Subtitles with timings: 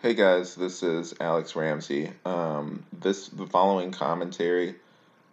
[0.00, 2.12] Hey guys, this is Alex Ramsey.
[2.24, 4.76] Um, this the following commentary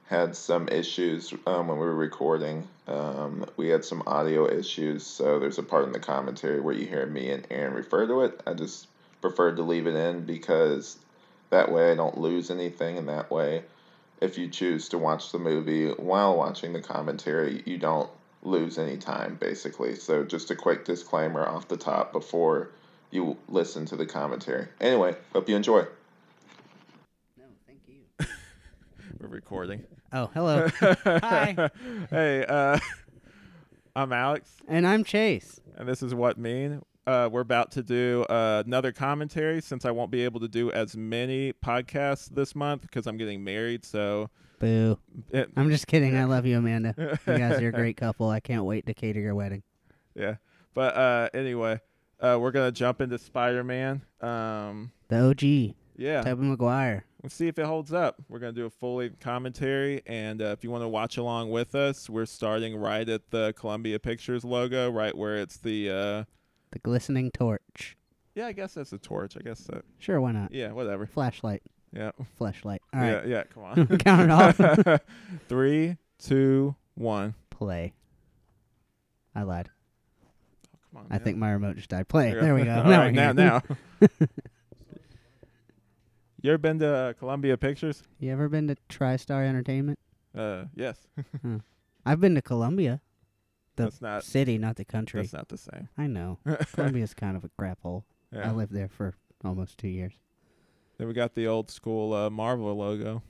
[0.07, 2.67] had some issues um, when we were recording.
[2.87, 6.87] Um, we had some audio issues, so there's a part in the commentary where you
[6.87, 8.41] hear me and Aaron refer to it.
[8.47, 8.87] I just
[9.21, 10.97] preferred to leave it in because
[11.51, 13.61] that way I don't lose anything, and that way,
[14.19, 18.09] if you choose to watch the movie while watching the commentary, you don't
[18.41, 19.93] lose any time, basically.
[19.93, 22.71] So, just a quick disclaimer off the top before
[23.15, 24.67] you listen to the commentary.
[24.81, 25.85] Anyway, hope you enjoy.
[27.37, 27.95] No, thank you.
[29.19, 29.83] We're recording.
[30.13, 30.67] Oh, hello.
[31.05, 31.69] Hi.
[32.11, 32.77] hey, uh,
[33.95, 35.59] I'm Alex, And I'm Chase.
[35.77, 36.81] and this is Wut Mean.
[37.07, 40.71] Uh, we're about to do uh, another commentary since I won't be able to do
[40.71, 43.85] as many podcasts this month because I'm getting married.
[43.85, 44.97] So, Boo.
[45.31, 46.17] it, I'm just kidding.
[46.17, 46.95] I love you, Amanda.
[47.27, 48.27] You guys are a great couple.
[48.29, 49.61] I can't wait to cater your wedding.
[50.15, 50.35] yeah.
[50.73, 51.79] But uh, anyway,
[52.33, 54.01] uh, we're gonna jump into Spider-Man.
[54.21, 56.21] Um, The OG, yeah.
[56.21, 57.05] Tobey Maguire.
[57.23, 58.21] Let's see if it holds up.
[58.29, 61.73] We're gonna do a fully commentary, and uh, if you want to watch along with
[61.75, 65.89] us, we're starting right at the Columbia Pictures logo, right where it's the.
[65.89, 66.23] Uh,
[66.71, 67.97] The glistening torch.
[68.35, 69.35] yeah, I guess that's a torch.
[69.37, 69.83] I guess that.
[69.97, 70.51] Sure, why not?
[70.53, 71.05] Yeah, whatever.
[71.07, 71.63] Flashlight.
[71.93, 72.11] Yeah.
[72.37, 72.81] Flashlight.
[72.93, 73.25] All right.
[73.25, 73.43] Yeah, yeah.
[73.45, 73.97] Come on.
[73.99, 75.01] Count it off.
[75.47, 77.33] Three, two, one.
[77.49, 77.93] Play.
[79.33, 79.69] I lied.
[80.95, 81.15] Come on.
[81.15, 82.07] I think my remote just died.
[82.07, 82.33] Play.
[82.33, 82.41] Yeah.
[82.41, 82.75] There we go.
[82.77, 83.61] All now right, now, now.
[86.41, 88.03] you ever been to uh, Columbia Pictures?
[88.19, 89.99] You ever been to TriStar Entertainment?
[90.35, 91.07] Uh, yes.
[92.05, 93.01] I've been to Columbia.
[93.75, 94.23] The that's not.
[94.23, 95.21] city, not the country.
[95.21, 95.89] That's not the same.
[95.97, 96.39] I know.
[96.73, 98.05] Columbia's kind of a crap hole.
[98.33, 100.13] I lived there for almost two years.
[100.97, 103.21] Then we got the old school uh, Marvel logo.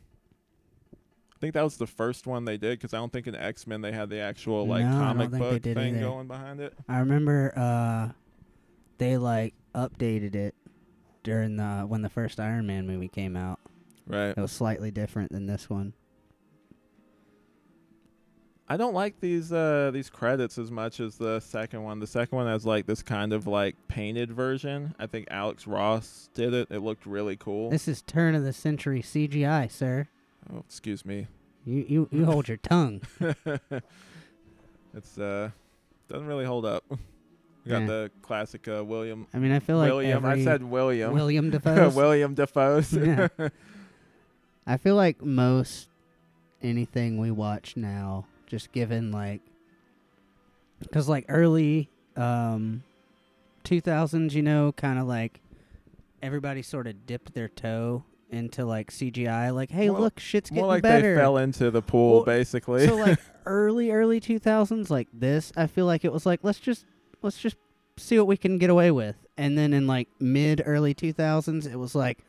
[1.35, 3.67] I think that was the first one they did because I don't think in X
[3.67, 5.95] Men they had the actual like No, I don't comic think they book did thing
[5.95, 6.05] either.
[6.05, 6.73] going behind it.
[6.87, 8.09] I remember uh
[8.97, 10.55] they like updated it
[11.23, 13.59] during the when the first Iron Man movie came out.
[14.07, 14.29] Right.
[14.29, 15.93] It was slightly different than this one.
[18.67, 21.99] I don't like these uh these credits as much as the second one.
[21.99, 24.95] The second one has like this kind of like painted version.
[24.97, 26.69] I think Alex Ross did it.
[26.71, 27.69] It looked really cool.
[27.69, 30.07] This is turn of the century CGI, sir.
[30.51, 31.27] oh, excuse me.
[31.65, 33.01] You you you hold your tongue.
[34.93, 35.49] it's uh
[36.09, 36.83] doesn't really hold up.
[37.65, 37.87] We got Yeah.
[37.87, 40.23] the classic uh, William I mean, I feel like William.
[40.23, 41.11] I said William.
[41.13, 41.89] William Dafoe.
[41.89, 42.93] William Dafoe's.
[42.93, 43.27] Yeah.
[44.67, 45.89] I feel like most
[46.61, 49.41] anything we watch now, just given like,
[50.79, 52.83] because like early um,
[53.63, 55.41] 2000s, you know, kind of like
[56.21, 58.03] everybody sort of dipped their toe
[58.35, 59.53] into like CGI.
[59.53, 60.65] Like, hey, More- look, shit's getting better.
[60.67, 61.15] More like better.
[61.15, 62.85] they fell into the pool, Well, basically.
[62.87, 66.83] so like early early 2000s like this i feel like it was like let's just
[67.21, 67.55] let's just
[67.95, 71.75] see what we can get away with and then in like mid early 2000s it
[71.75, 72.25] was like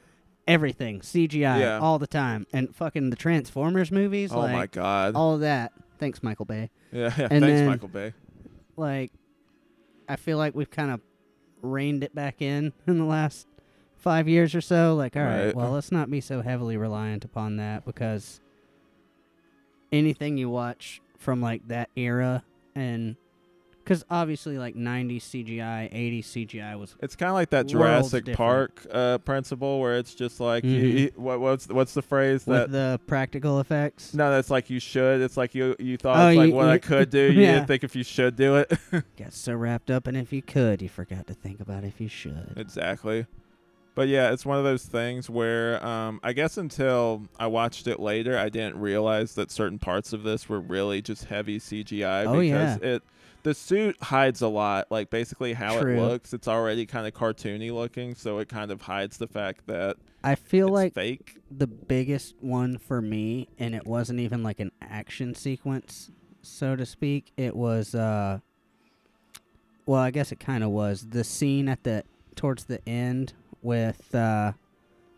[0.46, 1.78] everything cgi Yeah.
[1.78, 5.14] all the time and fucking the transformers movies oh like my god.
[5.16, 7.28] all of that thanks michael bay yeah, yeah.
[7.28, 8.12] Thanks, then- Michael Bay.
[8.76, 9.10] like
[10.10, 11.00] i feel like we've kind of
[11.62, 13.46] reined it back in in the last
[13.96, 15.54] five years or so like all right Right.
[15.56, 18.40] well let's not be so heavily reliant upon that because
[19.92, 23.16] anything you watch from like that era and
[23.82, 28.24] because obviously like 90s cgi 80s cgi was It's kind of like that World's Jurassic
[28.24, 28.36] different.
[28.36, 30.98] Park uh, principle, where it's just like you, Mhm.
[30.98, 32.72] you- what, what's what's the phrase with that?
[32.72, 35.20] the practical effects no, that's like you should.
[35.20, 37.18] It's like you you thought Oh, it's like you- what I you- could do.
[37.32, 37.52] You Yeah.
[37.54, 38.72] didn't think if you should do it.
[39.16, 42.08] got so wrapped up and if you could you forgot to think about if you
[42.08, 43.26] should exactly.
[43.96, 47.98] But yeah, it's one of those things where um, I guess until I watched it
[47.98, 52.38] later, I didn't realize that certain parts of this were really just heavy CGI Oh,
[52.38, 52.88] because yeah.
[52.88, 53.02] it
[53.42, 54.90] the suit hides a lot.
[54.90, 55.96] Like basically how True.
[55.96, 59.66] it looks, it's already kind of cartoony looking, so it kind of hides the fact
[59.66, 61.38] that i feel like fake.
[61.50, 66.10] the biggest one for me, and it wasn't even like an action sequence,
[66.42, 67.32] so to speak.
[67.38, 68.40] It was, uh,
[69.86, 72.04] well, I guess it kind of was the scene at the
[72.34, 74.52] towards the end with uh,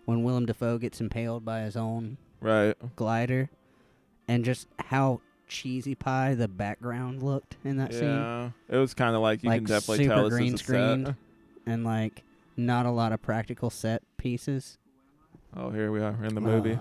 [0.04, 2.76] when Willem Dafoe gets impaled by his own Right.
[2.96, 3.50] glider,
[4.26, 9.14] and just how cheesy pie the background looked in that scene, Yeah, it was kind
[9.16, 10.64] of like you Like can definitely super tell green is a set.
[10.64, 11.14] screened.
[11.66, 12.22] and like
[12.56, 14.78] not a lot of practical set pieces.
[15.56, 16.74] Oh, here we are in the movie.
[16.74, 16.78] Uh,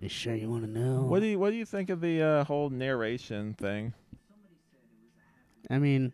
[0.00, 1.02] you sure you want to know?
[1.02, 3.92] What do you what do you think of the uh, whole narration thing?
[5.70, 6.12] I mean,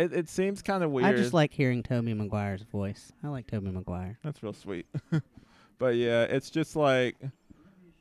[0.00, 1.06] It it seems kind of weird.
[1.06, 3.12] I just like hearing Tobey Maguire's voice.
[3.22, 4.18] I like Tobey Maguire.
[4.22, 4.86] That's real sweet.
[5.78, 7.16] but yeah, it's just like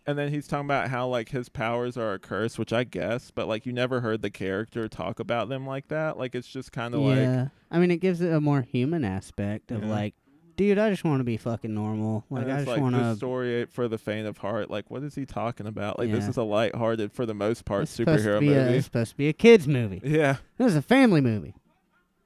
[0.08, 3.32] and then he's talking about how like his powers are a curse, which I guess,
[3.32, 6.18] but like you never heard the character talk about them like that.
[6.18, 9.04] Like it's just kind of like yeah, I mean, it gives it a more human
[9.04, 9.90] aspect of Yeah.
[9.90, 10.16] like
[10.56, 12.26] dude, I just want to be fucking normal.
[12.30, 13.16] Like I just like want to.
[13.16, 14.70] story for the faint of heart.
[14.70, 15.98] Like, what is he talking about?
[15.98, 18.76] Like, this is a lighthearted, for the most part, It's superhero be a, movie.
[18.78, 20.02] it's supposed to be a kids movie.
[20.04, 21.56] yeah, This is a family movie.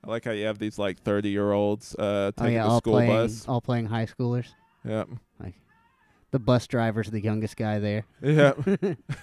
[0.03, 2.69] I like how you have these like thirty year olds uh, Oh taking yeah, the
[2.69, 3.47] all school playing, bus.
[3.47, 4.47] all playing high schoolers.
[4.85, 5.09] Yep.
[5.41, 5.53] Like
[6.31, 8.05] the bus driver's the youngest guy there.
[8.21, 8.57] Yep.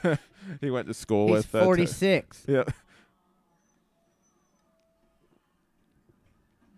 [0.61, 1.55] he went to school He's with.
[1.55, 2.45] Uh, t- 46.
[2.49, 2.65] yeah.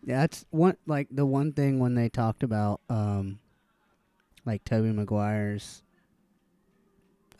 [0.05, 3.39] Yeah, that's one like the one thing when they talked about um
[4.45, 5.85] like Tobey Maguire's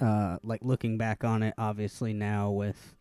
[0.01, 2.95] uh like looking back on it obviously now with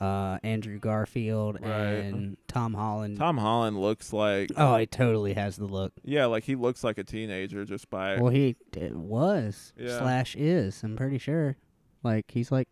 [0.00, 1.68] uh Andrew Garfield Right.
[1.70, 3.18] and Tom Holland.
[3.18, 4.50] Tom Holland looks like.
[4.56, 5.92] oh, he totally has the look.
[6.04, 8.20] Yeah, like he looks like a teenager just by.
[8.20, 9.98] Well, he d- was Yeah.
[9.98, 10.82] slash is.
[10.82, 11.56] I'm pretty sure.
[12.02, 12.68] Like he's like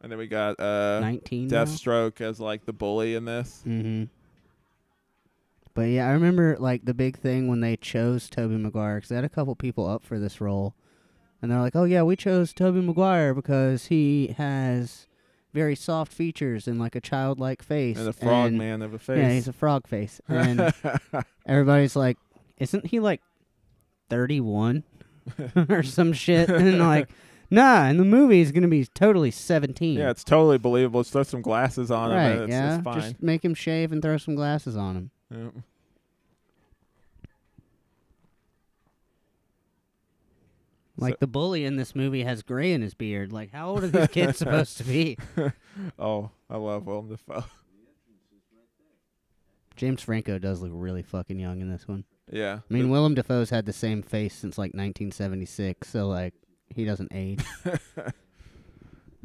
[0.00, 1.64] and then we got uh, 19 now.
[1.64, 3.64] Deathstroke as like the bully in this.
[3.66, 4.04] Mm-hmm.
[5.74, 9.14] But yeah, I remember like the big thing when they chose Tobey Maguire because they
[9.16, 10.74] had a couple people up for this role,
[11.42, 15.07] and they're like, "Oh yeah, we chose Tobey Maguire because he has
[15.54, 18.98] very soft features and like a childlike face And a frog and- man of a
[18.98, 19.18] face.
[19.18, 20.72] Yeah, he's a frog face, and
[21.46, 22.18] everybody's like,
[22.58, 23.20] "Isn't he like
[24.10, 24.84] thirty-one
[25.68, 27.08] or some shit?" and like,
[27.50, 29.98] nah, in the movie he's gonna be totally seventeen.
[29.98, 31.00] yeah, it's totally believable.
[31.02, 32.16] Just throw some glasses on him.
[32.16, 32.26] right.
[32.32, 33.00] and it's, yeah, it's fine.
[33.00, 35.64] just make him shave and throw some glasses on him.
[41.00, 43.32] Like So- the bully in this movie has gray in his beard.
[43.32, 45.16] Like, how old are these kids supposed to be?
[45.98, 47.44] Oh, I love Willem Dafoe.
[49.76, 52.04] James Franco does look really fucking young in this one.
[52.32, 52.58] Yeah.
[52.68, 56.34] I mean, Willem Dafoe's had the same face since like 1976, so like
[56.74, 57.44] he doesn't age.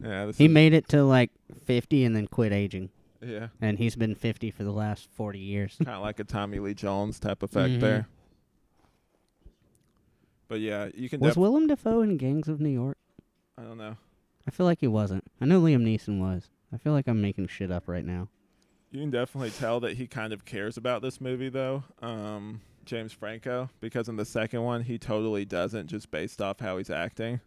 [0.01, 0.31] yeah.
[0.35, 1.31] He is, made it to like
[1.65, 2.89] 50 and then quit aging,
[3.21, 3.47] yeah.
[3.61, 5.75] and he's been 50 for the last 40 years.
[5.83, 7.79] Kind of like a Tommy Lee Jones type effect Mhm.
[7.81, 8.07] there.
[10.53, 11.19] But yeah, you can.
[11.19, 12.95] Was Def- Willem Dafoe in Gangs of New York?
[13.57, 13.97] I don't know.
[14.47, 15.23] I feel like he wasn't.
[15.41, 16.51] I know Liam Neeson was.
[16.71, 18.27] I feel like I'm making shit up right now.
[18.91, 21.85] You can definitely tell that he kind of cares about this movie, though.
[22.03, 26.77] Um, James Franco, because in the second one he totally doesn't, just based off how
[26.77, 27.39] he's acting.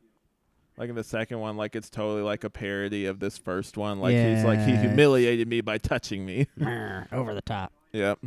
[0.76, 4.00] Like in the second one, like it's totally like a parody of this first one.
[4.00, 4.80] Like he's like he Yeah.
[4.80, 6.48] humiliated me by touching me.
[7.12, 7.72] Over the top.
[7.92, 8.18] yep.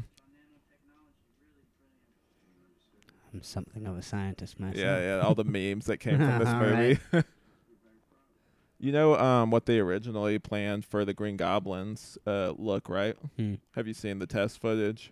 [3.34, 4.78] I'm something of a scientist myself.
[4.78, 5.22] Yeah, yeah.
[5.22, 6.50] All the memes that came from this
[7.14, 7.24] movie.
[8.80, 13.16] you know um, what they originally planned for the Green Goblins uh, look, right?
[13.38, 13.56] Hmm.
[13.76, 15.12] Have you seen the test footage?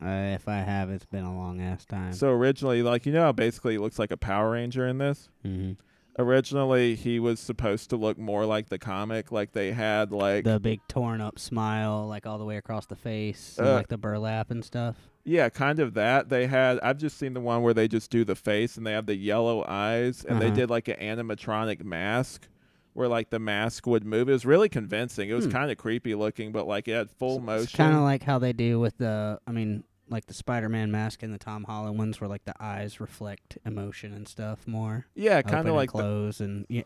[0.00, 2.12] Uh, if I have, it's been a long ass time.
[2.12, 5.28] So originally, like you know, how basically he looks like a Power Ranger in this.
[5.42, 5.72] hmm
[6.20, 9.30] Originally, he was supposed to look more like the comic.
[9.30, 12.96] Like they had like the big torn up smile, like all the way across the
[12.96, 14.96] face, and Uh, like the burlap and stuff.
[15.28, 16.28] Yeah, kind of that.
[16.28, 18.92] They had I've just seen the one where they just do the face and they
[18.92, 20.54] have the yellow eyes and they Uh-huh.
[20.56, 22.48] did like an animatronic mask.
[22.94, 25.28] Where like the mask would move, it was really convincing.
[25.30, 25.52] It was Hmm.
[25.52, 27.76] kind of creepy looking, but like it had full motion.
[27.76, 31.32] Kind of like how they do with the, I mean, like the Spider-Man mask and
[31.32, 35.06] the Tom Holland ones, where like the eyes reflect emotion and stuff more.
[35.14, 36.82] yeah, kind of like the, close, and yeah,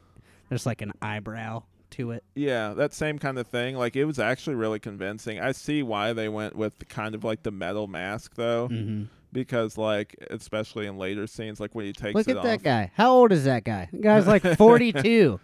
[0.51, 1.63] there's like an eyebrow
[1.93, 2.25] to it.
[2.35, 3.77] Yeah, that same kind of thing.
[3.77, 5.41] Like it was actually really convincing.
[5.41, 9.79] I see why they went with kind of like the metal mask though, hmm because
[9.79, 12.91] like especially in later scenes, like when he takes Look at that guy.
[12.95, 13.89] How old is that guy?
[13.93, 15.41] The guy's like 42.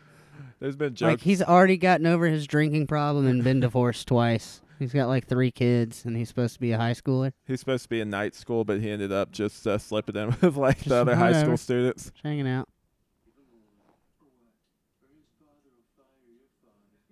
[0.60, 1.08] There's been jokes.
[1.08, 4.60] like he's already gotten over his drinking problem and been divorced twice.
[4.78, 7.32] He's got like three kids, and he's supposed to be a high schooler.
[7.46, 10.28] he's supposed to be in night school, but he ended up just uh, slipping in
[10.40, 12.04] with like Just the other high school students.
[12.10, 12.68] Just hanging out.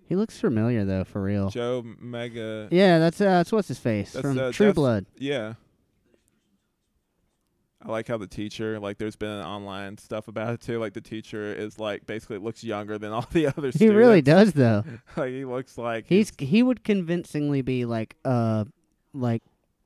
[0.09, 1.51] He looks familiar though, for real.
[1.51, 2.69] Joe Mega.
[2.71, 5.07] Yeah, that's uh, that's what's his face That's, from uh, True Blood.
[5.19, 5.55] Yeah.
[7.83, 10.81] I like how the teacher, like, there's been online stuff about it too.
[10.81, 13.81] Like, the teacher is like basically looks younger than all the other students.
[13.81, 14.85] He really does though.
[15.17, 18.65] like, he looks like He's he would convincingly be like uh
[19.13, 19.43] like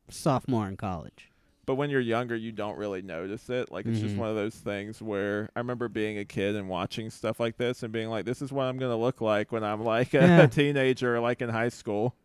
[0.09, 1.30] sophomore in college.
[1.71, 3.71] But when you're younger, you don't really notice it.
[3.71, 4.19] Like it's just Mhm.
[4.19, 7.85] one of those things where I remember being a kid and watching stuff like this
[7.85, 10.47] and being like, "This is what I'm gonna look like when I'm like a, Yeah.
[10.49, 12.17] teenager, like in high school,"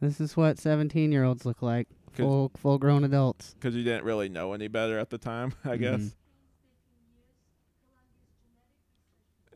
[0.00, 3.54] This is what seventeen year olds look like, Full full grown adults.
[3.54, 5.54] because you didn't really know any better at the time.
[5.64, 5.80] I Mhm.
[5.80, 6.14] guess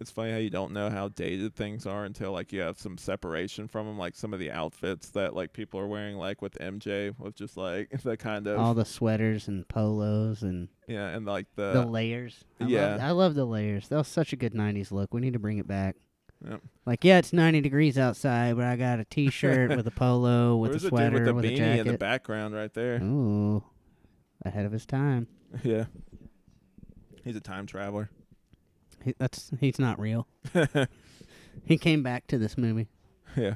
[0.04, 2.98] it's funny how you don't know how dated things are until like you have some
[2.98, 3.96] separation from them.
[3.96, 7.56] Like some of the outfits that like people are wearing, like with MJ, with just
[7.56, 11.86] like the kind of All the sweaters and polos and yeah, and like the the
[11.86, 12.44] layers.
[12.60, 12.86] I yeah.
[12.88, 13.88] love, I love the layers.
[13.88, 15.14] That was such a good '90s look.
[15.14, 15.96] We need to bring it back.
[16.46, 16.60] Yep.
[16.84, 20.72] Like, yeah, it's 90 degrees outside, but I got a T-shirt with a polo with
[20.72, 23.02] There's a sweater with the with a beanie in the background right there.
[23.02, 23.64] Ooh,
[24.44, 25.26] ahead of his time.
[25.62, 25.84] Yeah.
[27.24, 28.10] He's a time traveler.
[29.04, 30.26] He, that's he's not real.
[31.66, 32.88] He came back to this movie.
[33.36, 33.54] Yeah.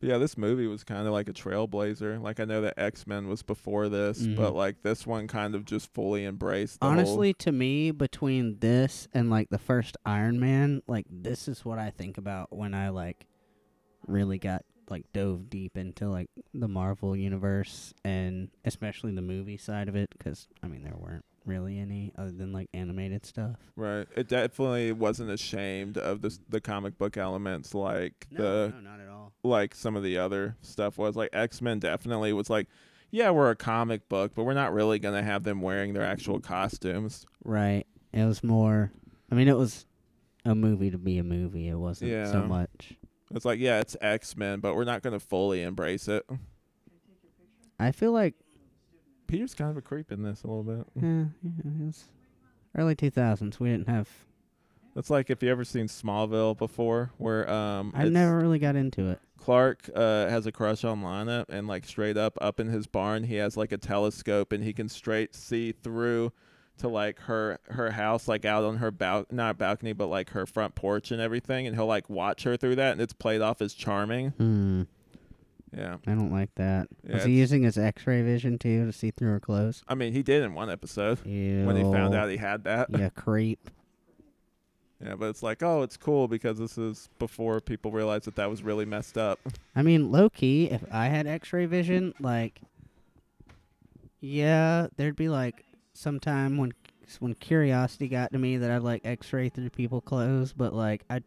[0.00, 2.20] But yeah, this movie was kind of like a trailblazer.
[2.20, 4.36] Like I know that X Men was before this, Mhm.
[4.36, 6.80] but like this one kind of just fully embraced.
[6.80, 11.48] The whole- Honestly, to me, between this and like the first Iron Man, like this
[11.48, 13.26] is what I think about when I like
[14.06, 19.88] really got like dove deep into like the Marvel universe and especially the movie side
[19.88, 23.56] of it because I mean there weren't really any other than like animated stuff.
[23.76, 29.00] right, it definitely wasn't ashamed of the the comic book elements like the no, not
[29.00, 29.32] at all.
[29.42, 31.16] like some of the other stuff was.
[31.16, 32.68] Like X Men definitely was like,
[33.10, 36.40] yeah, we're a comic book, but we're not really gonna have them wearing their actual
[36.40, 37.26] costumes.
[37.44, 37.84] Right.
[38.12, 38.92] It was more.
[39.30, 39.86] I mean, it was
[40.44, 41.68] a movie to be a movie.
[41.68, 42.94] It wasn't so much.
[43.34, 46.24] It's like, yeah, it's X Men, but we're not gonna fully embrace it.
[47.78, 48.34] I feel like
[49.26, 50.86] Peter's kind of a creep in this a little bit.
[50.94, 52.04] yeah, yeah, it was
[52.76, 53.58] early two thousands.
[53.60, 54.08] We didn't have.
[54.94, 59.10] That's like if you ever seen Smallville before, where um, I never really got into
[59.10, 59.20] it.
[59.38, 63.24] Clark uh, has a crush on Lana, and like straight up up in his barn,
[63.24, 66.32] he has like a telescope, and he can straight see through
[66.78, 70.46] to like her her house, like out on her bal not balcony, but like her
[70.46, 73.60] front porch and everything, and he'll like watch her through that, and it's played off
[73.60, 74.30] as charming.
[74.30, 74.82] Hmm.
[75.76, 76.88] Yeah, I don't like that.
[77.06, 79.82] Yeah, was he using his X-ray vision too to see through her clothes?
[79.88, 81.66] I mean he did in one episode Ew.
[81.66, 82.88] when he found out he had that.
[82.90, 83.70] Yeah, creep.
[85.04, 88.48] Yeah, but it's like, oh, it's cool because this is before people realized that that
[88.48, 89.38] was really messed up.
[89.76, 92.62] I mean, low key, if I had X-ray vision, like,
[94.20, 96.72] yeah, there'd be like some time when
[97.20, 101.20] when curiosity got to me that I'd like X-ray through people clothes, but like I,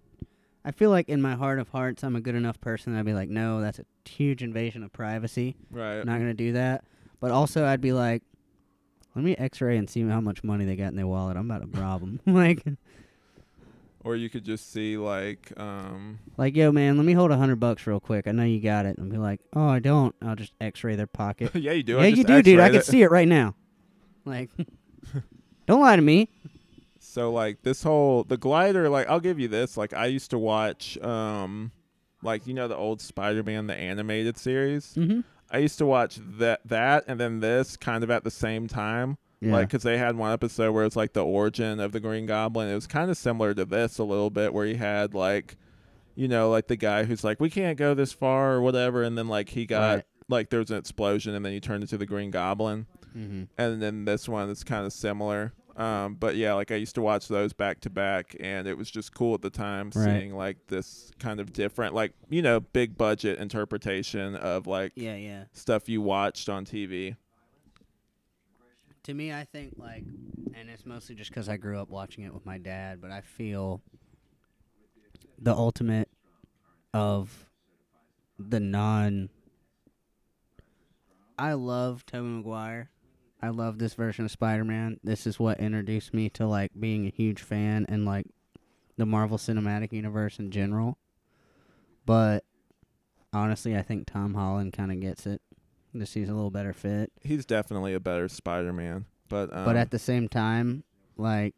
[0.67, 2.91] I feel like in my heart of hearts, I'm a good enough person.
[2.91, 5.55] That I'd be like, no, that's a huge invasion of privacy.
[5.71, 6.03] Right.
[6.03, 6.83] not gonna do that.
[7.21, 8.21] But also, I'd be like,
[9.15, 11.37] let me X-ray and see how much money they got in their wallet.
[11.37, 12.19] I'm about to rob them.
[12.25, 12.65] like,
[14.03, 17.61] Or you could just see like um like, yo, man, let me hold a hundred
[17.61, 18.27] bucks real quick.
[18.27, 18.97] I know you got it.
[18.97, 20.13] And be like, oh, I don't.
[20.21, 21.51] I'll just X-ray their pocket.
[21.55, 21.93] yeah, you do.
[21.93, 22.59] yeah, I you just do, dude.
[22.59, 23.55] I can see it right now.
[24.25, 24.49] Like,
[25.65, 26.27] don't lie to me.
[27.17, 29.75] So like this whole the glider, like I'll give you this.
[29.75, 31.71] Like I used to watch um
[32.21, 34.93] like you know the old Spider-Man the animated series.
[34.93, 35.21] Mm-hmm.
[35.49, 39.17] I used to watch that that and then this kind of at the same time.
[39.39, 39.53] Yeah.
[39.53, 42.69] Like, cause they had one episode where it's like the origin of the Green Goblin.
[42.69, 45.57] It was kind of similar to this a little bit, where he had like,
[46.13, 49.17] you know, like the guy who's like, we can't go this far or whatever, and
[49.17, 50.05] then like he got Right.
[50.27, 53.43] like there was an explosion, and then he turned into the Green Goblin, mm-hmm.
[53.57, 55.53] and then this one is kind of similar.
[55.77, 58.89] Um, but yeah, like I used to watch those back to back, and it was
[58.89, 60.05] just cool at the time Right.
[60.21, 65.15] seeing like this kind of different, like you know, big budget interpretation of like Yeah,
[65.15, 65.43] yeah.
[65.53, 67.15] stuff you watched on TV.
[69.03, 70.03] To me, I think like,
[70.55, 73.21] and it's mostly just because I grew up watching it with my dad, but I
[73.21, 73.81] feel
[75.39, 76.09] the ultimate
[76.93, 77.45] of
[78.39, 79.29] the non.
[81.37, 82.89] I love Tobey Maguire.
[83.41, 84.99] I love this version of Spider-Man.
[85.03, 88.25] This is what introduced me to like being a huge fan and like
[88.97, 90.97] the Marvel Cinematic Universe in general.
[92.05, 92.45] But
[93.33, 95.41] honestly, I think Tom Holland kind of gets it.
[95.95, 97.11] Just he's a little better fit.
[97.21, 100.83] He's definitely a better Spider-Man, but um, but at the same time,
[101.15, 101.55] like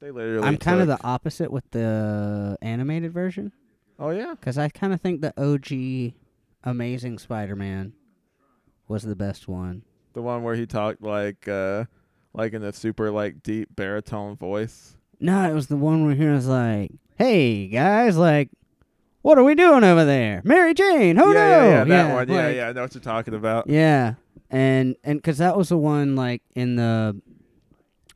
[0.00, 3.52] they literally I'm kind of the opposite with the animated version
[3.98, 6.14] oh yeah because I kind of think the OG
[6.64, 7.92] Amazing Spider-Man
[8.88, 9.82] was the best one.
[10.16, 11.84] The one where he talked like uh
[12.32, 14.96] like in a super like deep baritone voice.
[15.20, 18.48] No, it was the one where he was like, "Hey guys, like,
[19.20, 20.40] what are we doing over there?
[20.42, 21.16] Mary Jane?
[21.16, 22.28] who yeah, no!" yeah, yeah, that one.
[22.28, 23.68] Yeah, like- yeah, I know what you're talking about.
[23.68, 24.14] Yeah,
[24.50, 27.20] and and because that was the one like in the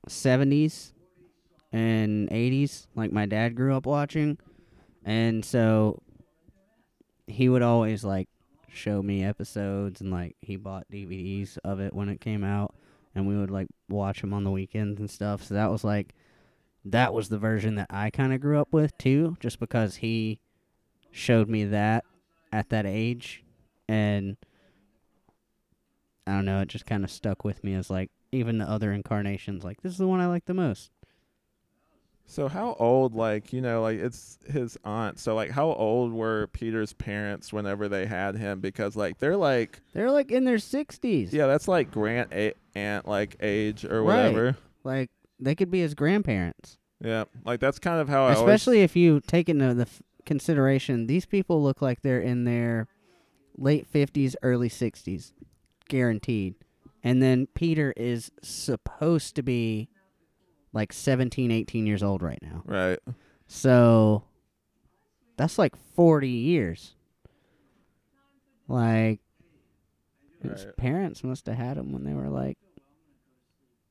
[0.09, 0.95] seventies
[1.71, 4.39] and eighties, like my dad grew up watching,
[5.05, 6.01] and so
[7.27, 8.29] he would always like
[8.73, 12.75] show me episodes and like he bought DVDs of it when it came out,
[13.15, 15.43] and we would like watch them on the weekends and stuff.
[15.43, 16.15] So that was like
[16.85, 20.41] that was the version that I kind of grew up with too, just because he
[21.11, 22.05] showed me that
[22.53, 23.45] at that age,
[23.89, 24.37] and
[26.27, 28.93] I don't know, it just kind of stuck with me as like even the other
[28.93, 29.65] incarnations.
[29.65, 30.91] Like this is the one I like the most.
[32.31, 35.19] So how old like, you know, like it's his aunt.
[35.19, 39.81] So like how old were Peter's parents whenever they had him because like they're like
[39.95, 41.33] They're like in their sixties.
[41.33, 44.45] yeah, that's like Grant a- aunt like age or whatever.
[44.45, 44.55] Right.
[44.85, 45.11] Like
[45.41, 46.79] they could be his grandparents.
[47.03, 47.25] Yeah.
[47.45, 51.09] Like that's kind of how I always Especially if you take into the f- consideration
[51.09, 52.87] these people look like they're in their
[53.59, 55.33] late 50s, early 60s,
[55.89, 56.55] guaranteed.
[57.03, 59.89] And then Peter is supposed to be
[60.73, 62.63] like 17, 18 years old right now.
[62.65, 62.99] Right.
[63.47, 64.25] So
[65.37, 66.95] that's like 40 years.
[68.69, 69.21] Like
[70.43, 70.77] his Right.
[70.77, 72.57] parents must have had him when they were like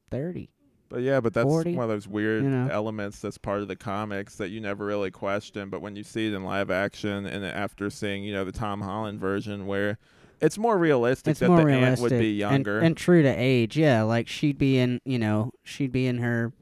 [0.09, 0.49] 30.
[0.87, 2.67] But yeah, but that's 40, one of those weird you know?
[2.71, 5.69] elements that's part of the comics that you never really question.
[5.69, 8.81] But when you see it in live action, and after seeing, you know, the Tom
[8.81, 9.99] Holland version where
[10.41, 12.79] it's more realistic It's that more the realistic aunt would be and- younger.
[12.79, 13.77] and, true to age.
[13.77, 16.53] Yeah, like she'd be in, you know, she'd be in her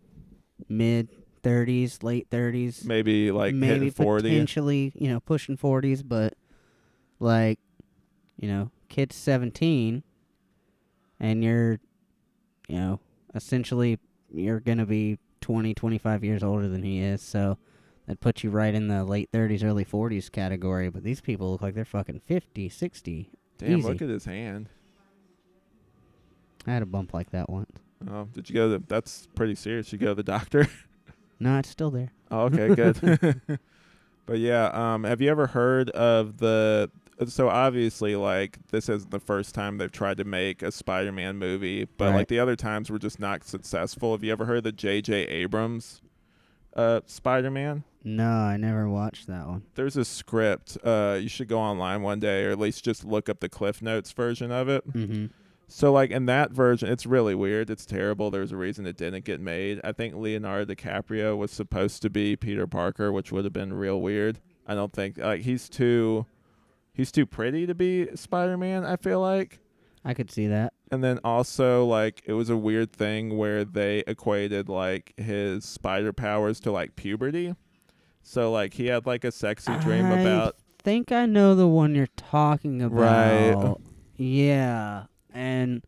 [0.69, 1.09] mid
[1.43, 4.29] 30s, late 30s, maybe like maybe hitting 40.
[4.29, 6.33] potentially, you know, pushing 40s, but
[7.19, 7.59] like,
[8.37, 10.03] you know, kid's 17
[11.19, 11.79] and you're,
[12.67, 12.99] you know,
[13.33, 13.99] essentially
[14.31, 17.21] you're going to be 20, 25 years older than he is.
[17.21, 17.57] So
[18.07, 20.89] that puts you right in the late 30s, early 40s category.
[20.89, 23.31] But these people look like they're fucking 50, 60.
[23.57, 23.87] Damn, easy.
[23.87, 24.69] look at his hand.
[26.65, 27.71] I had a bump like that once.
[28.09, 29.91] Oh, did you go to That's pretty serious.
[29.91, 30.67] You go to the doctor?
[31.39, 32.11] No, it's still there.
[32.31, 33.41] Oh, okay, good.
[34.25, 36.89] but yeah, um, have you ever heard of the?
[37.27, 41.85] So obviously, like this isn't the first time they've tried to make a Spider-Man movie,
[41.85, 42.15] but Right.
[42.15, 44.13] like the other times were just not successful.
[44.13, 45.13] Have you ever heard of the J.J.
[45.27, 46.01] Abrams
[46.75, 47.83] uh, Spider-Man?
[48.03, 49.61] No, I never watched that one.
[49.75, 50.75] There's a script.
[50.83, 53.79] Uh, you should go online one day, or at least just look up the Cliff
[53.83, 54.91] Notes version of it.
[54.91, 55.25] Mm-hmm.
[55.67, 57.69] So like in that version, it's really weird.
[57.69, 58.31] It's terrible.
[58.31, 59.81] There's a reason it didn't get made.
[59.83, 64.01] I think Leonardo DiCaprio was supposed to be Peter Parker, which would have been real
[64.01, 64.39] weird.
[64.65, 66.25] I don't think like he's too
[66.93, 69.59] he's too pretty to be Spider-Man, I feel like.
[70.05, 70.71] I could see that.
[70.89, 76.13] And then also like it was a weird thing where they equated like his spider
[76.13, 77.55] powers to like puberty.
[78.23, 81.67] So like he had like a sexy dream about I about think I know the
[81.67, 82.95] one you're talking about.
[83.57, 83.75] Right.
[84.15, 85.05] Yeah,
[85.37, 85.85] and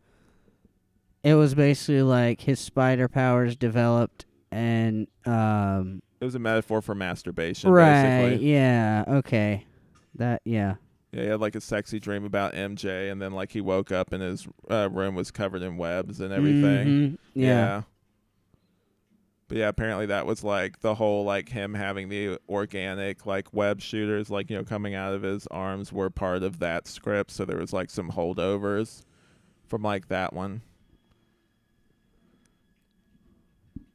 [1.24, 6.94] it was basically like his spider powers developed, and um, it was a metaphor for
[6.94, 8.20] masturbation right.
[8.30, 8.46] basically.
[8.48, 9.04] Yeah.
[9.08, 9.66] Okay.
[10.14, 10.40] That.
[10.44, 10.76] Yeah.
[11.12, 14.12] Yeah, he had like a sexy dream about MJ, and then like he woke up
[14.12, 16.86] and his uh, room was covered in webs and everything.
[16.86, 17.82] Mhm, Yeah.
[19.48, 23.80] But yeah, apparently that was like the whole like him having the organic like web
[23.80, 27.32] shooters like you know coming out of his arms were part of that script.
[27.32, 29.02] So there was like some holdovers
[29.70, 30.60] from like that one.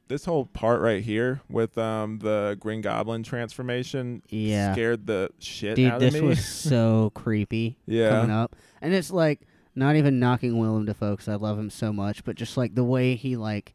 [0.08, 4.74] This whole part right here with um the Green Goblin transformation Yeah.
[4.74, 6.28] scared the shit Dude, out this of me.
[6.28, 7.78] was so creepy.
[7.88, 8.10] yeah.
[8.10, 8.56] coming up.
[8.82, 9.42] And it's like
[9.76, 12.84] not even knocking Willem Dafoe 'cause I love him so much, but just like the
[12.84, 13.74] way he like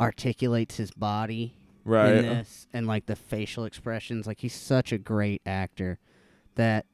[0.00, 2.14] articulates his body Right.
[2.16, 4.26] in this and like the facial expressions.
[4.28, 5.98] Like he's such a great actor
[6.54, 6.86] that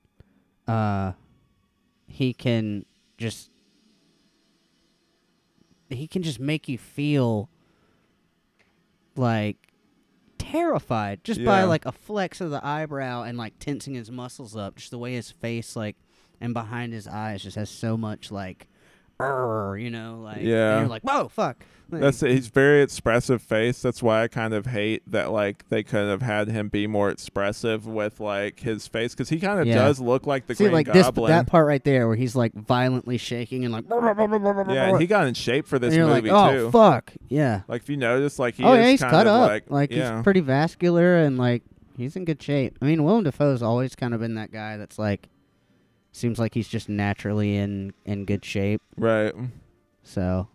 [0.66, 1.12] uh
[2.06, 2.86] he can
[3.18, 3.50] just
[5.96, 7.48] he can just make you feel
[9.16, 9.56] like
[10.38, 14.76] terrified just by like a flex of the eyebrow and like tensing his muscles up
[14.76, 15.96] just the way his face like
[16.40, 18.68] and behind his eyes just has so much like
[19.20, 20.78] you know like and Yeah.
[20.80, 22.30] you're like whoa fuck Like, That's it.
[22.32, 23.82] He's very expressive face.
[23.82, 27.10] That's why I kind of hate that like they could have had him be more
[27.10, 29.74] expressive with like his face because he kind of Yeah.
[29.76, 32.54] does look like the See, Green like this, that part right there, where he's like
[32.54, 36.30] violently shaking and like, yeah, and he got in shape for this and you're movie
[36.30, 36.70] like, oh too.
[36.70, 37.60] fuck, yeah.
[37.68, 39.48] Like if you notice, like he oh is yeah, he's kind cut of up.
[39.50, 41.62] like, Like, yeah, he's pretty vascular and like
[41.96, 42.78] he's in good shape.
[42.80, 45.28] I mean, Willem Dafoe's always kind of been that guy that's like,
[46.14, 48.80] seems like he's just naturally in in good shape.
[48.96, 49.34] right.
[50.02, 50.48] So,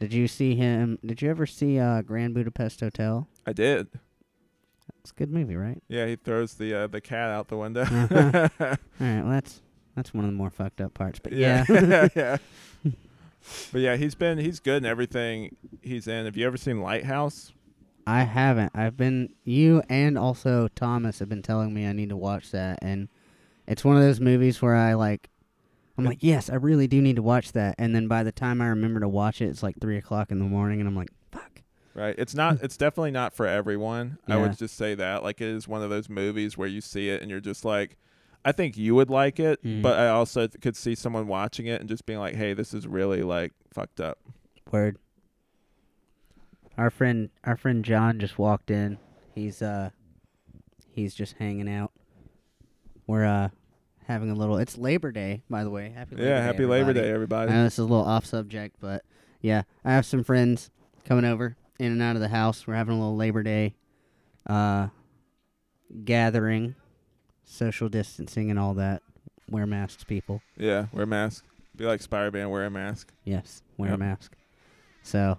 [0.00, 0.98] did you see him?
[1.04, 3.28] Did you ever see uh, Grand Budapest Hotel?
[3.46, 3.88] I did.
[5.00, 5.82] It's a good movie, right?
[5.88, 7.82] Yeah, he throws the uh, the cat out the window.
[7.82, 8.48] Uh-huh.
[8.60, 8.66] All
[9.00, 9.62] right, well that's
[9.94, 11.18] that's one of the more fucked up parts.
[11.18, 12.36] But yeah, yeah, yeah.
[13.72, 16.24] But yeah, he's been he's good in everything he's in.
[16.24, 17.52] Have you ever seen Lighthouse?
[18.06, 18.72] I haven't.
[18.74, 22.78] I've been you and also Thomas have been telling me I need to watch that,
[22.80, 23.08] and
[23.66, 25.30] it's one of those movies where I like.
[25.96, 28.60] I'm like, yes, I really do need to watch that, and then by the time
[28.60, 31.10] I remember to watch it, it's like three o'clock in the morning, and I'm like,
[31.30, 31.62] fuck.
[31.94, 32.16] Right.
[32.18, 32.60] It's not.
[32.64, 34.18] It's definitely not for everyone.
[34.26, 35.22] I would just say that.
[35.22, 37.96] Like, it is one of those movies where you see it and you're just like,
[38.44, 39.82] I think you would like it, Mm.
[39.82, 42.74] but I also th- could see someone watching it and just being like, Hey, this
[42.74, 44.18] is really like fucked up.
[44.72, 44.98] Word.
[46.76, 48.98] Our friend, our friend John just walked in.
[49.32, 49.90] He's uh,
[50.90, 51.92] he's just hanging out.
[53.06, 53.48] We're uh,
[54.06, 54.56] having a little.
[54.58, 55.90] It's Labor Day, by the way.
[55.94, 56.38] Happy Labor yeah.
[56.38, 57.50] Day, Happy Labor Day, everybody.
[57.50, 59.02] I know this is a little off subject, but
[59.40, 60.70] yeah, I have some friends
[61.04, 62.66] coming over in and out of the house.
[62.66, 63.74] We're having a little Labor Day
[64.46, 64.88] uh,
[66.04, 66.74] gathering,
[67.44, 69.02] social distancing, and all that
[69.50, 70.40] wear masks, people.
[70.56, 71.44] Yeah, wear a mask.
[71.76, 73.12] Be like Spider-Man, wear a mask.
[73.24, 73.96] Yes, wear Yep.
[73.96, 74.36] a mask.
[75.02, 75.38] So,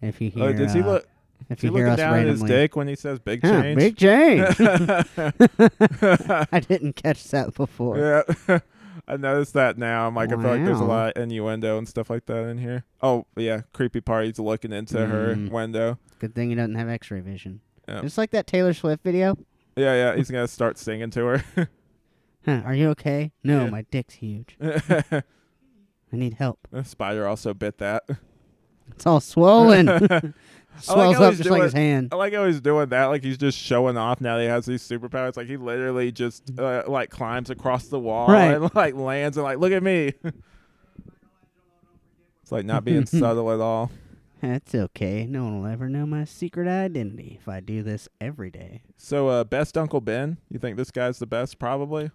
[0.00, 1.08] if you hear, Oh, does he uh, look?
[1.50, 3.78] If he you hear us down at his dick when he says "big Huh, change"?
[3.78, 4.46] big change.
[6.52, 7.98] I didn't catch that before.
[7.98, 8.58] yeah,
[9.08, 10.06] I noticed that now.
[10.06, 12.58] I'm like, I feel like there's a lot of innuendo and stuff like that in
[12.58, 12.84] here.
[13.00, 15.50] Oh, yeah, creepy party's looking into her Mm.
[15.50, 15.98] window.
[16.18, 17.60] Good thing he doesn't have X-ray vision.
[17.88, 18.00] Yeah.
[18.02, 19.36] Just like that Taylor Swift video.
[19.76, 21.44] Yeah, yeah, he's gonna start singing to her.
[22.44, 23.32] Huh, are you okay?
[23.42, 23.70] No, Yeah.
[23.70, 24.56] my dick's huge.
[24.60, 25.22] I
[26.12, 26.68] need help.
[26.70, 28.02] The Spider also bit that.
[28.90, 30.34] It's all swollen.
[30.76, 32.08] I Swells how up he's just like doing- his hand.
[32.12, 33.04] I like how he's doing that.
[33.06, 35.36] Like he's just showing off now that he has these superpowers.
[35.36, 38.52] Like he literally just uh, like climbs across the wall Right.
[38.54, 40.12] and like lands and like look at me.
[42.42, 43.90] it's like not being subtle at all.
[44.40, 45.24] That's okay.
[45.24, 48.82] No one will ever know my secret identity if I do this every day.
[48.96, 50.38] So uh, best Uncle Ben.
[50.50, 51.60] You think this guy's the best?
[51.60, 52.10] Probably.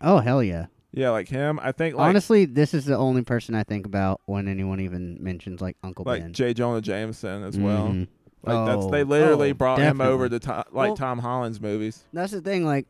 [0.00, 0.66] Oh hell yeah!
[0.92, 1.60] Yeah, like him.
[1.62, 5.18] I think like Honestly, this is the only person I think about when anyone even
[5.22, 6.32] mentions like Uncle like Ben.
[6.32, 6.54] J.
[6.54, 7.88] Jonah Jameson as well.
[7.88, 8.08] Mhm.
[8.42, 12.04] Like that's Oh, they literally oh, brought him over to like Well- Tom Holland's movies.
[12.12, 12.64] That's the thing.
[12.64, 12.86] Like,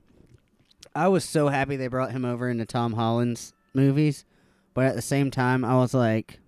[0.94, 4.24] I was so happy they brought him over into Tom Holland's movies,
[4.74, 6.38] but at the same time, I was like,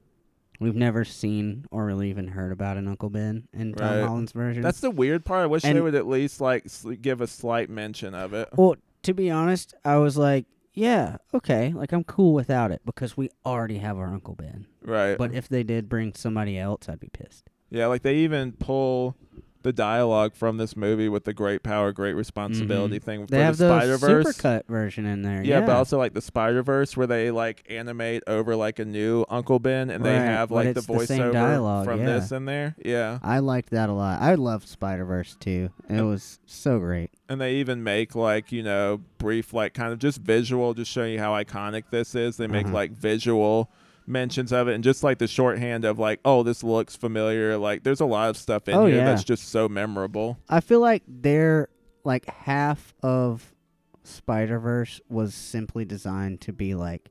[0.61, 4.05] we've never seen or really even heard about an Uncle Ben in Tom Right.
[4.07, 4.63] Holland's version.
[4.63, 5.43] That's the weird part.
[5.43, 6.67] I wish they would at least like
[7.03, 8.49] give a slight mention of it.
[8.57, 13.17] well, to be honest, I was like, yeah, okay, like I'm cool without it because
[13.17, 14.67] we already have our Uncle Ben.
[14.83, 15.19] Right.
[15.19, 17.51] But if they did bring somebody else, I'd be pissed.
[17.71, 19.17] Yeah, like they even pull
[19.63, 23.27] the dialogue from this movie with the great power, great responsibility thing Mm-hmm.
[23.27, 24.27] They for have the Spider Verse.
[24.27, 25.43] supercut version in there.
[25.43, 28.85] Yeah, Yeah, but also like the Spider Verse where they like animate over like a
[28.85, 32.07] new Uncle Ben and they have like the voiceover dialogue, from yeah.
[32.07, 32.75] this in there.
[32.85, 33.19] Yeah.
[33.23, 34.21] I liked that a lot.
[34.21, 35.71] I loved Spider Verse too.
[35.89, 37.11] It was so great.
[37.29, 41.13] And they even make like, you know, brief like kind of just visual, just showing
[41.13, 42.37] you how iconic this is.
[42.39, 42.75] They make Uh-huh.
[42.75, 43.71] like visual
[44.11, 47.57] mentions of it and just like the shorthand of like, oh, this looks familiar.
[47.57, 49.05] Like there's a lot of stuff in Oh, here yeah.
[49.05, 50.39] that's just so memorable.
[50.49, 51.69] I feel like they're
[52.05, 53.55] like half of
[54.03, 57.11] Spider Verse was simply designed to be like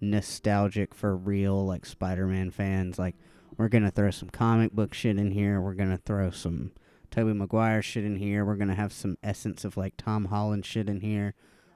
[0.00, 2.98] nostalgic for real like Spider Man fans.
[2.98, 3.14] Like
[3.56, 5.60] we're gonna throw some comic book shit in here.
[5.60, 6.72] We're gonna throw some
[7.10, 8.44] Tobey Maguire shit in here.
[8.44, 11.34] We're gonna have some essence of like Tom Holland shit in here.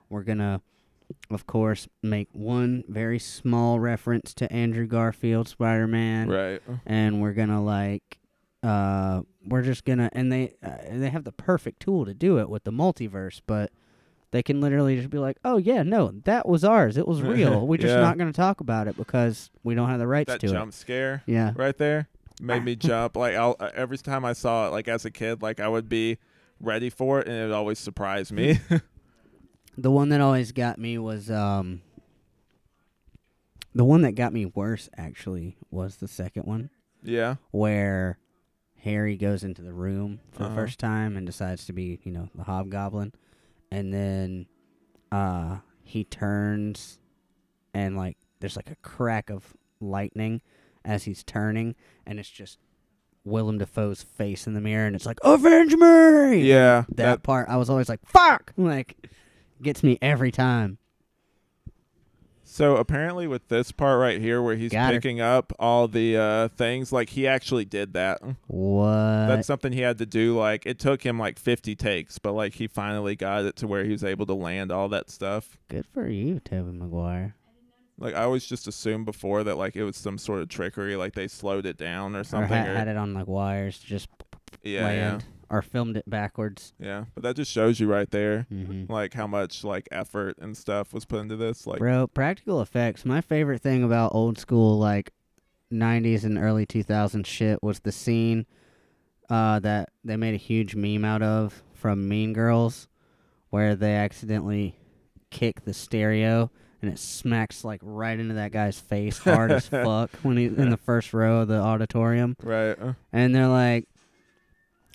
[0.09, 0.63] We're gonna
[1.31, 6.62] of course make one very small reference to Andrew Garfield Spider Man Right.
[6.85, 8.19] and we're gonna like
[8.62, 12.38] uh we're just gonna and they uh, and they have the perfect tool to do
[12.38, 13.71] it with the multiverse but
[14.33, 17.66] they can literally just be like oh yeah no that was ours it was real
[17.66, 18.01] we're just Yeah.
[18.01, 21.23] not gonna talk about it because we don't have the rights That to jump scare.
[21.27, 22.09] it yeah right there
[22.40, 25.42] made me jump like I'll, uh, every time i saw it like as a kid
[25.42, 26.19] like i would be
[26.61, 28.59] ready for it and it always surprised me
[29.77, 31.81] the one that always got me was um
[33.75, 36.71] the one that got me worse actually was the second one
[37.03, 38.19] yeah where
[38.81, 40.49] Harry goes into the room for Uh-huh.
[40.51, 43.12] the first time and decides to be, you know, the hobgoblin.
[43.71, 44.47] And then
[45.12, 46.99] uh he turns
[47.75, 50.41] and like there's like a crack of lightning
[50.85, 51.75] as he's turning
[52.07, 52.59] and it's just
[53.25, 56.43] Willem Dafoe's face in the mirror and it's like avenge me.
[56.43, 58.97] yeah That, part I was always like fuck like
[59.62, 60.79] gets me every time.
[62.45, 65.01] so apparently with this part right here where he's Got her.
[65.01, 69.27] picking up all the uh things like he actually did that What?
[69.27, 72.55] that's something he had to do like it took him like 50 takes but like
[72.55, 75.87] he finally got it to where he was able to land all that stuff Good
[75.92, 77.35] for you, Tobey Maguire.
[77.99, 81.14] like i always just assumed before that like it was some sort of trickery like
[81.14, 83.87] they slowed it down or Or something had, or- had it on like wires to
[83.87, 84.09] just
[84.62, 86.73] yeah yeah land or filmed it backwards.
[86.79, 88.93] yeah but that just shows you right there Mm-hmm.
[88.93, 93.05] like how much like effort and stuff was put into this like Bro, practical effects.
[93.05, 95.13] My favorite thing about old school like
[95.73, 98.47] 90s and early 2000s shit was the scene
[99.29, 102.89] uh, that they made a huge meme out of from Mean Girls
[103.51, 104.77] where they accidentally
[105.31, 106.51] kick the stereo
[106.83, 110.71] and it smacks like right into that guy's face hard as fuck when he's in
[110.71, 112.37] the first row of the auditorium.
[112.43, 113.89] right uh, And they're like,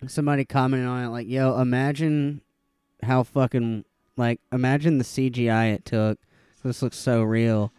[0.07, 2.41] somebody commented on it, like, yo, imagine
[3.03, 3.85] how fucking,
[4.17, 6.19] like, imagine the CGI it took.
[6.63, 7.71] This looks so real.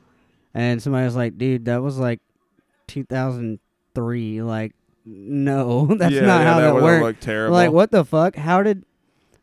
[0.55, 2.21] And somebody was like, dude, that was like
[2.89, 4.43] 2003.
[4.43, 7.23] Like, no, that's yeah, not yeah, how that that worked.
[7.23, 8.37] terrible Like, what the fuck?
[8.37, 8.85] How did,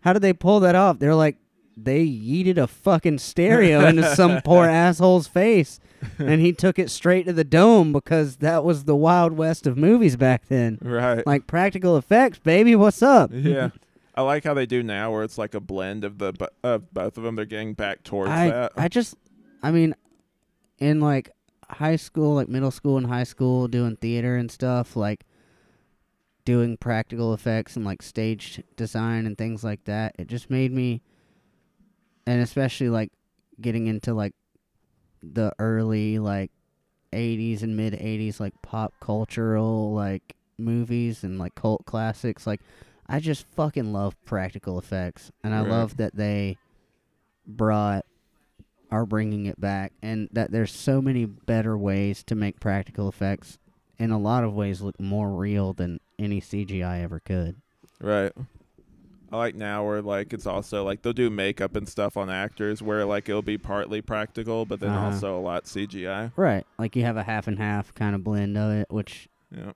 [0.02, 1.00] how did they pull that off?
[1.00, 1.38] They're like,
[1.84, 5.80] they yeeted a fucking stereo into some poor asshole's face,
[6.18, 9.78] and he took it straight to the dome because that was the wild west of
[9.78, 10.78] movies back then.
[10.82, 12.76] right Like practical effects, baby.
[12.76, 13.32] What's up?
[13.34, 13.70] yeah
[14.16, 17.18] I like how they do now, where it's like a blend of the of both
[17.18, 17.36] of them.
[17.36, 18.74] They're getting back towards I that.
[18.76, 19.16] I just
[19.64, 19.96] I mean
[20.78, 21.30] in like
[21.70, 25.26] high school, like middle school and high school doing theater and stuff, like
[26.44, 30.16] doing practical effects and like stage design and things like that.
[30.20, 31.02] It just made me
[32.30, 33.12] and especially like
[33.60, 34.34] getting into like
[35.24, 36.52] the early like
[37.12, 42.62] 80s and mid 80s like pop cultural like movies and like cult classics like
[43.08, 45.72] I just fucking love practical effects and I Right.
[45.72, 46.58] love that they
[47.48, 48.06] brought
[48.92, 53.58] are bringing it back and that there's so many better ways to make practical effects
[53.98, 57.56] in a lot of ways look more real than any CGI ever could.
[58.00, 58.32] Right.
[59.32, 62.82] I like now where like it's also like they'll do makeup and stuff on actors
[62.82, 65.06] where like it'll be partly practical, but then Uh-huh.
[65.06, 66.32] also a lot CGI.
[66.36, 66.66] Right.
[66.80, 69.74] Like you have a half and half kind of blend of it which Yeah.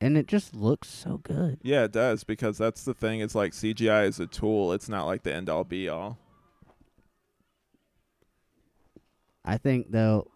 [0.00, 1.58] and it just looks so good.
[1.62, 3.20] Yeah, it does because that's the thing.
[3.20, 4.72] It's like CGI is a tool.
[4.72, 6.18] It's not like the end all be all.
[9.44, 10.26] I think though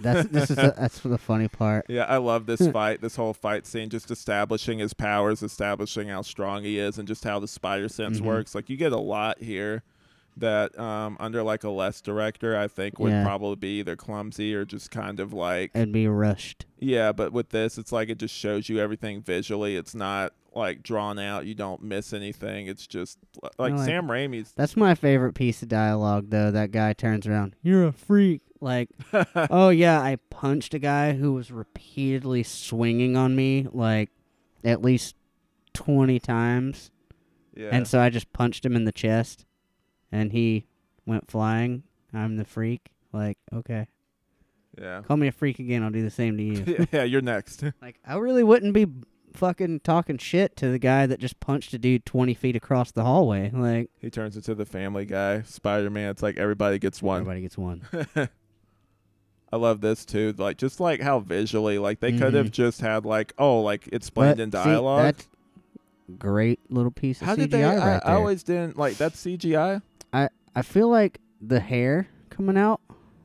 [0.00, 1.86] that's this is the, that's the funny part.
[1.88, 6.22] Yeah, I love this fight, this whole fight scene, just establishing his powers, establishing how
[6.22, 8.24] strong he is, and just how the spider sense Mhm.
[8.24, 8.54] works.
[8.54, 9.82] Like you get a lot here
[10.40, 13.24] that um, under like a less director, I think would Yeah.
[13.24, 16.66] probably be either clumsy or just kind of like It'd be rushed.
[16.78, 17.12] yeah.
[17.12, 19.76] But with this, it's like it just shows you everything visually.
[19.76, 21.46] It's not like drawn out.
[21.46, 22.66] You don't miss anything.
[22.66, 23.18] It's just
[23.58, 24.52] like like- Sam Raimi's.
[24.56, 26.50] That's my favorite piece of dialogue though.
[26.50, 28.88] That guy turns around, "You're a freak." Like,
[29.36, 34.10] "Oh yeah, I punched a guy who was repeatedly swinging on me like
[34.64, 35.14] at least
[35.74, 36.90] 20 times."
[37.54, 37.68] yeah.
[37.72, 39.44] And so I just punched him in the chest
[40.12, 40.66] and he
[41.06, 41.82] went flying.
[42.12, 42.90] I'm the freak.
[43.12, 43.86] Like, okay.
[44.80, 45.02] yeah.
[45.02, 46.86] Call me a freak again, I'll do the same to you.
[46.92, 47.62] yeah, you're next.
[47.82, 48.86] like, I really wouldn't be
[49.34, 53.04] fucking talking shit to the guy that just punched a dude 20 feet across the
[53.04, 53.50] hallway.
[53.50, 56.10] Like, he turns into the Family Guy, Spider Man.
[56.10, 57.20] It's like everybody gets one.
[57.20, 57.82] everybody gets one.
[59.50, 60.34] I love this too.
[60.36, 62.52] Like just like how visually, like they could have Mhm.
[62.52, 65.04] just had like, oh, like explained But, in see, dialogue.
[65.04, 65.28] that's
[66.18, 67.64] great little piece of how CGI did they?
[67.64, 68.16] I, right I there.
[68.18, 69.80] always didn't like that's CGI.
[70.58, 72.80] I feel like the hair coming out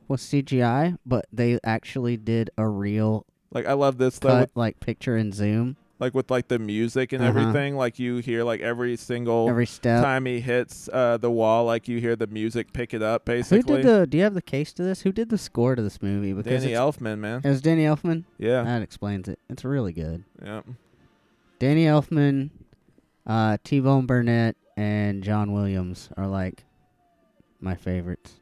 [0.08, 4.50] was CGI, but they actually did a real Like I love this though, cut, with,
[4.56, 7.38] like picture and zoom like with like the music and Uh-huh.
[7.38, 7.76] everything.
[7.76, 10.02] Like you hear like every single every step.
[10.02, 13.22] time he hits uh, the wall, like you hear the music pick it up.
[13.28, 14.06] Who Basically, did the?
[14.06, 15.02] Do you have the case to this?
[15.02, 16.32] Who did the score to this movie?
[16.32, 17.40] Because Danny it's, Elfman, man.
[17.44, 18.24] it was Danny Elfman.
[18.38, 19.38] Yeah, That explains it.
[19.48, 20.24] It's really good.
[20.42, 20.62] yeah.
[21.60, 22.50] Danny Elfman,
[23.26, 26.64] uh, T Bone Burnett, and John Williams are like
[27.64, 28.34] my favorites.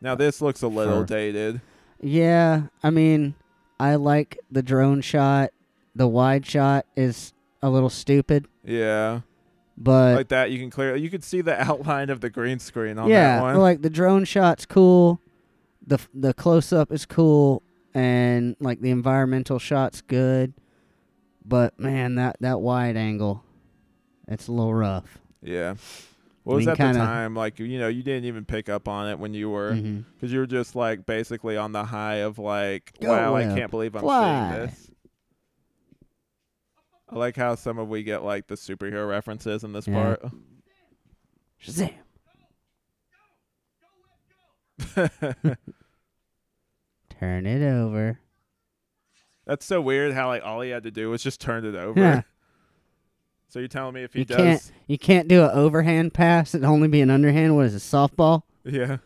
[0.00, 1.60] Now this looks a little For- dated.
[2.00, 3.34] Yeah, I mean,
[3.80, 5.50] I like the drone shot.
[5.94, 7.32] The wide shot is
[7.62, 9.20] a little stupid, Yeah,
[9.78, 10.94] but like that you can clear.
[10.94, 13.56] You can see the outline of the green screen on yeah, that one.
[13.56, 15.20] like the drone shot's cool.
[15.86, 17.62] the The close up is cool,
[17.94, 20.52] and like the environmental shot's good.
[21.44, 23.42] But man, that that wide angle,
[24.28, 25.18] it's a little rough.
[25.42, 25.76] Yeah.
[26.46, 27.34] What was mean, at the time?
[27.34, 30.02] Like, you know, you didn't even pick up on it when you were, mm-hmm.
[30.14, 33.68] because you were just like basically on the high of like, Go wow, I can't
[33.68, 34.50] believe I'm fly.
[34.54, 34.90] seeing this.
[37.08, 40.14] I like how some of we get like the superhero references in this Yeah.
[41.60, 41.94] Shazam!
[44.94, 45.10] part.
[47.18, 48.20] Turn it over.
[49.46, 52.24] That's so weird how like all he had to do was just turn it over.
[53.48, 56.54] So you're telling me if he You does, can't you can't do an overhand pass.
[56.54, 57.54] It'd only be an underhand.
[57.56, 58.42] What is it, softball?
[58.64, 58.98] yeah,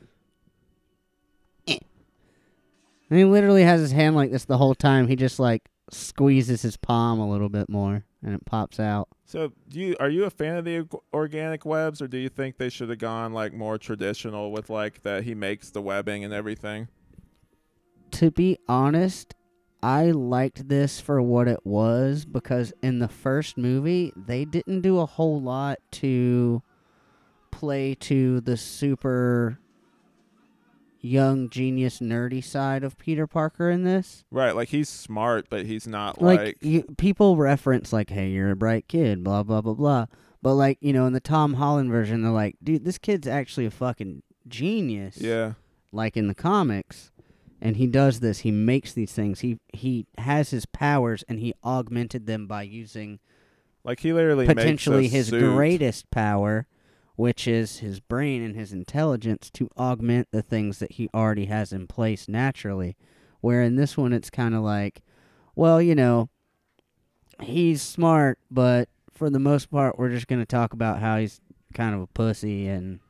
[1.66, 5.08] And he literally has his hand like this the whole time.
[5.08, 9.08] He just like squeezes his palm a little bit more, and it pops out.
[9.26, 12.28] So, do you are you a fan of the org- organic webs, or do you
[12.28, 16.24] think they should have gone like more traditional with like that he makes the webbing
[16.24, 16.88] and everything?
[18.12, 19.34] To be honest,
[19.82, 24.98] I liked this for what it was because in the first movie they didn't do
[24.98, 26.62] a whole lot to
[27.50, 29.58] play to the super
[31.00, 34.24] young genius nerdy side of Peter Parker in this.
[34.30, 38.50] Right, like he's smart, but he's not like, like, you, people reference like hey you're
[38.50, 40.06] a bright kid blah blah blah blah.
[40.42, 43.66] But like you know in the tom holland version they're like dude this kid's actually
[43.66, 45.16] a fucking genius.
[45.18, 45.54] Yeah,
[45.90, 47.12] like in the comics
[47.60, 48.40] and he does this.
[48.40, 49.40] He makes these things.
[49.40, 53.20] He he has his powers and he augmented them by using
[53.84, 55.40] like he literally potentially makes his suit.
[55.40, 56.66] greatest power
[57.16, 61.70] which is his brain and his intelligence to augment the things that he already has
[61.70, 62.96] in place naturally.
[63.42, 65.02] Where in this one it's kind of like
[65.54, 66.28] well you know
[67.40, 68.88] he's smart but
[69.20, 71.42] for the most part, we're just gonna talk about how he's
[71.74, 73.00] kind of a pussy and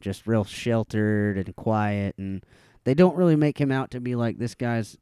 [0.00, 2.46] just real sheltered and quiet, and
[2.86, 4.96] they don't really make him out to be like this guy's.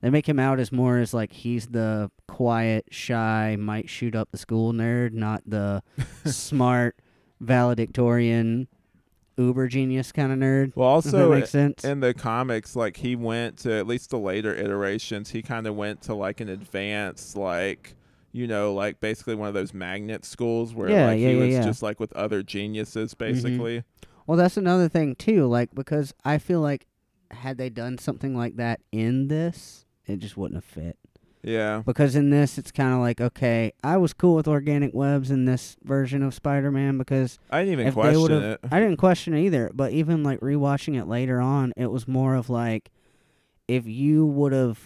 [0.00, 4.30] They make him out as more as like he's the quiet, shy, might shoot up
[4.30, 5.82] the school nerd, not the
[6.24, 6.96] smart,
[7.38, 8.66] valedictorian,
[9.36, 10.72] uber genius kind of nerd.
[10.74, 11.84] Well, also makes sense.
[11.84, 15.74] in the comics, like he went to at least the later iterations, he kind of
[15.74, 17.94] went to like an advanced, like
[18.32, 21.58] you know, like basically one of those magnet schools where Yeah, like yeah, he yeah,
[21.58, 23.32] was just like with other geniuses, mm-hmm.
[23.32, 23.84] basically.
[24.28, 25.46] Well, that's another thing too.
[25.46, 26.86] Like because I feel like
[27.30, 30.98] had they done something like that in this, it just wouldn't have fit.
[31.42, 35.30] Yeah, Because in this, it's kind of like okay, I was cool with organic webs
[35.30, 38.60] in this version of Spider-Man because I didn't even question it.
[38.70, 39.70] I didn't question it either.
[39.72, 42.90] But even like rewatching it later on, it was more of like
[43.66, 44.78] if you would have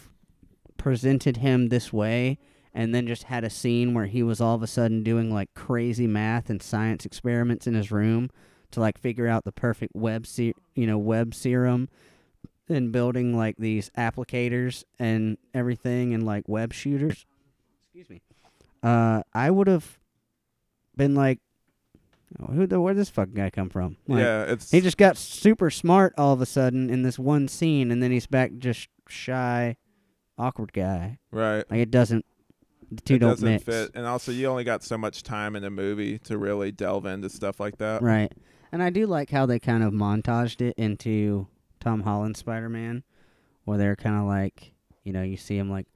[0.77, 2.39] presented him this way
[2.73, 5.53] and then just had a scene where he was all of a sudden doing like
[5.55, 8.31] crazy math and science experiments in his room
[8.73, 11.89] to like figure out the perfect web se- you know web serum
[12.69, 17.27] and building like these applicators and everything and like web shooters
[17.83, 18.21] excuse me
[18.83, 19.99] uh i would have
[20.97, 21.39] been like
[22.41, 25.17] oh, who the where this fucking guy come from Like, yeah, it's he just got
[25.17, 28.89] super smart all of a sudden in this one scene and then he's back just
[29.09, 29.77] shy
[30.39, 31.65] awkward guy right.
[31.71, 32.25] like it doesn't
[32.93, 35.57] the two it don't doesn't mix fit, and also you only got so much time
[35.57, 38.03] in a movie to really delve into stuff like that.
[38.03, 38.33] Right.
[38.73, 41.47] And I do like how they kind of montaged it into
[41.81, 43.03] Tom Holland's Spider Man,
[43.65, 44.73] where they're kind of like,
[45.05, 45.87] you know, you see him like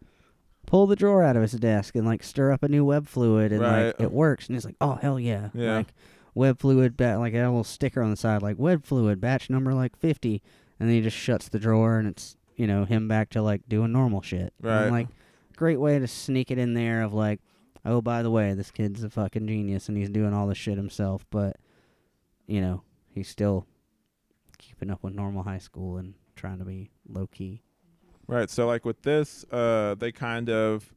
[0.66, 3.52] pull the drawer out of his desk and like stir up a new web fluid
[3.52, 4.46] and like it works.
[4.46, 5.48] And he's like, oh, hell yeah.
[5.54, 5.76] Yeah.
[5.78, 5.94] Like
[6.34, 9.72] web fluid, ba- like a little sticker on the side, like web fluid, batch number
[9.72, 10.42] like 50.
[10.78, 13.62] And then he just shuts the drawer and it's, you know, him back to like
[13.68, 14.52] doing normal shit.
[14.62, 14.90] And Right.
[14.90, 15.08] like,
[15.56, 17.40] great way to sneak it in there of like,
[17.84, 20.76] oh, by the way, this kid's a fucking genius and he's doing all this shit
[20.76, 21.56] himself, but
[22.46, 23.66] you know, he's still
[24.58, 27.62] keeping up with normal high school and trying to be low key.
[28.26, 28.50] Right.
[28.50, 30.92] So like with this, uh, they kind of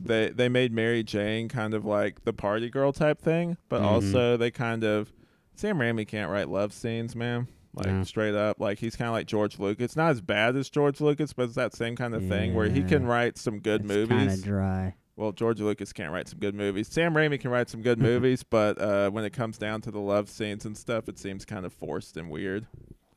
[0.00, 3.84] they they made Mary Jane kind of like the party girl type thing, but Mhm.
[3.84, 5.12] also they kind of
[5.54, 7.46] Sam Raimi can't write love scenes, man.
[7.74, 8.02] Like Yeah.
[8.04, 9.96] straight up, like he's kind of like George Lucas.
[9.96, 12.82] Not as bad as George Lucas, but it's that same kind of thing where he
[12.82, 14.38] can write some good it's kind movies.
[14.38, 14.94] of dry.
[15.16, 16.88] Well, George Lucas can't write some good movies.
[16.88, 19.98] Sam Raimi can write some good movies, but uh, when it comes down to the
[19.98, 22.66] love scenes and stuff, it seems kind of forced and weird.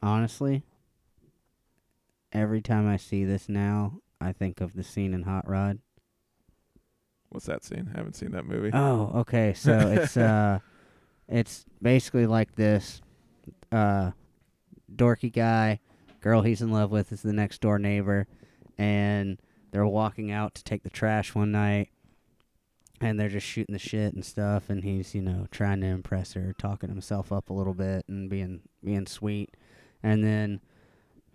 [0.02, 0.64] Honestly,
[2.32, 5.80] every time I see this now, I think of the scene in Hot Rod.
[7.30, 7.92] What's that scene?
[7.94, 8.72] I haven't seen that movie.
[8.74, 9.54] Oh, okay.
[9.54, 10.60] So it's uh,
[11.28, 13.02] it's basically like this,
[13.72, 14.12] uh,
[14.94, 15.80] dorky guy,
[16.22, 18.26] girl he's in love with is the next door neighbor,
[18.78, 19.38] and
[19.72, 21.90] they're walking out to take the trash one night,
[23.02, 26.34] and they're just shooting the shit and stuff, and he's you know trying to impress
[26.34, 29.56] her, talking himself up a little bit and being being sweet,
[30.04, 30.62] and then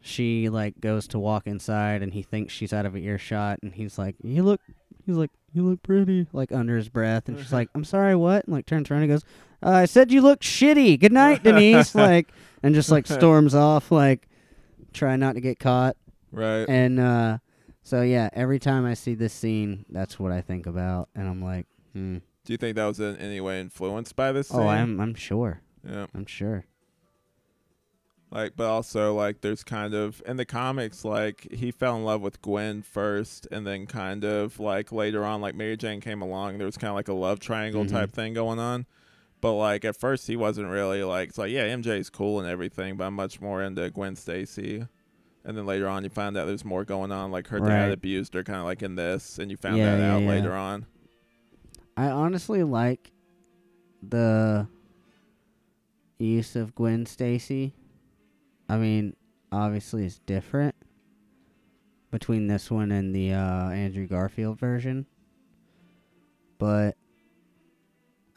[0.07, 3.97] she like goes to walk inside and he thinks she's out of earshot and he's
[3.97, 4.61] like you look
[5.07, 8.45] he's like you look pretty like under his breath and she's like i'm sorry what?
[8.45, 9.25] And like turns around and goes
[9.63, 11.01] uh, i said you look shitty.
[11.01, 12.29] Good night denise like
[12.63, 14.29] and just like storms off like
[14.93, 15.97] try not to get caught.
[16.31, 16.69] Right.
[16.69, 17.39] and uh
[17.85, 21.41] so yeah every time i see this scene that's what i think about and i'm
[21.43, 22.17] like hmm.
[22.47, 24.51] Do you think that was in any way influenced by this?
[24.53, 24.67] oh scene?
[24.67, 26.07] i'm i'm sure Yeah.
[26.15, 26.65] i'm sure
[28.31, 32.21] Like, but also like, there's kind of in the comics, like he fell in love
[32.21, 36.59] with Gwen first, and then kind of like later on, like Mary Jane came along.
[36.59, 37.91] There was kind of like a love triangle Mhm.
[37.91, 38.87] type thing going on.
[39.41, 42.97] But like at first, he wasn't really like it's like yeah, MJ's cool and everything,
[42.97, 44.85] but I'm much more into Gwen Stacy.
[45.45, 47.31] And then later on, you find out there's more going on.
[47.31, 47.69] Like her Right.
[47.69, 50.23] dad abused her, kind of like in this, and you found Yeah, that yeah, out
[50.23, 50.29] yeah.
[50.29, 50.87] later on.
[51.97, 53.13] I honestly like
[54.03, 54.67] the
[56.19, 57.75] use of Gwen Stacy.
[58.69, 59.15] I mean,
[59.53, 60.75] obviously it's different
[62.11, 65.07] between this one and the uh, Andrew Garfield version.
[66.59, 66.97] But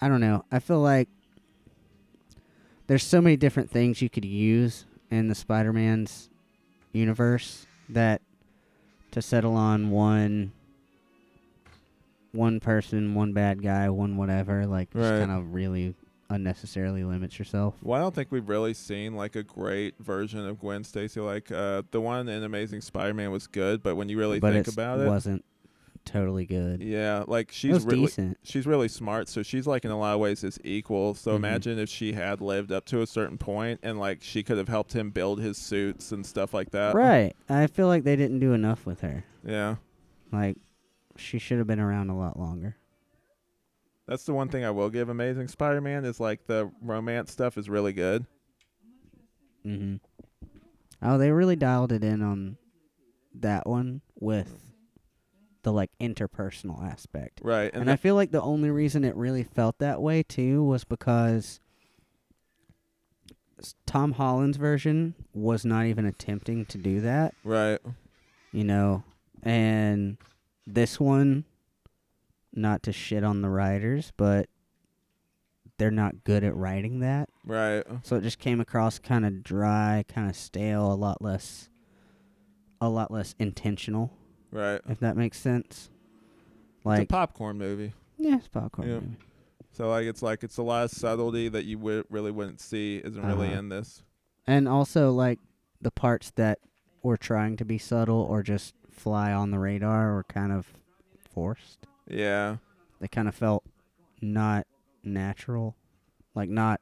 [0.02, 0.44] I don't know.
[0.52, 1.08] I feel like
[2.88, 6.30] there's so many different things you could use in the Spider-Man's
[6.94, 8.22] universe that
[9.12, 10.52] to settle on one
[12.34, 15.96] one person, one bad guy, one whatever, like just kind of really
[16.30, 17.76] unnecessarily limits yourself.
[17.82, 21.20] Well, I don't think we've really seen like a great version of Gwen Stacy.
[21.20, 24.68] Like uh, the one in Amazing Spider-Man was good, but when you really but think
[24.68, 25.44] it about it, wasn't
[26.08, 26.82] totally good.
[26.82, 28.38] yeah, like she's really decent.
[28.44, 29.28] she's really smart.
[29.30, 31.14] So she's like in a lot of ways his equal.
[31.14, 31.36] So Mhm.
[31.36, 34.68] imagine if she had lived up to a certain point and like she could have
[34.70, 36.96] helped him build his suits and stuff like that.
[36.96, 37.36] Right.
[37.50, 39.24] I feel like they didn't do enough with her.
[39.46, 39.76] Yeah.
[40.32, 40.58] Like
[41.16, 42.76] she should have been around a lot longer.
[44.08, 47.70] That's the one thing I will give Amazing Spider-Man is like the romance stuff is
[47.70, 48.26] really good.
[49.66, 49.96] Mm-hmm.
[51.02, 52.58] Oh, they really dialed it in on
[53.36, 54.67] that one with
[55.64, 57.42] the like interpersonal aspect.
[57.44, 57.72] Right.
[57.74, 60.84] And, And, I feel like the only reason it really felt that way too was
[60.84, 61.60] because
[63.86, 67.80] Tom Holland's version was not even attempting to do that, right.
[68.52, 69.04] you know,
[69.44, 70.18] and
[70.66, 71.46] this one,
[72.54, 74.48] not to shit on the writers, but
[75.78, 77.30] they're not good at writing that.
[77.46, 77.84] Right.
[78.04, 81.70] So it just came across kind of dry, kind of stale, a lot less,
[82.82, 84.12] a lot less intentional,
[84.52, 84.82] Right.
[84.90, 85.90] if that makes sense.
[86.78, 87.94] it's a Like, popcorn movie.
[88.18, 88.88] yeah, it's popcorn.
[88.88, 89.16] Movie.
[89.74, 92.98] So like it's like it's a lot of subtlety that you would really wouldn't see
[93.04, 93.60] isn't really Uh-huh.
[93.60, 94.04] in this.
[94.48, 95.40] And also, like,
[95.82, 96.60] the parts that
[97.04, 100.74] were trying to be subtle or just fly on the radar were kind of
[101.30, 101.86] forced.
[102.08, 102.58] Yeah.
[103.02, 103.64] They kind of felt
[104.22, 104.66] not
[105.04, 105.76] natural.
[106.34, 106.80] Like, not.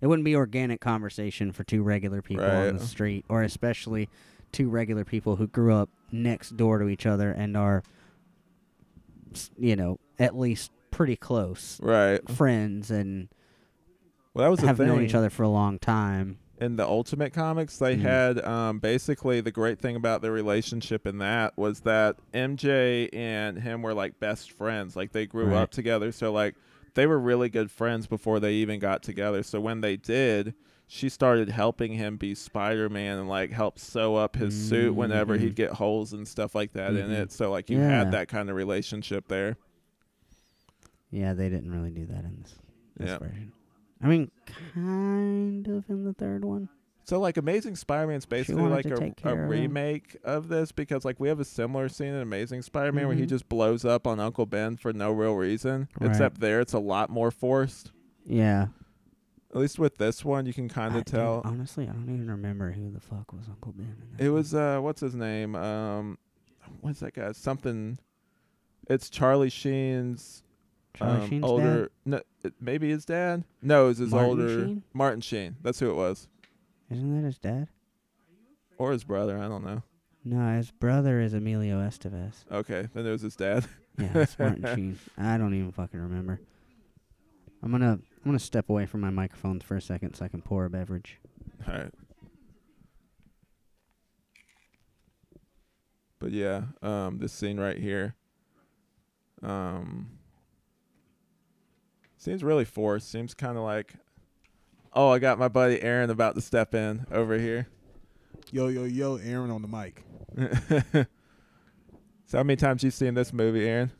[0.00, 4.08] It wouldn't be organic conversation for two regular people on the street, or especially
[4.54, 7.82] two regular people who grew up next door to each other and are,
[9.58, 12.26] you know, at least pretty close Right.
[12.30, 13.28] friends and
[14.32, 16.38] Well, that was the have known each other for a long time.
[16.60, 18.00] in the Ultimate Comics, they Mhm.
[18.00, 23.58] had um, basically the great thing about their relationship in that was that MJ and
[23.58, 24.94] him were like best friends.
[24.94, 25.62] Like they grew Right.
[25.62, 26.54] up together, so like
[26.94, 29.42] they were really good friends before they even got together.
[29.42, 30.54] So when they did,
[30.86, 35.36] she started helping him be Spider Man and like help sew up his suit whenever
[35.36, 35.40] Mhm.
[35.40, 37.22] he'd get holes and stuff like that in Mhm.
[37.22, 37.32] it.
[37.32, 37.88] So like you Yeah.
[37.88, 39.56] had that kind of relationship there.
[41.10, 42.54] Yeah, they didn't really do that in this,
[42.96, 43.18] this Yeah.
[43.18, 43.52] version.
[44.02, 44.30] I mean,
[44.74, 46.68] kind of in the third one.
[47.04, 51.20] So like Amazing Spider-Man's basically like a, a care of remake of this because like
[51.20, 53.28] we have a similar scene in Amazing Spider-Man where he Mhm.
[53.28, 55.88] just blows up on Uncle Ben for no real reason.
[56.00, 56.10] Right.
[56.10, 57.92] Except there it's a lot more forced.
[58.26, 58.68] Yeah.
[59.54, 61.42] At least with this one you can kind of dude, tell.
[61.44, 63.94] honestly, I don't even remember who the fuck was Uncle Ben.
[64.18, 64.32] It one.
[64.34, 65.54] was uh what's his name?
[65.54, 66.18] Um
[66.80, 67.32] what's that guy?
[67.32, 67.98] Something
[68.88, 70.42] it's Charlie Sheen's
[70.94, 71.90] Charlie um, Sheen's older dad?
[72.04, 73.44] no it- maybe his dad?
[73.62, 74.82] No, it was his Martin older Sheen?
[74.92, 75.56] Martin Sheen.
[75.62, 76.26] That's who it was.
[76.90, 77.68] Isn't that his dad?
[78.76, 79.82] Or his brother, I don't know.
[80.24, 82.44] No, his brother is Emilio Estevez.
[82.50, 83.64] Okay, then it was his dad.
[83.98, 84.98] Yeah, it's Martin Sheen.
[85.16, 86.40] I don't even fucking remember.
[87.64, 90.42] I'm gonna I'm gonna step away from my microphone for a second so I can
[90.42, 91.18] pour a beverage.
[91.66, 91.94] All right.
[96.18, 98.16] But yeah, um, this scene right here,
[99.42, 100.18] um,
[102.18, 103.10] seems really forced.
[103.10, 103.94] Seems kind of like,
[104.92, 107.68] oh, I got my buddy Aaron about to step in over here.
[108.52, 110.04] Yo, yo, yo, Aaron on the mic.
[112.26, 113.90] so how many times you seen this movie, Aaron?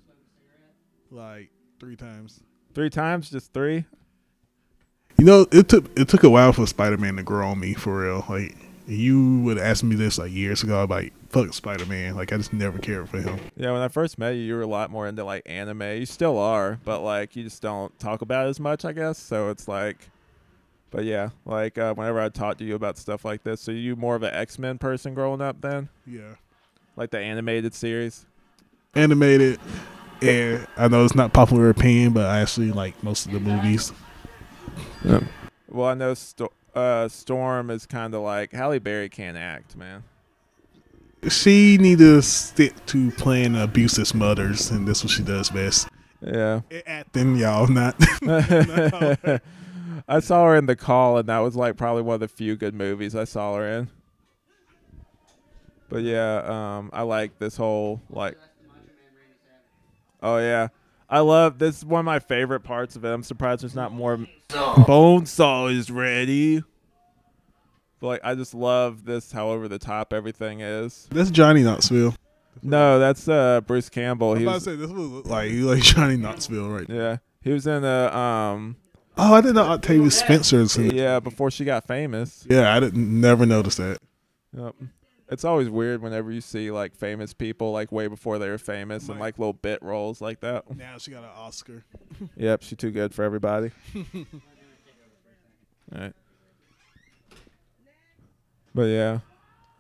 [1.11, 1.51] Like
[1.81, 2.43] three times.
[2.75, 3.31] Three times?
[3.31, 3.85] Just three?
[5.17, 7.75] You know, it took it took a while for Spider Man to grow on me
[7.75, 8.25] for real.
[8.29, 8.57] Like
[8.87, 12.17] you would ask me this like years ago, I'd like fuck Spider Man.
[12.17, 13.39] Like I just never cared for him.
[13.57, 15.83] Yeah, when I first met you, you were a lot more into like anime.
[15.83, 19.19] You still are, but like you just don't talk about it as much, I guess.
[19.19, 20.11] So it's like,
[20.91, 23.95] but yeah, like uh, whenever I talk to you about stuff like this, so you
[23.95, 26.35] more of an X Men person growing up then, Yeah.
[26.97, 28.27] like the animated series.
[28.97, 29.61] Animated
[30.23, 33.93] and I know it's not popular opinion, but I actually like most of the movies.
[35.69, 40.05] Well, I know Sto- uh, Storm is kind of like Halle Berry can't act, man.
[41.29, 45.89] She need to stick to playing abusive mothers and that's what she does best.
[46.21, 46.61] Yeah.
[46.87, 47.97] Acting, y'all not
[50.09, 52.57] I saw her in The Call, and that was like probably one of the few
[52.57, 53.89] good movies I saw her in.
[55.89, 56.43] But yeah,
[56.79, 58.37] um, I like this whole like.
[60.25, 60.69] Oh yeah,
[61.09, 61.79] I love this.
[61.79, 63.09] Is one of my favorite parts of it.
[63.09, 64.27] I'm surprised there's not more.
[64.49, 66.63] Bonesaw is ready.
[68.01, 69.31] But like, I just love this.
[69.31, 71.07] How over the top everything is.
[71.13, 72.15] That's Johnny Knoxville.
[72.63, 74.29] No, that's uh Bruce Campbell.
[74.29, 77.19] I was He about to say this was like you like Johnny Knoxville right yeah,
[77.43, 78.77] he was in a um
[79.17, 80.95] Oh, I didn't know Octavia Spencer's in it.
[80.95, 82.47] yeah before she got famous.
[82.49, 83.99] Yeah, I didn't never noticed that.
[84.57, 84.75] Yep.
[85.35, 89.09] It's always weird whenever you see like famous people like way before they were famous
[89.09, 90.65] and like little bit roles like that.
[90.77, 91.85] Now she got an Oscar.
[92.37, 93.73] Yep, she's too good for everybody.
[95.93, 96.15] Alright.
[98.73, 99.19] But yeah.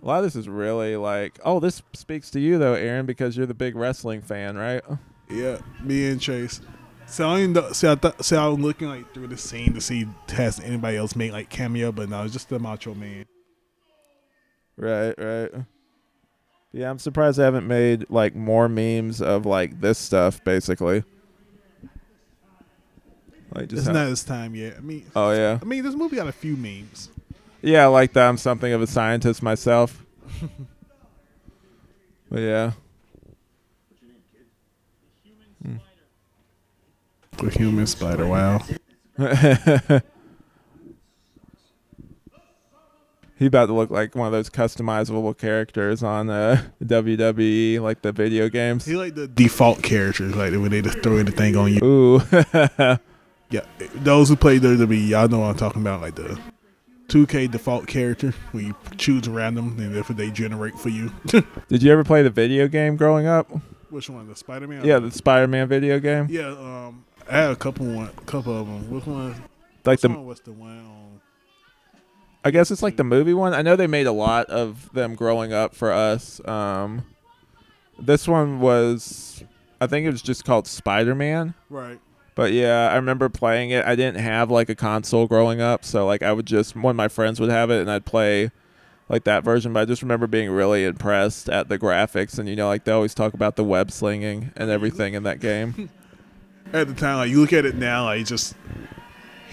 [0.02, 3.36] A lot of this is really like oh, this speaks to you though, Aaron, because
[3.36, 4.82] you're the big wrestling fan, right?
[5.30, 6.60] Yeah, me and Chase.
[7.06, 9.74] So I didn't know, see, I thought, see, I was looking like through the scene
[9.74, 13.24] to see has anybody else made like cameo, but no, it's just the Macho Man.
[14.76, 15.50] Right, right.
[16.72, 21.04] Yeah, I'm surprised I haven't made like more memes of like this stuff basically.
[23.54, 24.76] Like just It's not his time yet.
[24.78, 25.58] I mean, Oh yeah.
[25.60, 27.10] I mean, this movie got a few memes.
[27.62, 28.28] Yeah, I like that.
[28.28, 30.04] I'm something of a scientist myself.
[32.30, 32.72] but yeah.
[37.38, 38.26] The human spider.
[38.26, 38.60] Wow.
[43.38, 48.12] he about to look like one of those customizable characters on uh, WWE, like the
[48.12, 48.84] video games.
[48.84, 51.84] He like the default characters, like when they just throw anything on you.
[51.84, 52.98] Ooh.
[53.50, 53.60] Yeah,
[53.94, 56.00] those who play WWE, y'all know what I'm talking about.
[56.00, 56.40] Like the
[57.06, 61.12] 2K default character, when you choose random and if they generate for you.
[61.68, 63.48] Did you ever play the video game growing up?
[63.90, 64.26] Which one?
[64.26, 64.84] The Spider Man?
[64.84, 66.26] Yeah, the Spider-Man video game.
[66.28, 68.90] Yeah, um, I had a couple one, couple of them.
[68.90, 69.28] Which one?
[69.84, 71.20] Like Which the, one was the one on?
[72.44, 73.54] I guess it's like the movie one.
[73.54, 76.46] I know they made a lot of them growing up for us.
[76.46, 77.06] Um,
[77.98, 79.42] this one was,
[79.80, 81.54] I think it was just called Spider-Man.
[81.70, 81.98] Right.
[82.34, 83.84] But yeah, I remember playing it.
[83.86, 86.96] I didn't have like a console growing up, so like I would just one of
[86.96, 88.50] my friends would have it and I'd play
[89.08, 89.72] like that version.
[89.72, 92.92] But I just remember being really impressed at the graphics and you know like they
[92.92, 95.90] always talk about the web slinging and everything in that game.
[96.72, 98.56] At the time, like you look at it now, like just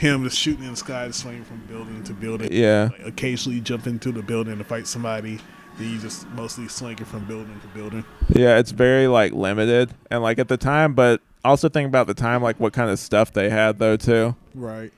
[0.01, 2.49] him just shooting in the sky, just swinging from building to building.
[2.51, 2.89] Yeah.
[2.91, 5.39] Like, occasionally jump into the building to fight somebody.
[5.77, 8.03] Then you just mostly slinging from building to building.
[8.29, 12.13] Yeah, it's very like limited and like at the time, but also think about the
[12.15, 14.35] time like what kind of stuff they had though too.
[14.55, 14.91] Right.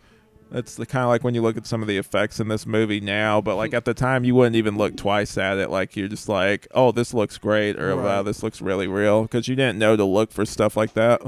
[0.53, 2.65] It's the kind of like when you look at some of the effects in this
[2.65, 3.77] movie now, but like hmm.
[3.77, 5.69] at the time you wouldn't even look twice at it.
[5.69, 9.47] Like you're just like, oh, this looks great, or wow, this looks really real, because
[9.47, 11.21] you didn't know to look for stuff like that.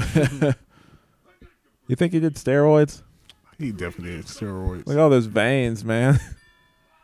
[1.86, 3.02] you think he did steroids?
[3.58, 4.86] He definitely did steroids.
[4.86, 6.18] Look at all those veins, man.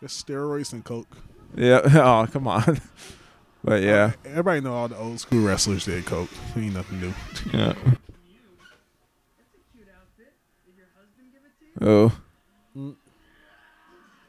[0.02, 1.08] It's steroids and coke.
[1.56, 1.80] yeah.
[1.94, 2.78] Oh, come on.
[3.64, 4.12] But yeah.
[4.26, 6.28] Everybody know all the old school wrestlers did coke.
[6.54, 7.14] Ain't nothing new.
[7.52, 7.72] Yeah.
[11.80, 12.16] Oh.
[12.76, 12.94] Mm.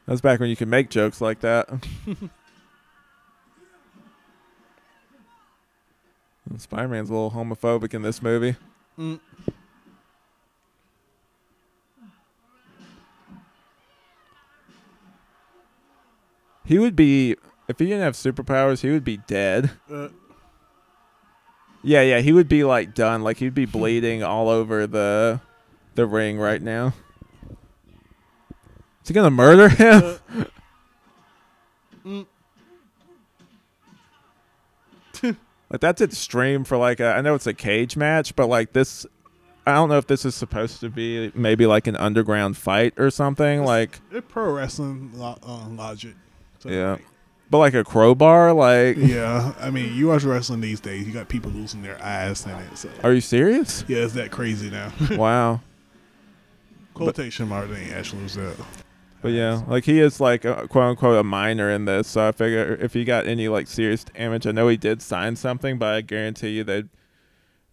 [0.06, 1.68] That's back when you could make jokes like that.
[6.56, 8.56] Spider Man's a little homophobic in this movie.
[8.98, 9.20] Mm.
[16.64, 17.36] He would be,
[17.68, 19.70] if he didn't have superpowers, he would be dead.
[19.90, 20.08] Uh,
[21.82, 23.22] Yeah, yeah, he would be like done.
[23.22, 25.40] Like he'd be bleeding all over the
[25.94, 26.92] the ring right now.
[29.02, 30.00] Is he gonna murder him?
[30.02, 30.50] mm.
[35.70, 39.04] Like that's extreme for like a, I know it's a cage match, but like this,
[39.66, 43.10] I don't know if this is supposed to be maybe like an underground fight or
[43.10, 43.64] something.
[43.64, 46.14] Like, It's pro wrestling lo- uh, logic.
[46.60, 46.92] So, Yeah.
[46.92, 47.04] like,
[47.50, 48.54] but like a crowbar.
[48.54, 49.52] Like, yeah.
[49.60, 52.78] I mean, you watch wrestling these days, you got people losing their eyes in it.
[52.78, 53.84] So are you serious?
[53.88, 54.90] yeah, it's that crazy now.
[55.12, 55.60] wow.
[56.94, 58.56] Quotation mark, they actually lose that.
[59.20, 62.08] But yeah, like he is like a, quote unquote a minor in this.
[62.08, 65.36] So I figure if he got any like serious damage, I know he did sign
[65.36, 66.84] something, but I guarantee you they.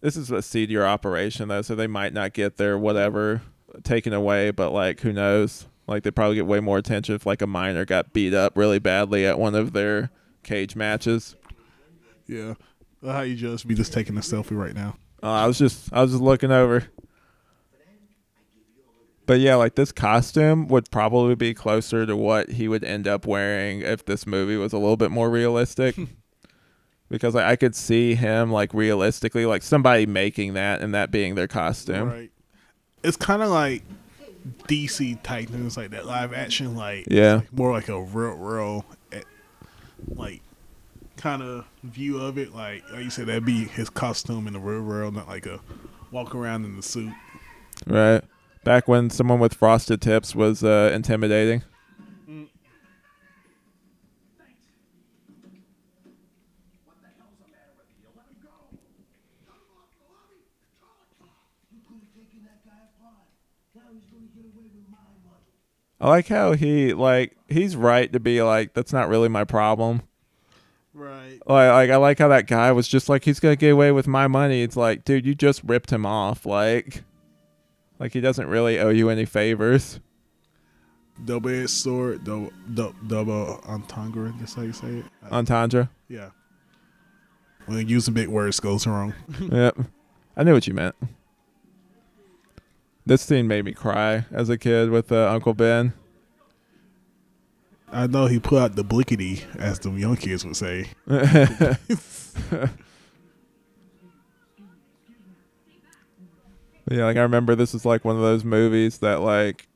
[0.00, 3.42] This is a seedier operation though, so they might not get their whatever
[3.84, 4.50] taken away.
[4.50, 5.66] But like, who knows?
[5.86, 8.80] Like they probably get way more attention if like a minor got beat up really
[8.80, 10.10] badly at one of their
[10.42, 11.36] cage matches.
[12.26, 12.54] Yeah.
[13.04, 14.96] How you just be just taking a selfie right now?
[15.22, 16.84] Uh, I was just I was just looking over.
[19.26, 23.26] But yeah, like this costume would probably be closer to what he would end up
[23.26, 25.96] wearing if this movie was a little bit more realistic.
[27.08, 31.34] because like, I could see him like realistically, like somebody making that and that being
[31.34, 32.08] their costume.
[32.08, 32.30] Right.
[33.02, 33.82] It's kind of like
[34.68, 37.36] DC Titans, like that live action, like Yeah.
[37.36, 39.22] like more like a real, real, eh,
[40.14, 40.40] like
[41.16, 42.54] kind of view of it.
[42.54, 45.60] Like like you said, that'd be his costume in the real world, not like a
[46.12, 47.12] walk around in the suit.
[47.86, 48.22] Right.
[48.66, 51.62] Back when someone with frosted tips was uh, intimidating.
[66.00, 70.02] I like how he like he's right to be like that's not really my problem.
[70.92, 71.38] Right.
[71.46, 74.08] Like, like I like how that guy was just like he's gonna get away with
[74.08, 74.62] my money.
[74.62, 76.44] It's like, dude, you just ripped him off.
[76.44, 77.04] Like,
[77.98, 80.00] like he doesn't really owe you any favors.
[81.24, 84.34] Double edged sword, double, double, double entendre.
[84.38, 85.04] That's how you say it.
[85.30, 85.88] Entendre.
[86.08, 86.30] yeah.
[87.66, 89.14] When using big words goes wrong.
[89.40, 89.76] yep,
[90.36, 90.94] I knew what you meant.
[93.04, 95.92] This scene made me cry as a kid with uh, Uncle Ben.
[97.90, 100.88] I know he put out the blickety, as the young kids would say.
[106.90, 109.68] Yeah, like I remember this is like one of those movies that like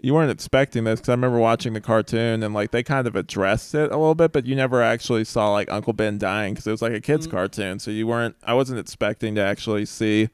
[0.00, 3.16] you weren't expecting this because I remember watching the cartoon and like they kind of
[3.16, 6.66] addressed it a little bit, but you never actually saw like Uncle Ben dying because
[6.66, 7.30] it was like a kids' Mm.
[7.30, 8.36] cartoon, so you weren't.
[8.44, 10.28] I wasn't expecting to actually see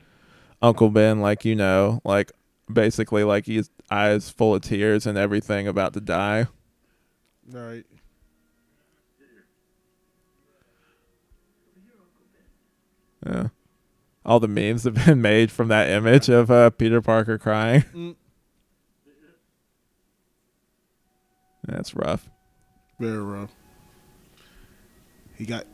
[0.63, 2.33] Uncle Ben like you know like
[2.73, 6.47] basically like his eyes full of tears and everything about to die.
[7.51, 7.85] Right.
[13.27, 13.49] Yeah.
[14.25, 17.85] All the memes have been made from that image of uh, Peter Parker crying.
[17.95, 18.17] Mm.
[21.65, 22.29] That's rough.
[22.99, 23.51] Very rough.
[25.37, 25.67] He got.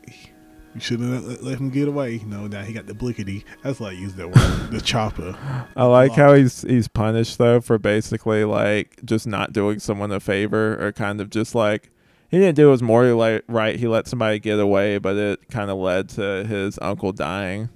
[0.73, 2.21] You shouldn't have let, let him get away.
[2.25, 3.43] No, now he got the blickety.
[3.63, 4.71] That's why I use that word.
[4.71, 5.35] the chopper.
[5.75, 10.19] I like how he's he's punished though for basically like just not doing someone a
[10.19, 11.89] favor or kind of just like
[12.29, 13.77] he didn't do his morally like right.
[13.77, 17.69] He let somebody get away, but it kind of led to his uncle dying.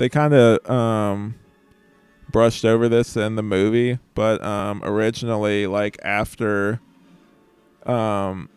[0.00, 1.34] They kind of um
[2.30, 6.80] brushed over this in the movie, but um originally like after
[7.84, 8.48] um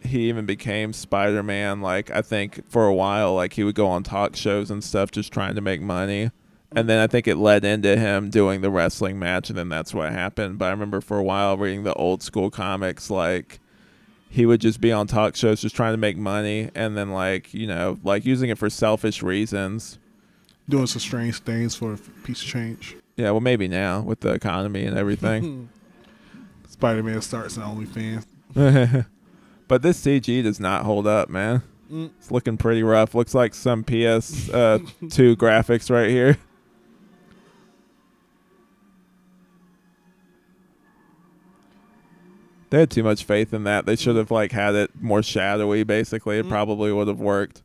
[0.00, 4.04] he even became Spider-Man like I think for a while like he would go on
[4.04, 6.30] talk shows and stuff just trying to make money.
[6.70, 9.92] And then I think it led into him doing the wrestling match and then that's
[9.92, 10.58] what happened.
[10.58, 13.58] But I remember for a while reading the old school comics like
[14.28, 17.52] he would just be on talk shows just trying to make money and then like,
[17.52, 19.98] you know, like using it for selfish reasons.
[20.68, 22.96] Doing some strange things for a piece of change.
[23.16, 25.68] Yeah, well, maybe now with the economy and everything.
[26.68, 28.26] Spider Man starts on OnlyFans.
[29.68, 31.62] but this CG does not hold up, man.
[31.90, 32.10] Mm.
[32.18, 33.14] It's looking pretty rough.
[33.14, 36.36] Looks like some PS uh, two graphics right here.
[42.70, 43.86] They had too much faith in that.
[43.86, 45.84] They should have like had it more shadowy.
[45.84, 46.50] Basically, it Mm.
[46.50, 47.62] probably would have worked.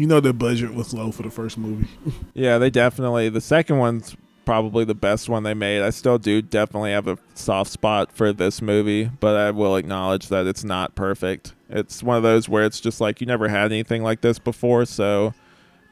[0.00, 1.86] You know the budget was low for the first movie.
[2.32, 3.28] Yeah, they definitely.
[3.28, 5.82] The second one's probably the best one they made.
[5.82, 10.28] I still do definitely have a soft spot for this movie, but I will acknowledge
[10.28, 11.54] that it's not perfect.
[11.68, 14.86] It's one of those where it's just like you never had anything like this before,
[14.86, 15.34] so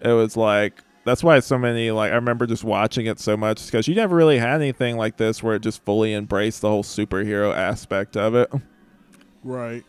[0.00, 3.66] it was like that's why so many like I remember just watching it so much
[3.66, 6.82] because you never really had anything like this where it just fully embraced the whole
[6.82, 8.50] superhero aspect of it.
[9.44, 9.84] Right.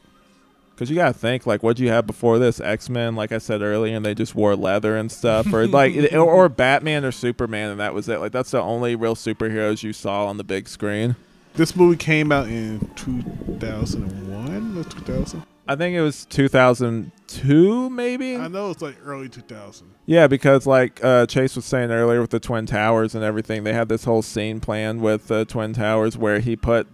[0.80, 2.62] Because you gotta think, like, what'd you have before this?
[2.62, 5.94] X Men, like I said earlier, and they just wore leather and stuff, or like,
[5.94, 8.22] it- or, or Batman or Superman, and that was it.
[8.22, 11.18] Like, that's the only real superheroes you saw on the big screen.
[11.56, 15.44] This movie came out in 2001 or 2000.
[15.68, 18.38] I think it was 2002, maybe.
[18.38, 19.86] I know it's like early 2000.
[20.06, 23.74] Yeah, because like uh, Chase was saying earlier with the Twin Towers and everything, they
[23.74, 26.88] had this whole scene planned with the Twin Towers where he put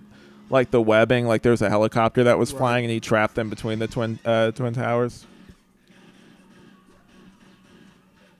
[0.49, 2.59] like the webbing, like there was a helicopter that was Right.
[2.59, 5.25] flying, and he trapped them between the twin uh, Twin Towers.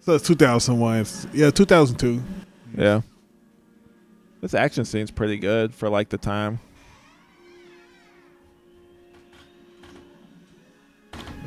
[0.01, 0.99] So it's 2001.
[0.99, 2.21] It's- Yeah, 2002.
[2.77, 3.01] Yeah.
[4.41, 6.59] This action scene's pretty good for like the time.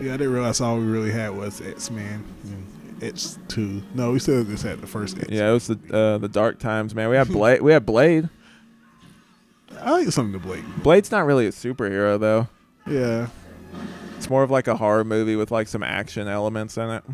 [0.00, 2.24] Yeah, I didn't realize all we really had was X Men.
[3.02, 3.82] X two.
[3.94, 5.28] No, we still just had the first X.
[5.30, 7.08] Yeah, it was the uh, the dark times, man.
[7.08, 7.62] We had Blade.
[7.62, 8.28] we had Blade.
[9.76, 10.64] I like something to Blake.
[10.82, 12.48] Blade's not really a superhero though.
[12.86, 13.28] Yeah.
[14.16, 17.04] It's more of like a horror movie with like some action elements in it.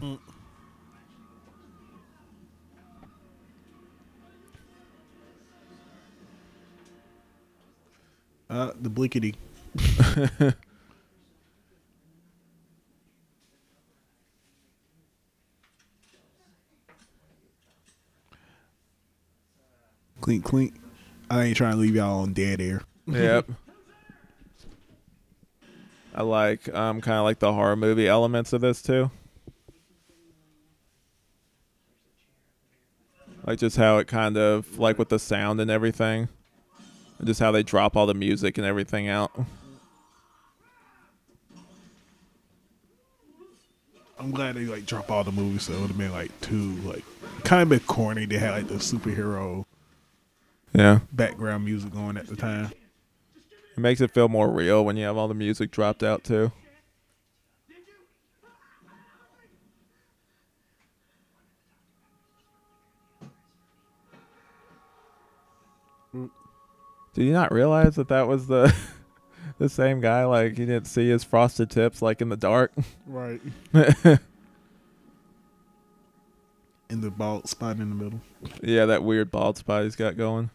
[8.48, 9.34] Uh, the Blickety.
[20.20, 20.74] clink, clink.
[21.34, 22.82] I ain't trying to leave y'all on dead air.
[23.08, 23.50] yep.
[26.14, 29.10] I like um kind of like the horror movie elements of this too.
[33.44, 36.28] Like just how it kind of like with the sound and everything.
[37.18, 39.32] And just how they drop all the music and everything out.
[44.20, 46.74] I'm glad they like drop all the movies, so it would have been like too
[46.84, 47.02] like
[47.42, 48.24] kind of been corny.
[48.24, 49.64] They had like the superhero
[50.74, 51.00] Yeah.
[51.12, 52.72] background music going at the time.
[53.76, 56.52] It makes it feel more real when you have all the music dropped out too.
[66.12, 68.74] Did you not realize that that was the
[69.58, 70.24] the same guy?
[70.24, 72.72] Like he didn't see his frosted tips like in the dark.
[73.06, 73.40] Right.
[76.90, 78.20] In the bald spot in the middle.
[78.62, 80.50] yeah, that weird bald spot he's got going.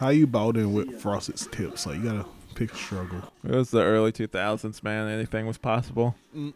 [0.00, 1.84] How you bought in with frosted tips?
[1.84, 2.24] Like you gotta
[2.54, 3.22] pick a struggle.
[3.44, 5.08] It was the early 2000s, man.
[5.08, 6.14] Anything was possible.
[6.34, 6.54] Mm.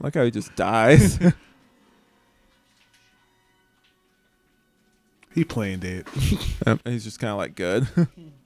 [0.00, 1.18] Look how he just dies.
[5.34, 6.04] He playing dead.
[6.84, 7.86] He's just kind of like good.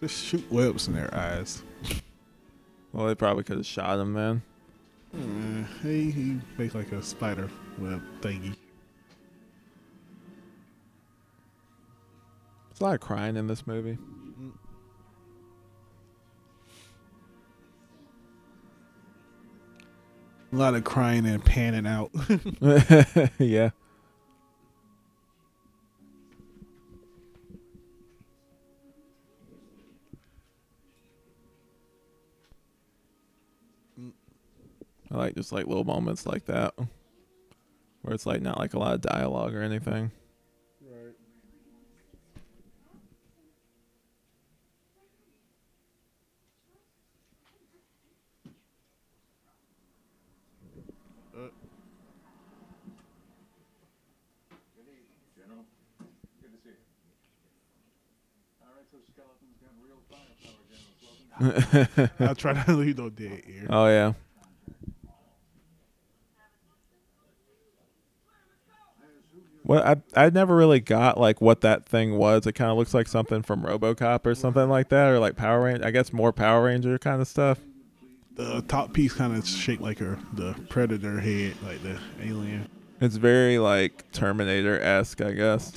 [0.00, 1.62] Just shoot webs in their eyes.
[2.92, 4.42] well, they probably could have shot him, man.
[5.14, 8.54] Uh, he he make like a spider web thingy.
[12.68, 13.98] There's a lot of crying in this movie.
[20.52, 22.10] A lot of crying and panning out.
[23.38, 23.70] yeah.
[35.10, 36.74] I like just like little moments like that
[38.02, 40.10] where it's like not like a lot of dialogue or anything.
[62.20, 63.66] I try not to leave no dead ear.
[63.70, 64.12] Oh yeah.
[69.68, 72.46] Well, I I never really got like what that thing was.
[72.46, 75.64] It kind of looks like something from RoboCop or something like that, or like Power
[75.64, 75.86] Ranger.
[75.86, 77.60] I guess more Power Ranger kind of stuff.
[78.36, 82.66] The top piece kind of shaped like her the predator head, like the alien.
[83.02, 85.72] It's very like Terminator esque, I guess.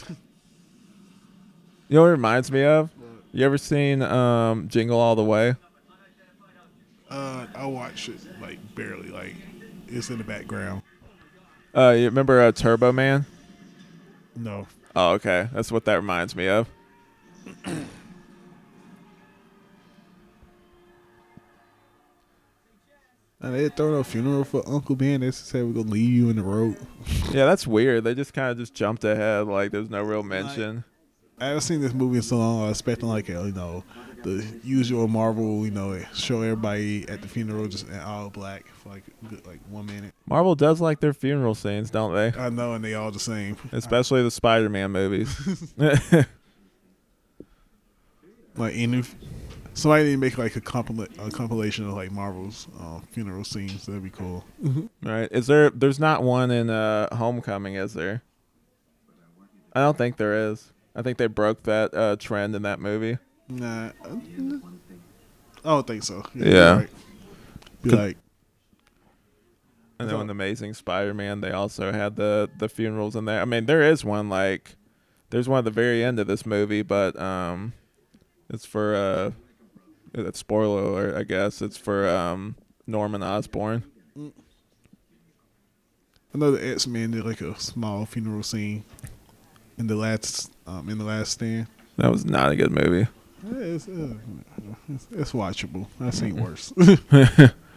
[1.89, 2.91] You know what it reminds me of?
[3.33, 5.55] You ever seen um, Jingle All the Way?
[7.09, 9.35] Uh, I watch it like barely, like
[9.89, 10.81] it's in the background.
[11.75, 13.25] Uh, you remember uh, Turbo Man?
[14.35, 15.47] No, Oh, okay.
[15.53, 16.67] That's what that reminds me of.
[23.39, 25.21] and they throw a funeral for Uncle Ben.
[25.21, 26.77] They said we're gonna leave you in the road.
[27.31, 28.03] Yeah, that's weird.
[28.03, 29.47] They just kind of just jumped ahead.
[29.47, 30.83] Like there's no real mention.
[31.39, 32.63] I haven't seen this movie in so long.
[32.63, 33.83] I was expecting like a, you know
[34.23, 38.89] the usual Marvel, you know, show everybody at the funeral just in all black for
[38.89, 40.13] like good, like one minute.
[40.25, 42.37] Marvel does like their funeral scenes, don't they?
[42.39, 43.57] I know, and they all the same.
[43.71, 45.35] Especially the Spider-Man movies.
[48.55, 49.15] Like, if
[49.73, 53.85] somebody need to make like a, compil- a compilation of like Marvel's uh, funeral scenes,
[53.85, 54.43] that'd be cool.
[55.01, 55.29] right?
[55.31, 55.69] Is there?
[55.69, 58.23] There's not one in uh, Homecoming, is there?
[59.73, 60.73] I don't think there is.
[60.95, 63.17] I think they broke that uh, trend in that movie.
[63.47, 64.09] Nah, I
[65.63, 66.23] don't think so.
[66.35, 66.45] Yeah.
[66.45, 66.89] you're right.
[67.83, 68.17] Be Could- like,
[70.01, 73.41] And then in Amazing Spider-Man, they also had the the funerals in there.
[73.41, 74.75] I mean, there is one like,
[75.29, 77.73] there's one at the very end of this movie, but um,
[78.49, 79.31] it's for uh,
[80.13, 81.61] it's spoiler alert, I guess.
[81.61, 82.55] It's for um
[82.87, 83.83] Norman Osborn.
[86.33, 88.83] I know the X Men did like a small funeral scene
[89.77, 91.67] in the last um, in the last stand.
[91.97, 93.07] That was not a good movie.
[93.43, 94.13] It's, uh,
[94.87, 95.87] it's, it's watchable.
[95.99, 96.71] I've seen worse.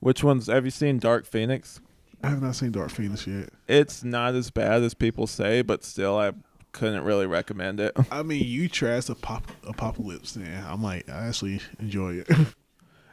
[0.00, 0.98] Which ones have you seen?
[0.98, 1.80] Dark Phoenix.
[2.22, 3.50] I have not seen Dark Phoenix yet.
[3.68, 6.32] It's not as bad as people say, but still, I
[6.72, 7.96] couldn't really recommend it.
[8.10, 12.28] I mean, you trash Apop- Apocalypse, and I might I actually enjoy it.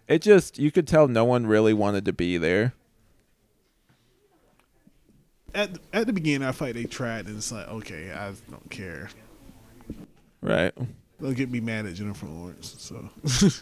[0.08, 2.74] It just you could tell no one really wanted to be there.
[5.56, 8.34] at the, at the beginning, I felt like they tried, and it's like, okay, I
[8.52, 9.10] don't care.
[10.42, 10.74] Right.
[11.20, 12.76] They'll get me mad at Jennifer Lawrence.
[12.78, 13.10] So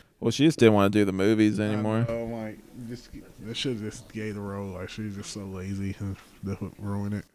[0.23, 2.05] Well, she just didn't want to do the movies anymore.
[2.07, 2.55] Oh my!
[2.87, 3.09] Just
[3.41, 4.69] they should just gave the role.
[4.69, 5.97] Like she's just so lazy.
[5.99, 6.15] and
[6.79, 7.25] ruin it.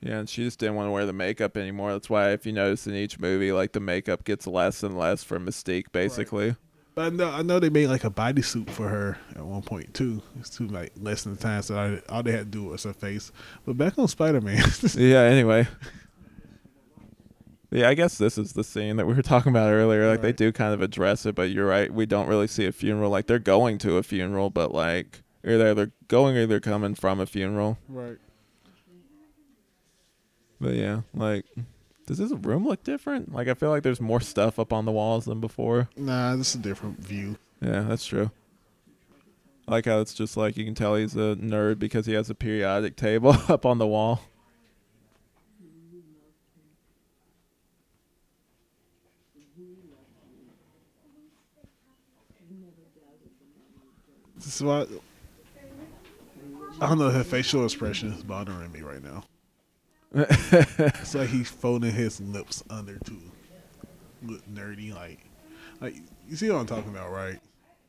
[0.00, 1.92] Yeah, and she just didn't want to wear the makeup anymore.
[1.92, 5.22] That's why, if you notice in each movie, like the makeup gets less and less
[5.22, 6.56] for Mystique, basically.
[6.94, 9.92] But I know I know they made like a bodysuit for her at one point
[9.92, 10.22] too.
[10.40, 12.84] It's too like less than the time, so I, all they had to do was
[12.84, 13.30] her face.
[13.66, 14.64] But back on Spider Man,
[14.94, 15.20] yeah.
[15.20, 15.68] Anyway.
[17.72, 20.08] Yeah, I guess this is the scene that we were talking about earlier.
[20.08, 21.92] Like they do kind of address it, but you're right.
[21.92, 23.10] We don't really see a funeral.
[23.10, 27.18] Like they're going to a funeral, but like either they're going or they're coming from
[27.18, 27.78] a funeral.
[27.88, 28.18] right?
[30.60, 31.44] But yeah, like,
[32.06, 33.34] does this room look different?
[33.34, 35.88] Like, I feel like there's more stuff up on the walls than before.
[35.96, 37.36] Nah, this is a different view.
[37.60, 38.30] Yeah, that's true.
[39.66, 42.30] I like how it's just like you can tell he's a nerd because he has
[42.30, 44.20] a periodic table up on the wall.
[54.44, 54.86] This is why
[56.80, 57.10] I don't know.
[57.10, 59.24] Her facial expression is bothering me right now.
[60.14, 63.16] It's like he's folding his lips under to
[64.22, 65.20] look nerdy, like,
[65.80, 65.94] like
[66.28, 67.38] you see what I'm talking about, right?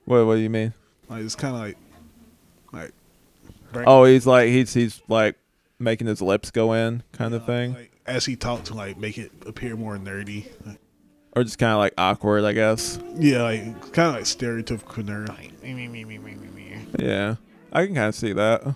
[0.06, 0.74] what What do you mean?
[1.10, 1.78] Like it's kind of like,
[3.74, 3.88] like.
[3.88, 5.36] Oh, he's like he's he's like
[5.80, 8.97] making his lips go in, kind of uh, thing, Like, as he talked to like
[8.97, 10.45] make it appear more nerdy.
[10.66, 10.80] Like,
[11.36, 13.00] or just kind of like awkward, I guess.
[13.16, 15.30] yeah, like kind of like stereotypical nerd.
[15.30, 16.78] Like, me, me, me, me, me, me, me.
[17.00, 17.36] Yeah,
[17.72, 18.76] I can kind of see that.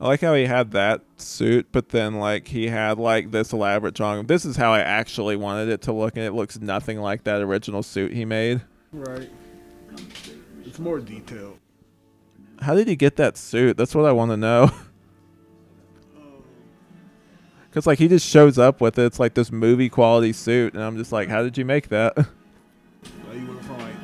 [0.00, 3.94] I like how he had that suit, but then like he had like this elaborate
[3.94, 4.26] drawing.
[4.26, 7.42] This is how I actually wanted it to look, and it looks nothing like that
[7.42, 8.62] original suit he made.
[8.92, 9.28] Right.
[10.64, 11.58] It's more detailed.
[12.60, 13.76] How did he get that suit?
[13.76, 14.70] That's what I want to know.
[17.72, 19.04] Cause like he just shows up with it.
[19.04, 22.16] It's like this movie quality suit, and I'm just like, how did you make that?
[23.28, 23.94] Like you went from like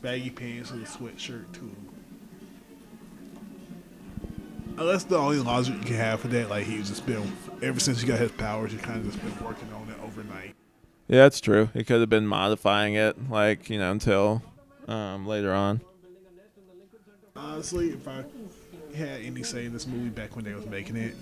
[0.00, 1.76] baggy pants and a sweatshirt to.
[4.78, 7.30] Unless the only logic you can have for that, like he's just been
[7.62, 10.54] ever since he got his powers, he kind of just been working on it overnight.
[11.06, 11.68] yeah, that's true.
[11.74, 14.42] He could have been modifying it, like you know, until
[14.88, 15.80] um, later on.
[17.36, 18.24] Honestly, if I
[18.96, 21.14] had any say in this movie back when they was making it,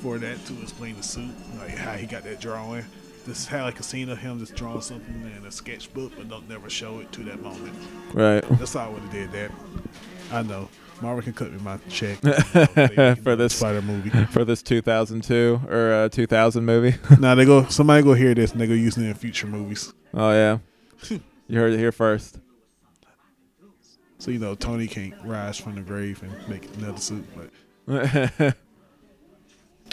[0.00, 2.84] for that to explain the suit, like how he got that drawing,
[3.26, 6.48] just had like a scene of him just drawing something in a sketchbook, but don't
[6.48, 7.74] never show it to that moment.
[8.12, 8.44] Right.
[8.58, 9.50] That's how I would have did that.
[10.32, 10.68] I know.
[11.00, 12.18] Marvel can cut me my check
[13.22, 14.10] For this- Spider movie.
[14.30, 16.96] For this 2002 or uh, 2000 movie.
[17.18, 17.64] now they go.
[17.66, 19.92] Somebody go hear this and they go use it in future movies.
[20.14, 20.58] Oh yeah,
[21.48, 22.38] you heard it here first.
[24.18, 27.26] So you know Tony can't rise from the grave and make another suit.
[27.86, 28.56] But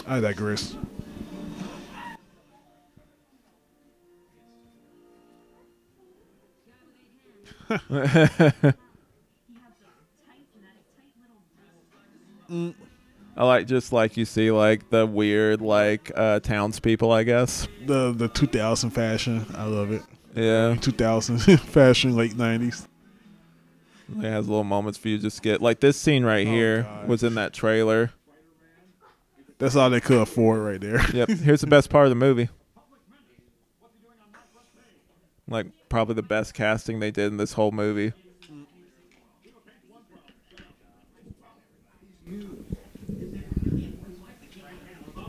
[0.06, 0.76] I digress.
[13.36, 17.66] I like just like you see like the weird like uh, townspeople, I guess.
[17.86, 20.02] The the 2000 fashion, I love it.
[20.34, 22.86] Yeah, 2000 fashion, late 90s.
[24.18, 26.82] it has little moments for you to just get like this scene right Oh, here
[26.82, 27.08] God.
[27.08, 28.12] was in that trailer.
[29.62, 31.00] That's all they could afford right there.
[31.12, 31.28] Yep.
[31.44, 32.48] Here's the best part of the movie.
[35.46, 38.12] Like probably the best casting they did in this whole movie.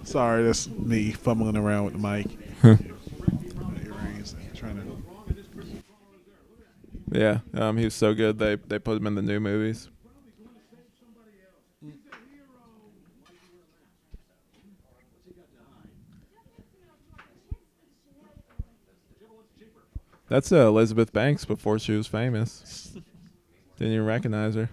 [0.01, 2.25] Sorry, that's me fumbling around with the mic.
[2.63, 5.03] Earrings, trying to
[7.11, 9.89] Yeah, um, he was so good they they put him in the new movies.
[20.29, 22.91] That's uh, Elizabeth Banks before she was famous.
[23.77, 24.69] Didn't even recognize her.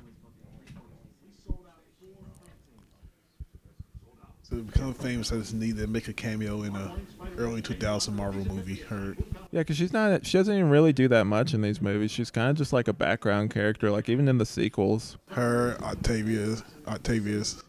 [4.43, 6.97] So to become famous, I just need to make a cameo in a
[7.39, 8.75] early 2000 Marvel movie.
[8.77, 9.19] Heard.
[9.53, 10.27] Yeah, because she's not.
[10.27, 12.11] She doesn't even really do that much in these movies.
[12.11, 13.91] She's kind of just like a background character.
[13.93, 15.19] Like even in the sequels.
[15.31, 17.63] Her, Octavius, Octavius.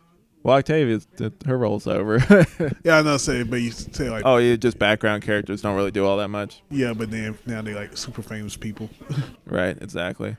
[0.44, 1.00] Well, Octavia,
[1.46, 2.18] her role's over.
[2.84, 3.18] Yeah, I know.
[3.18, 6.30] Say, but you say like, oh, yeah, just background characters don't really do all that
[6.30, 6.62] much.
[6.72, 8.90] yeah, but then now they like super famous people.
[9.46, 10.38] Right, exactly.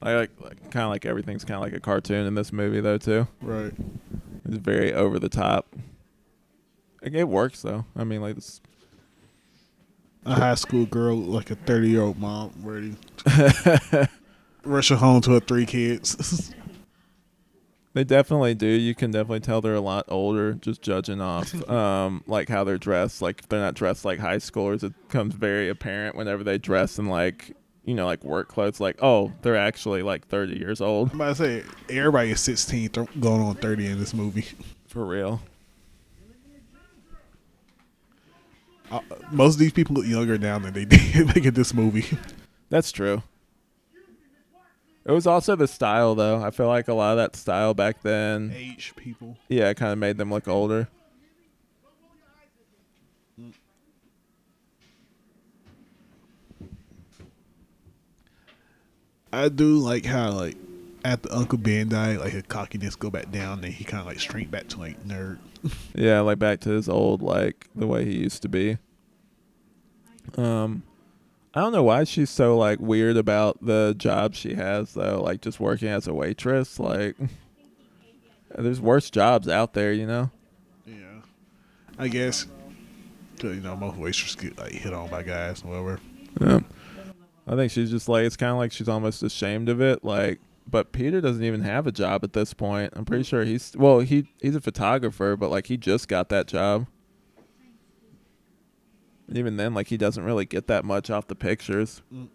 [0.00, 2.80] I like, like kind of like everything's kind of like a cartoon in this movie
[2.80, 3.28] though too.
[3.40, 3.72] right.
[4.44, 5.68] It's very over the top.
[7.00, 7.84] Like, it works though.
[7.94, 8.60] I mean, like this.
[10.24, 12.94] A high school girl, like a 30 year old mom, ready.
[14.64, 16.54] Rush her home to her three kids.
[17.94, 18.66] They definitely do.
[18.66, 22.78] You can definitely tell they're a lot older, just judging off um like how they're
[22.78, 23.20] dressed.
[23.20, 26.98] Like if they're not dressed like high schoolers, it becomes very apparent whenever they dress
[26.98, 27.54] in like
[27.84, 28.80] you know like work clothes.
[28.80, 32.88] Like oh, they're actually like thirty years old I'm about to say everybody is 16,
[32.88, 34.46] th- going on 30 in this movie.
[34.86, 35.42] for real.
[38.92, 42.04] Uh, most of these people look younger now than they did making this movie.
[42.68, 43.22] That's true.
[45.04, 46.42] It was also the style though.
[46.42, 49.36] I feel like a lot of that style back then, Age people.
[49.48, 50.88] yeah, it kind of made them look older.
[59.32, 60.56] I do like how like
[61.04, 64.20] after Uncle Ben died, like his cockiness go back down, then he kind of like
[64.20, 65.38] straight back to like nerd.
[65.94, 68.78] Yeah, like back to his old like the way he used to be.
[70.36, 70.82] Um
[71.54, 75.40] I don't know why she's so like weird about the job she has though, like
[75.40, 77.14] just working as a waitress, like
[78.58, 80.30] there's worse jobs out there, you know.
[80.86, 80.94] Yeah,
[81.98, 82.46] I guess
[83.38, 86.00] 'Cause, you know, most waitresses get like hit on by guys or whatever.
[86.40, 86.60] Yeah.
[87.46, 90.04] I think she's just like it's kind of like she's almost ashamed of it.
[90.04, 92.92] Like, but Peter doesn't even have a job at this point.
[92.96, 96.46] I'm pretty sure he's well, he he's a photographer, but like he just got that
[96.46, 96.86] job.
[99.28, 102.02] And even then, like he doesn't really get that much off the pictures.
[102.12, 102.28] Mm.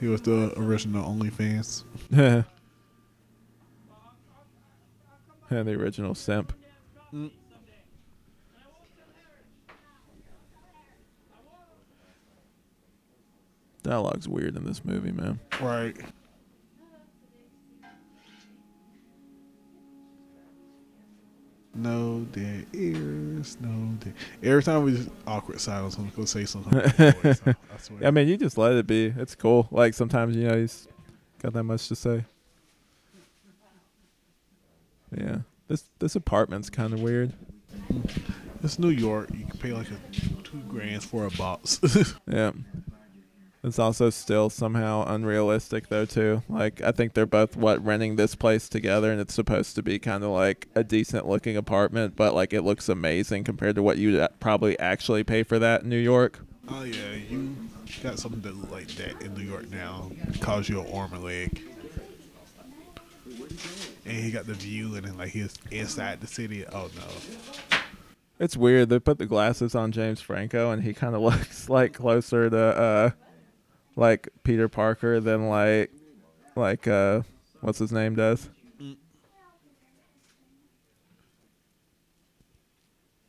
[0.00, 1.84] He was the original OnlyFans.
[5.50, 5.62] Yeah.
[5.62, 6.52] the original simp.
[13.84, 15.38] Dialogue's weird in this movie, man.
[15.60, 15.94] Right.
[21.74, 24.14] No dead ears, no dead.
[24.42, 26.78] Every time we just awkward silence, I'm gonna say something.
[26.78, 28.06] I swear.
[28.06, 29.12] I mean, you just let it be.
[29.16, 29.68] It's cool.
[29.70, 30.88] Like sometimes you know he's
[31.42, 32.24] got that much to say.
[35.14, 37.32] Yeah, this this apartment's kind of weird.
[38.62, 39.28] it's New York.
[39.34, 41.80] You can pay like a two grands for a box.
[42.30, 42.52] Yeah,
[43.64, 46.42] it's also still somehow unrealistic though too.
[46.50, 49.98] Like I think they're both what renting this place together, and it's supposed to be
[49.98, 53.96] kind of like a decent looking apartment, but like it looks amazing compared to what
[53.96, 56.40] you'd probably actually pay for that in New York.
[56.68, 57.56] oh yeah, you
[58.02, 60.10] got something that like that in New York now.
[60.40, 61.62] Cause you an arm and leg.
[64.06, 66.66] And he got the view, and then like he's inside the city.
[66.66, 67.78] Oh no.
[68.38, 68.90] It's weird.
[68.90, 72.58] They put the glasses on James Franco, and he kind of looks like closer to
[72.58, 73.10] uh,
[73.96, 75.90] like Peter Parker than like
[76.56, 77.22] like uh,
[77.60, 78.48] what's his name does.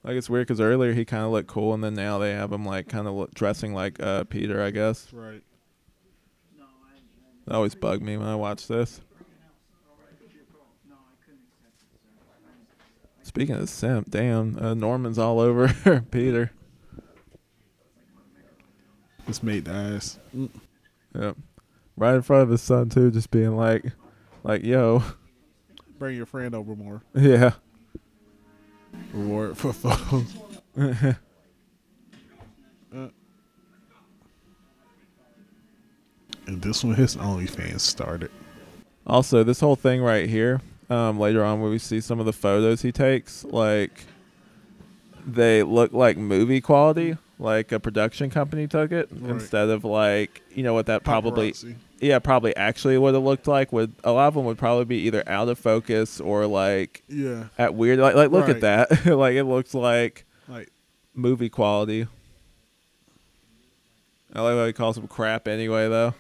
[0.03, 2.51] Like it's weird because earlier he kind of looked cool, and then now they have
[2.51, 4.61] him like kind of dressing like uh, Peter.
[4.61, 5.41] I guess Right.
[7.47, 9.01] that always bugged me when I watch this.
[13.23, 15.67] Speaking of simp, damn, uh, Norman's all over
[16.11, 16.51] Peter.
[19.27, 20.19] It's made eyes.
[21.13, 21.37] Yep.
[21.97, 23.85] Right in front of his son too, just being like
[24.43, 25.03] like, yo,
[25.97, 27.01] Bring your friend over more.
[27.15, 27.53] yeah.
[29.13, 30.35] Reward for photos.
[32.95, 33.09] Uh,
[36.47, 38.31] and this one, his OnlyFans started.
[39.05, 42.31] Also, this whole thing right here, um, later on where we see some of the
[42.31, 44.05] photos he takes, like
[45.27, 49.31] they look like movie quality, like a production company took it Right.
[49.31, 51.75] instead of like you know what that probably Paparazzi.
[51.99, 54.97] yeah, probably actually what it looked like would a lot of them would probably be
[55.07, 57.45] either out of focus or like Yeah.
[57.57, 58.55] at weird like like look Right.
[58.63, 59.05] at that.
[59.17, 60.69] like it looks like Like,
[61.13, 62.07] movie quality.
[64.33, 66.13] I like how he calls them crap anyway, though.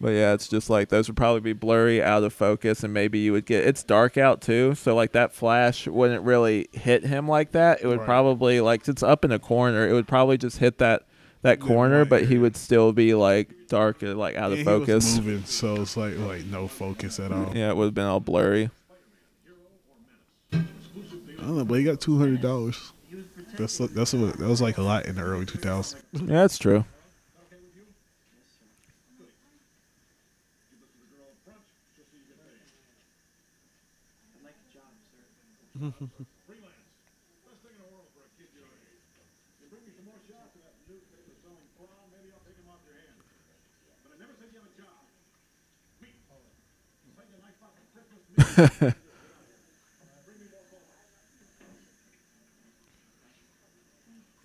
[0.00, 3.18] But yeah, it's just like those would probably be blurry, out of focus, and maybe
[3.18, 7.26] you would get it's dark out too, so like that flash wouldn't really hit him
[7.26, 7.80] like that.
[7.82, 8.06] It would Right.
[8.06, 9.88] probably like it's up in a corner.
[9.88, 11.04] It would probably just hit that
[11.42, 15.16] that corner, but he would still be like dark, and like out of was focus.
[15.16, 17.52] moving, so it's like like no focus at all.
[17.54, 18.68] Yeah, it would have been all blurry.
[20.52, 20.58] I
[21.40, 22.92] don't know, but he got two hundred dollars.
[23.58, 26.02] That's that's what that was like a lot in the early two thousands.
[26.12, 26.84] Yeah, that's true.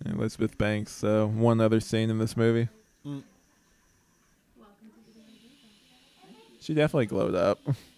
[0.04, 2.68] Elizabeth Banks, uh, one other scene in this movie.
[6.60, 7.60] She definitely glowed up.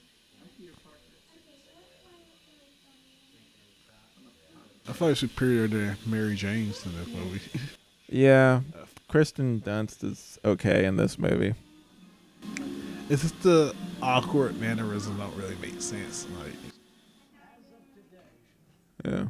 [4.88, 7.40] I thought it superior to Mary Jane's in this movie.
[8.08, 8.60] yeah,
[9.08, 11.54] Kirsten Dunst is okay in this movie.
[13.08, 16.26] it's just the awkward mannerisms don't really make sense.
[16.38, 16.52] Like,
[19.04, 19.26] Yeah.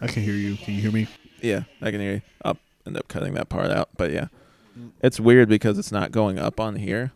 [0.00, 0.56] I can hear you.
[0.56, 1.08] Can you hear me?
[1.40, 2.22] Yeah, I can hear you.
[2.44, 4.26] I'll end up cutting that part out, but yeah.
[5.02, 7.12] It's weird because it's not going up on here.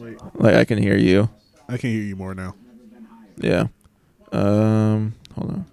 [0.00, 1.28] Wait, Like I can hear you.
[1.68, 2.54] I can hear you more now.
[3.36, 3.66] Yeah.
[4.32, 5.66] Um hold on.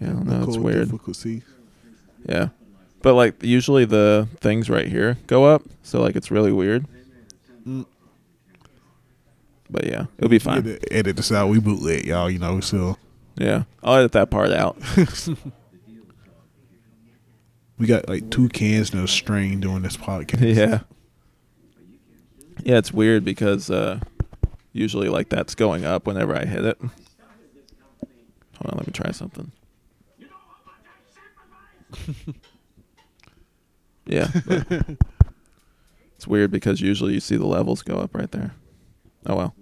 [0.00, 0.86] Yeah, don't it's Cool weird.
[0.86, 1.42] Difficulty.
[2.26, 2.48] Yeah.
[3.02, 6.86] But like usually the things right here go up, so like it's really weird.
[7.66, 7.84] Mm.
[9.70, 10.64] But yeah, it'll be fine.
[10.64, 11.48] had edit this out.
[11.48, 12.30] We bootleg y'all.
[12.30, 12.96] You know, so
[13.36, 13.64] Yeah.
[13.82, 14.76] I'll edit that part out.
[17.82, 20.54] We got like two cans a string doing this podcast.
[20.54, 20.82] Yeah.
[22.62, 23.98] Yeah, it's weird because uh,
[24.72, 26.78] usually like that's going up whenever I hit it.
[26.80, 26.92] Hold
[28.66, 29.50] on, let me try something.
[34.06, 34.28] yeah.
[36.14, 38.54] it's weird because usually you see the levels go up right there.
[39.26, 39.56] Oh well.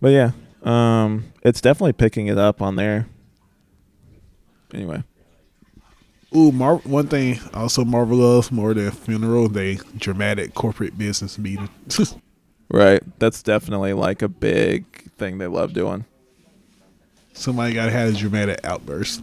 [0.00, 0.32] But yeah,
[0.64, 3.06] um, it's definitely picking it up on there.
[4.74, 5.04] Anyway,
[6.34, 11.68] Ooh, Mar- one thing also Marvel loves more than funeral, they dramatic corporate business meeting.
[12.70, 13.02] right.
[13.18, 16.04] That's definitely like a big thing they love doing.
[17.32, 19.22] Somebody gotta have a dramatic outburst.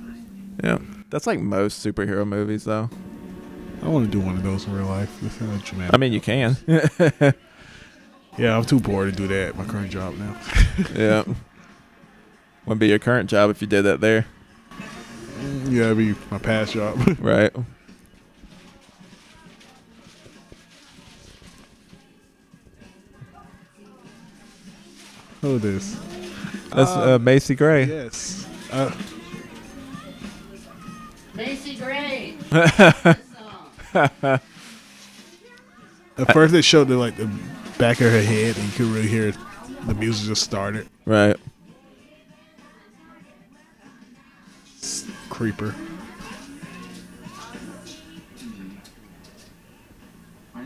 [0.64, 0.80] Yeah.
[1.10, 2.90] That's like most superhero movies, though.
[3.82, 5.16] I want to do one of those in real life.
[5.22, 5.94] Just have a dramatic.
[5.94, 6.58] I mean, you can.
[8.38, 10.36] yeah, I'm too poor to do that at my current job now.
[10.96, 11.24] yeah.
[12.66, 14.26] Wouldn't be your current job if you did that there,
[15.70, 16.98] yeah, it'd be my past job.
[17.20, 17.52] right?
[25.42, 26.00] Who this?
[26.74, 27.86] That's uh, Macy Gray.
[27.86, 28.48] Yes.
[28.72, 28.92] Uh,
[31.36, 32.36] Macy Gray.
[32.52, 33.20] at
[36.34, 37.30] first, they showed the like the
[37.78, 39.32] back of her head, and you could really hear
[39.86, 40.88] the music just started.
[41.06, 41.38] Right.
[45.38, 45.76] Creeper.
[50.56, 50.62] I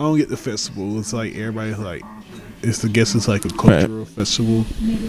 [0.00, 0.98] don't get the festival.
[0.98, 2.02] It's like everybody's like,
[2.62, 4.66] it's I guess it's like a cultural festival.
[4.80, 5.06] Maybe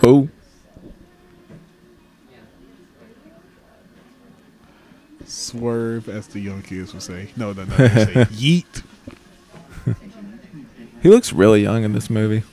[0.00, 0.30] he'll
[5.42, 7.30] Swerve, as the young kids would say.
[7.36, 7.76] No, no, no.
[7.76, 8.82] They say yeet.
[11.02, 12.44] He looks really young in this movie.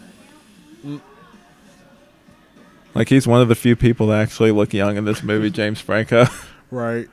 [2.95, 5.79] Like he's one of the few people that actually look young in this movie, James
[5.79, 6.25] Franco.
[6.71, 7.07] Right.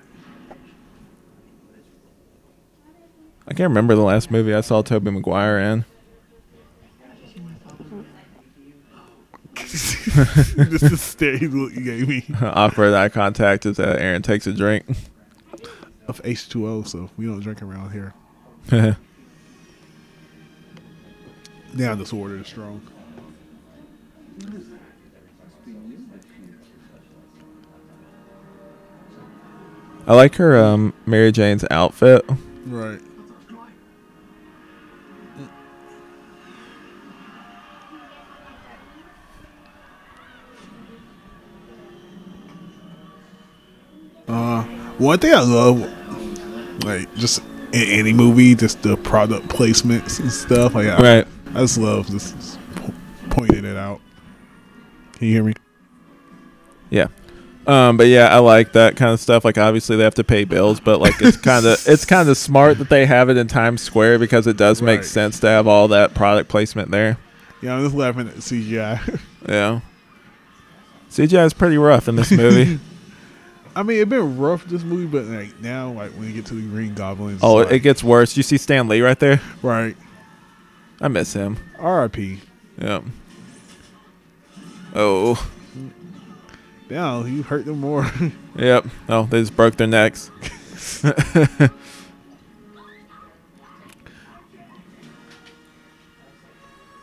[3.49, 5.87] I can't remember the last movie I saw Tobey Maguire in.
[9.55, 10.07] this
[10.57, 14.85] is the stare you gave me Awkward eye contact as Aaron takes a drink.
[16.09, 18.15] Of H2O, so we don't drink around here.
[21.77, 22.81] Now this order is strong.
[30.07, 32.25] I like her um, Mary Jane's outfit.
[32.65, 33.01] Right.
[44.27, 44.63] Uh,
[44.97, 45.96] one thing I love,
[46.85, 47.41] like just
[47.73, 50.75] in any movie, just the product placements and stuff.
[50.75, 51.29] Like, I, Right.
[51.55, 52.59] I just love just
[53.31, 54.01] pointing it out.
[55.15, 55.55] Can you hear me?
[56.91, 57.09] Yeah.
[57.67, 59.45] Um, but yeah, I like that kind of stuff.
[59.45, 62.37] Like obviously they have to pay bills, but like it's kind of it's kind of
[62.37, 65.05] smart that they have it in Times Square because it does make Right.
[65.05, 67.19] sense to have all that product placement there.
[67.63, 69.21] Yeah, I'm just laughing at CGI.
[69.49, 69.81] Yeah.
[71.11, 72.79] CGI is pretty rough in this movie.
[73.77, 76.55] I mean, it's been rough this movie, but like now, like when you get to
[76.55, 78.35] the Green Goblins, oh, it's it gets worse.
[78.35, 79.41] You see Stan Lee right there?
[79.63, 79.95] right.
[80.99, 81.59] I miss him.
[81.79, 82.41] R.I.P.
[82.81, 83.03] Yeah.
[84.95, 85.51] Oh.
[86.89, 88.11] Now you hurt them more.
[88.59, 88.87] Yep.
[89.11, 90.31] Oh, they just broke their necks.
[91.05, 91.69] I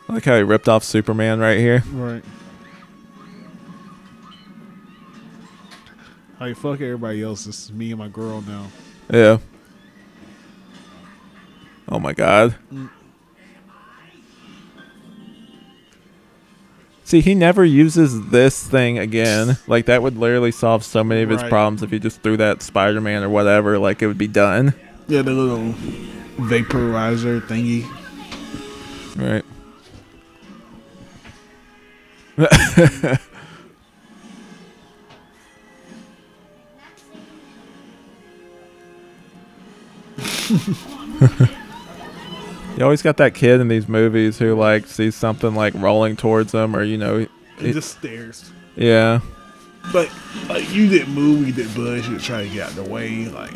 [0.08, 1.84] like how he ripped off Superman right here.
[1.92, 2.24] right.
[6.44, 7.46] Like fuck everybody else.
[7.46, 8.66] This is me and my girl now.
[9.10, 9.38] Yeah.
[11.88, 12.54] Oh my god.
[12.70, 12.90] Mm.
[17.02, 19.56] See, he never uses this thing again.
[19.66, 21.48] Like that would literally solve so many of his Right.
[21.48, 23.78] problems if he just threw that Spider-Man or whatever.
[23.78, 24.74] Like it would be done.
[25.08, 25.72] Yeah, the little
[26.36, 27.86] vaporizer thingy.
[29.16, 29.44] Right.
[42.76, 46.52] you always got that kid in these movies who like sees something like rolling towards
[46.52, 47.18] them, or you know,
[47.58, 48.50] he it- just stares.
[48.76, 49.20] yeah,
[49.92, 50.10] But
[50.48, 53.26] like you didn't move, you didn't budge, you try to get out of the way.
[53.26, 53.52] Like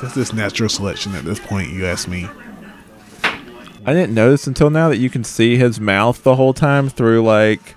[0.00, 1.70] that's just natural selection at this point.
[1.70, 2.26] You ask me.
[3.84, 7.22] I didn't notice until now that you can see his mouth the whole time through
[7.24, 7.76] like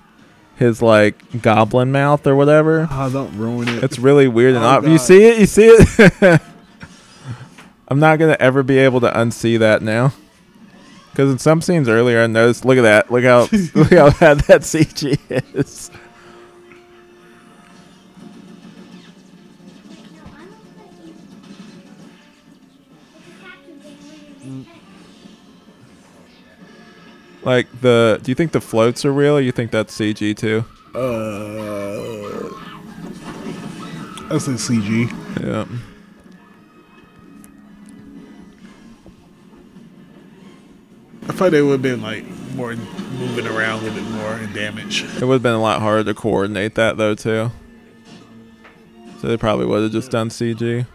[0.56, 2.86] his like goblin mouth or whatever.
[2.90, 3.82] Oh, don't ruin it.
[3.84, 5.38] It's really weird and Oh, ob- You see it?
[5.38, 6.40] You see it?
[7.94, 10.12] I'm not gonna ever be able to unsee that now.
[11.12, 12.64] Because in some scenes earlier, I noticed.
[12.64, 13.08] Look at that.
[13.08, 13.42] Look how
[13.76, 15.16] look how bad that CG
[15.54, 15.92] is.
[27.44, 30.64] Like the, do you think the floats are real, or you think that's CG too?
[30.96, 32.48] Uh,
[34.34, 35.40] I say CG.
[35.40, 35.93] Yeah.
[41.26, 42.24] I thought they would have been like
[42.54, 45.04] more moving around a little bit more and damage.
[45.04, 47.50] It would have been a lot harder to coordinate that though too.
[49.20, 50.86] So they probably would have just done CG.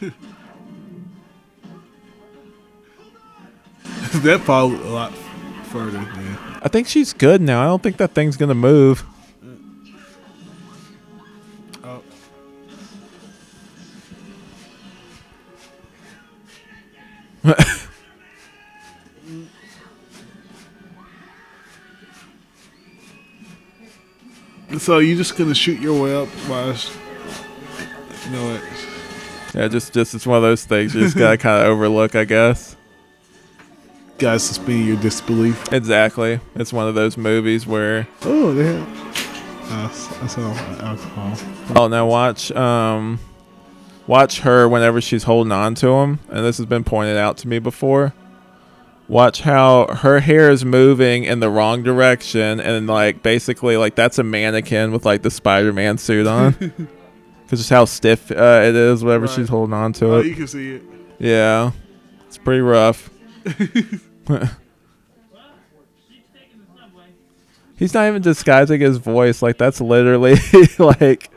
[4.22, 5.12] that followed a lot
[5.64, 5.98] further.
[5.98, 6.38] Man.
[6.62, 7.60] I think she's good now.
[7.62, 9.04] I don't think that thing's gonna move.
[24.78, 26.28] So you just gonna shoot your way up
[26.68, 26.96] it's-
[28.26, 28.62] you know it.
[29.54, 32.24] Yeah, just just it's one of those things you just gotta kind of overlook, I
[32.24, 32.74] guess.
[34.18, 35.72] Guys suspend your disbelief.
[35.72, 36.40] Exactly.
[36.54, 39.70] It's one of those movies where Oh, they have.
[39.70, 41.36] Uh, I saw alcohol.
[41.76, 43.18] oh now watch um
[44.06, 47.48] watch her whenever she's holding on to him, and this has been pointed out to
[47.48, 48.12] me before.
[49.06, 54.18] Watch how her hair is moving in the wrong direction, and like basically like that's
[54.18, 56.54] a mannequin with like the Spider-Man suit on.
[57.44, 59.34] Because just how stiff uh, it is whenever Right.
[59.34, 60.26] she's holding on to Oh, it.
[60.26, 60.82] you can see it.
[61.18, 61.72] Yeah,
[62.26, 63.10] it's pretty rough.
[67.76, 69.42] He's not even disguising his voice.
[69.42, 70.36] Like that's literally
[70.78, 71.30] like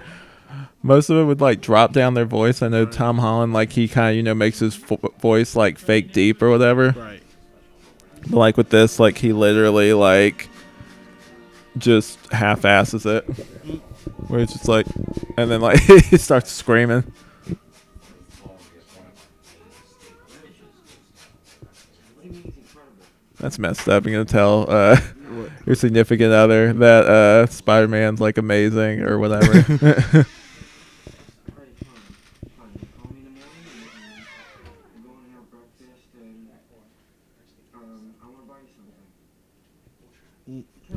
[0.84, 2.62] most of it would like drop down their voice.
[2.62, 5.78] I know Tom Holland like he kind of you know makes his vo- voice like
[5.78, 6.92] fake deep or whatever.
[6.92, 7.22] Right.
[8.22, 10.50] But like with this, like he literally like
[11.78, 13.24] just half asses it.
[14.28, 14.88] Where it's just like,
[15.38, 15.80] and then like
[16.10, 17.04] he starts screaming.
[23.40, 24.06] That's messed up.
[24.06, 25.00] You're gonna tell uh,
[25.66, 30.26] your significant other that uh, Spider Man's like amazing or whatever.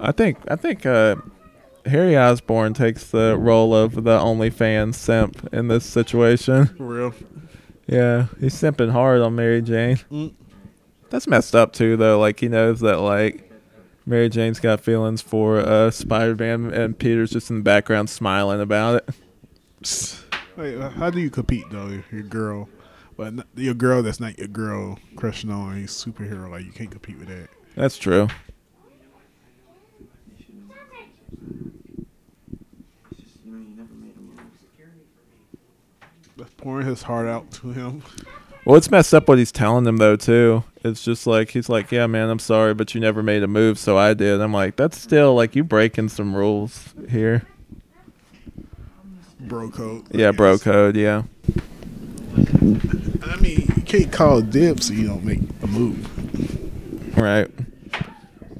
[0.00, 1.16] I think I think uh,
[1.86, 6.66] Harry Osborn takes the role of the OnlyFans simp in this situation.
[6.66, 7.14] For real.
[7.86, 9.96] Yeah, he's simping hard on Mary Jane.
[10.10, 10.34] Mm.
[11.10, 12.20] That's messed up too, though.
[12.20, 13.50] Like he knows that like
[14.06, 19.02] Mary Jane's got feelings for uh, Spider-Man, and Peter's just in the background smiling about
[19.02, 20.24] it.
[20.56, 22.00] Wait, uh, how do you compete though?
[22.12, 22.68] Your girl,
[23.16, 27.18] but your girl that's not your girl crushing on a superhero, like you can't compete
[27.18, 27.48] with that.
[27.74, 28.28] That's true.
[36.36, 38.02] That's pouring his heart out to him.
[38.66, 40.62] Well, it's messed up what he's telling them though too.
[40.84, 43.78] It's just like he's like, "Yeah, man, I'm sorry, but you never made a move,
[43.78, 47.46] so I did." I'm like, "That's still like you breaking some rules here."
[49.40, 50.04] Bro code.
[50.14, 50.62] I Yeah, bro guess.
[50.62, 50.94] code.
[50.96, 51.22] Yeah.
[52.36, 57.16] I mean, you can't call dibs so you don't make a move.
[57.16, 57.50] Right.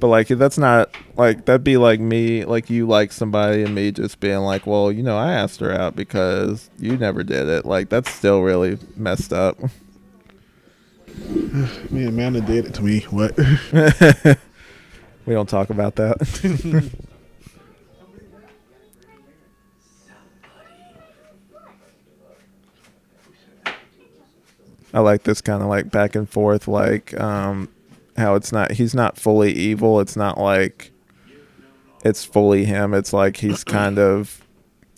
[0.01, 3.93] But like that's not like that'd be like me like you like somebody and me
[3.93, 7.67] just being like, Well, you know, I asked her out because you never did it.
[7.67, 9.59] Like that's still really messed up.
[11.91, 13.01] Me and Amanda did it to me.
[13.11, 13.37] What?
[15.27, 16.17] we don't talk about that.
[24.93, 27.69] I like this kind of like back and forth, like um,
[28.21, 29.99] how it's not he's not fully evil.
[30.01, 30.93] It's not like
[32.05, 32.95] it's fully him.
[32.95, 34.47] It's like he's kind of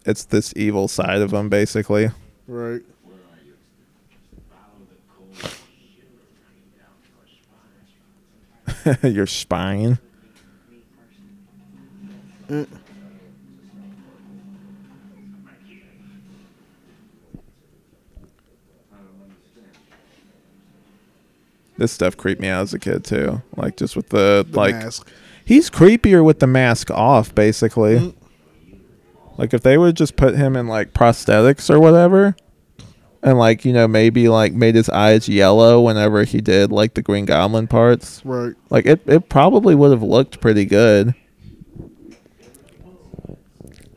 [0.05, 2.11] it's this evil side of him, basically.
[2.47, 2.83] right.
[9.03, 9.99] Your spine.
[12.51, 12.65] Uh,
[21.83, 23.43] This stuff creeped me out as a kid too.
[23.57, 25.11] Like just with the, the like mask.
[25.45, 27.99] he's creepier with the mask off, basically.
[27.99, 28.15] Mm.
[29.37, 32.37] Like if they would just put him in like prosthetics or whatever,
[33.21, 37.03] and like you know maybe like made his eyes yellow whenever he did like the
[37.03, 38.55] Green Goblin parts, Right.
[38.71, 41.17] like it it probably would have looked pretty good.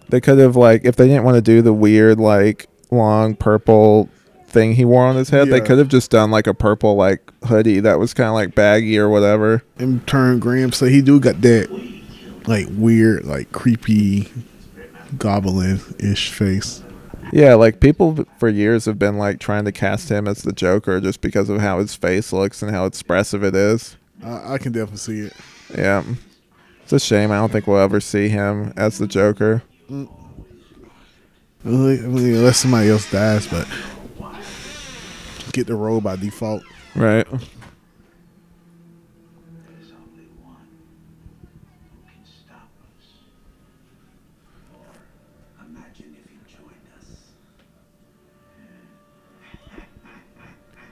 [0.10, 4.10] They could have like if they didn't want to do the weird like long purple
[4.48, 5.50] thing he wore on his head.
[5.50, 8.56] They could have just done like a purple like hoodie that was kind of like
[8.56, 9.64] baggy or whatever.
[9.78, 11.70] And turn Graham, so he do got that
[12.48, 14.32] like weird, like creepy
[15.18, 16.84] goblin ish face.
[17.32, 21.02] Yeah, like people for years have been like trying to cast him as the Joker
[21.02, 23.98] just because of how his face looks and how expressive it is.
[24.24, 25.34] I, I can definitely see it.
[25.76, 26.04] Yeah.
[26.84, 27.32] It's a shame.
[27.32, 29.64] I don't think we'll ever see him as the Joker.
[29.90, 30.08] Mm.
[31.64, 33.68] Mean, unless somebody else dies, but
[35.52, 36.62] get the role by default.
[36.96, 37.28] Right.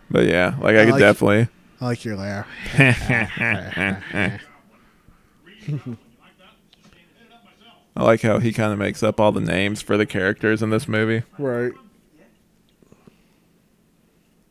[0.10, 1.48] But yeah, like I, I could like- definitely.
[1.82, 2.48] I like your laugh.
[7.96, 10.70] I like how he kind of makes up all the names for the characters in
[10.70, 11.24] this movie.
[11.38, 11.74] Right.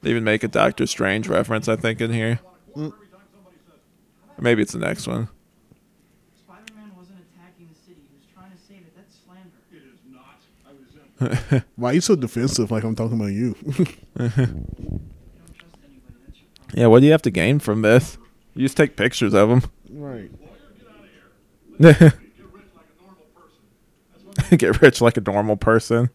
[0.03, 2.41] They even make a Doctor Strange reference, I think, in here.
[2.75, 2.93] Or
[4.41, 5.29] maybe it's the next one.
[6.37, 8.01] Spider-Man wasn't attacking the city.
[8.11, 8.95] He was trying to save it.
[8.97, 9.17] That's
[11.21, 11.65] slander.
[11.77, 12.71] Why are you so defensive?
[12.71, 13.55] Like I'm talking about you.
[16.75, 18.17] Yeah, what do you have to gain from this?
[18.55, 19.63] You just take pictures of them.
[19.91, 20.31] right.
[24.57, 26.09] Get rich like a normal person.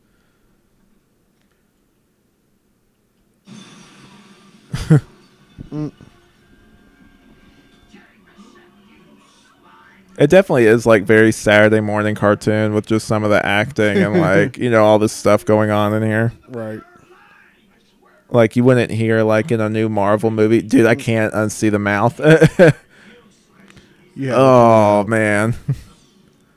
[10.18, 14.18] It definitely is like very Saturday morning cartoon with just some of the acting and
[14.22, 16.34] like, you know, all this stuff going on in here.
[16.50, 16.82] Right.
[18.30, 20.62] Like you wouldn't hear like in a new Marvel movie.
[20.62, 22.20] Dude, I can't unsee the mouth.
[24.18, 24.34] Yeah.
[24.36, 25.56] Oh man.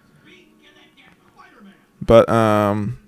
[2.01, 2.99] but um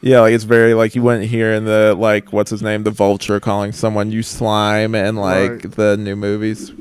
[0.00, 2.90] yeah, like it's very like you wouldn't hear in the like what's his name, the
[2.90, 5.70] vulture calling someone you slime and like Right.
[5.72, 6.72] the new movies.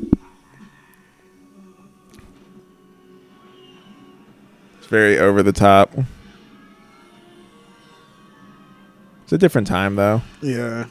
[4.77, 5.91] It's very over the top.
[9.23, 10.21] It's a different time though.
[10.41, 10.85] Yeah.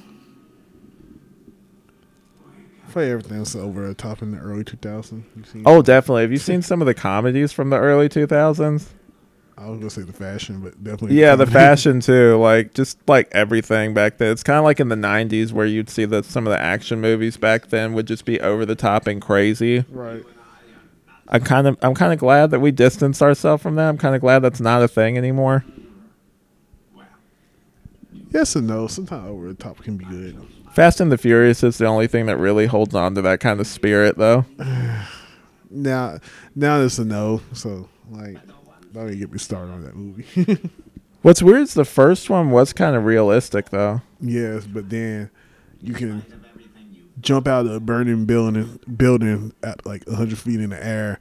[2.85, 5.23] I feel like everything's over the top in the early 2000s.
[5.65, 6.23] Oh, definitely.
[6.23, 8.87] Have you seen some of the comedies from the early 2000s?
[9.59, 11.19] I was gonna say the fashion, but definitely.
[11.19, 12.37] Yeah, the fashion too.
[12.37, 14.31] Like just like everything back then.
[14.33, 17.01] It's kind of like in the '90s where you'd see that some of the action
[17.01, 19.85] movies back then would just be over the top and crazy.
[19.89, 20.25] Right.
[21.29, 23.89] I'm kind of I'm kind of glad that we distanced ourselves from that.
[23.89, 25.65] I'm kind of glad that's not a thing anymore.
[28.31, 28.87] Yes and no.
[28.87, 30.37] Sometimes over the top can be good.
[30.73, 33.61] Fast and the Furious is the only thing that really holds on to that kind
[33.61, 34.45] of spirit, though.
[35.69, 36.21] Now,
[36.55, 37.41] now it's a no.
[37.53, 38.39] So like,
[39.01, 40.71] don't even get me started on that movie.
[41.23, 44.01] What's weird is the first one was kind of realistic, though.
[44.21, 45.31] yes, but then
[45.83, 46.25] you can
[47.21, 51.19] jump out of a burning building, building at like hundred feet in the air,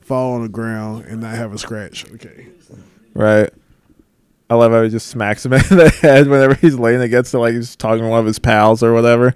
[0.00, 2.10] fall on the ground, and not have a scratch.
[2.12, 2.48] Okay.
[3.14, 3.50] Right.
[4.50, 7.38] I love how he just smacks him in the head whenever he's laying against it,
[7.38, 9.34] like he's talking to one of his pals or whatever.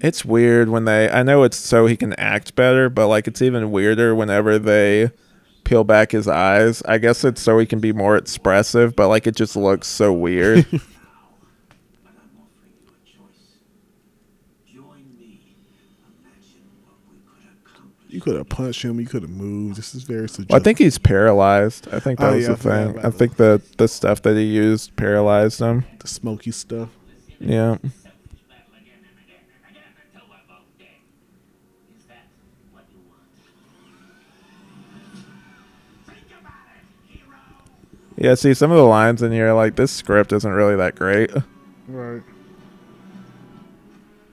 [0.00, 1.08] It's weird when they.
[1.10, 5.10] I know it's so he can act better, but like it's even weirder whenever they
[5.64, 6.82] peel back his eyes.
[6.82, 10.12] I guess it's so he can be more expressive, but like it just looks so
[10.12, 10.66] weird.
[18.08, 19.00] You could have punched him.
[19.00, 19.76] You could have moved.
[19.76, 20.50] This is very suggestive.
[20.50, 21.88] Well, I think he's paralyzed.
[21.92, 23.04] I think that Oh, was yeah, the forgot thing.
[23.04, 25.84] I think the the stuff that he used paralyzed him.
[25.98, 26.88] the smoky stuff.
[27.40, 27.78] Yeah.
[38.16, 41.30] Yeah, see some of the lines in here, like this script isn't really that great.
[41.86, 42.22] Right.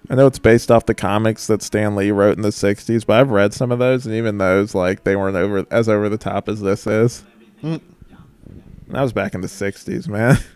[0.09, 3.19] I know it's based off the comics that Stan Lee wrote in the '60s, but
[3.19, 6.17] I've read some of those, and even those, like they weren't over as over the
[6.17, 7.23] top as this is.
[7.61, 7.81] Mm.
[8.87, 10.37] That was back in the '60s, man.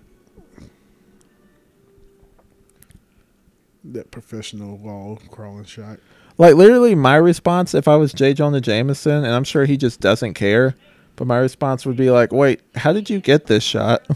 [3.84, 6.00] That professional wall crawling shot.
[6.38, 8.34] Like literally, my response if I was J.
[8.34, 10.76] Jonah Jameson, and I'm sure he just doesn't care,
[11.18, 14.08] but my response would be like, "Wait, how did you get this shot?"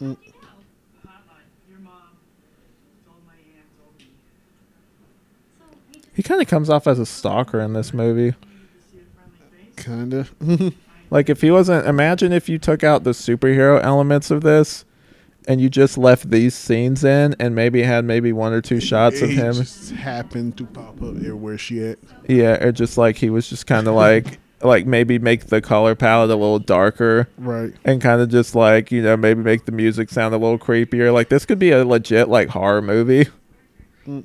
[0.00, 0.16] Hotline.
[1.68, 1.92] Your mom
[3.04, 3.98] told my aunt told
[5.96, 6.00] me.
[6.14, 8.34] He kind of comes off as a stalker in this movie.
[8.92, 10.30] See a friendly face.
[10.38, 10.72] Kinda.
[11.10, 14.86] Like if he wasn't, imagine if you took out the superhero elements of this,
[15.46, 19.20] and you just left these scenes in, and maybe had maybe one or two shots
[19.20, 19.52] of He him.
[19.52, 21.98] just happened to pop up everywhere she at.
[22.28, 25.94] Yeah, or just like he was just kind of like like maybe make the color
[25.94, 27.72] palette a little darker Right.
[27.84, 31.12] and kind of just like you know maybe make the music sound a little creepier.
[31.12, 33.24] Like this could be a legit like horror movie.
[33.24, 34.24] But I'm going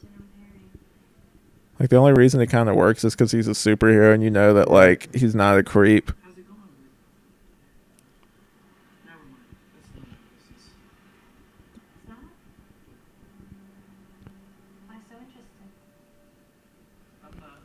[0.00, 0.10] soon.
[0.16, 0.70] I'm pairing.
[1.80, 4.30] Like the only reason it kind of works is because he's a superhero and you
[4.30, 6.10] know that like he's not a creep.
[6.22, 6.60] How's it going?
[9.06, 9.56] Never mind.
[9.74, 10.62] That's none of your business.
[11.96, 12.18] It's not?
[14.86, 15.68] Why so interested?
[17.24, 17.60] I'm not.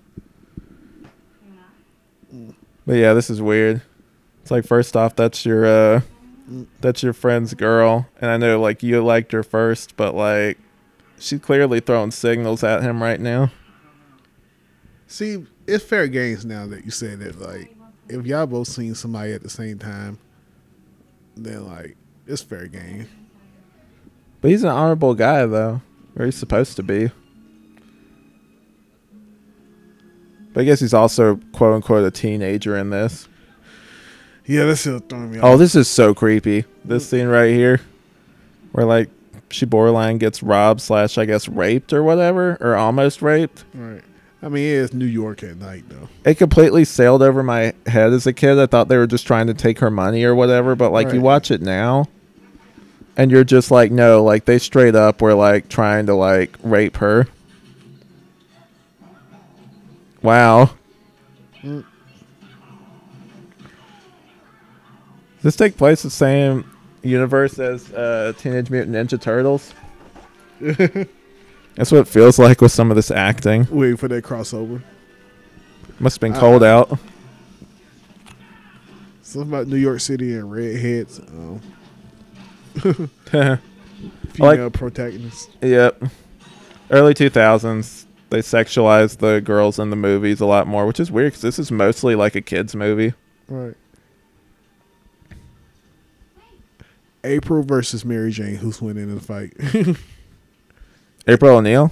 [2.32, 2.56] You're not?
[2.90, 3.84] But yeah, this is weird.
[4.42, 6.02] It's like first off, that's your uh
[6.82, 10.58] that's your friend's girl, and I know like you liked her first, but like
[11.20, 13.52] she's clearly throwing signals at him right now.
[15.06, 17.40] See, it's fair games now that you said that.
[17.40, 17.76] Like,
[18.08, 20.18] if y'all both seen somebody at the same time,
[21.38, 21.96] then like
[22.26, 23.08] it's fair game.
[24.42, 25.84] But he's an honorable guy though,
[26.16, 27.12] or he's supposed to be.
[30.60, 33.30] But I guess he's also quote unquote a teenager in this.
[34.46, 35.60] Yeah, that's still throwing me Oh, off.
[35.60, 36.66] this is so creepy.
[36.84, 37.10] This mm.
[37.10, 37.80] scene right here,
[38.74, 39.10] where like
[39.52, 43.64] she borderline gets robbed slash I guess raped or whatever, or almost raped.
[43.74, 44.02] Right.
[44.44, 46.10] I mean, it is New York at night though.
[46.26, 48.60] It completely sailed over my head as a kid.
[48.60, 51.22] I thought they were just trying to take her money or whatever, but like you
[51.22, 52.10] watch it now,
[53.16, 56.98] and you're just like, no, like they straight up were like trying to like rape
[56.98, 57.30] her.
[60.22, 60.72] Wow.
[61.62, 61.86] Mm.
[65.36, 66.70] Does this take place the same
[67.02, 69.74] universe as uh, Teenage Mutant Ninja Turtles?
[70.60, 73.66] That's what it feels like with some of this acting.
[73.72, 74.82] Waiting for that crossover.
[76.00, 77.00] Must have been Uh, cold out.
[79.22, 81.20] Something about New York City and redheads.
[81.20, 81.62] Um,
[82.84, 83.10] Yep.
[84.34, 85.50] female protagonist.
[85.62, 86.04] Yep.
[86.92, 91.32] Early 2000s, they sexualize the girls in the movies a lot more, which is weird
[91.34, 93.14] because this is mostly like a kids' movie.
[93.48, 93.76] Right.
[97.24, 98.56] April versus Mary Jane.
[98.56, 99.54] Who's winning in the fight?
[101.28, 101.92] April O'Neil?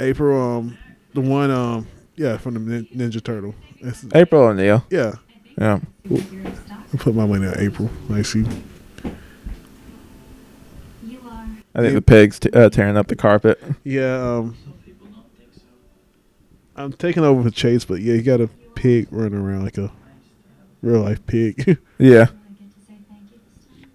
[0.00, 0.78] April, um,
[1.12, 1.86] the one, um,
[2.16, 3.54] yeah, from the Ninja Turtle.
[3.82, 4.84] That's, April O'Neil.
[4.90, 5.14] yeah,
[5.58, 5.80] Yeah.
[6.04, 6.78] You're a star.
[6.92, 7.90] I put my money on April.
[8.10, 8.44] I see.
[11.04, 11.46] You are.
[11.74, 13.60] I think the pig's t- uh, tearing up the carpet.
[13.82, 15.60] Yeah, um, Some people don't think so.
[16.76, 19.92] I'm taking over for Chase, but yeah, you got a pig running around like a
[20.82, 21.78] real life pig.
[21.98, 22.22] Yeah.
[22.22, 23.38] I get to say thank you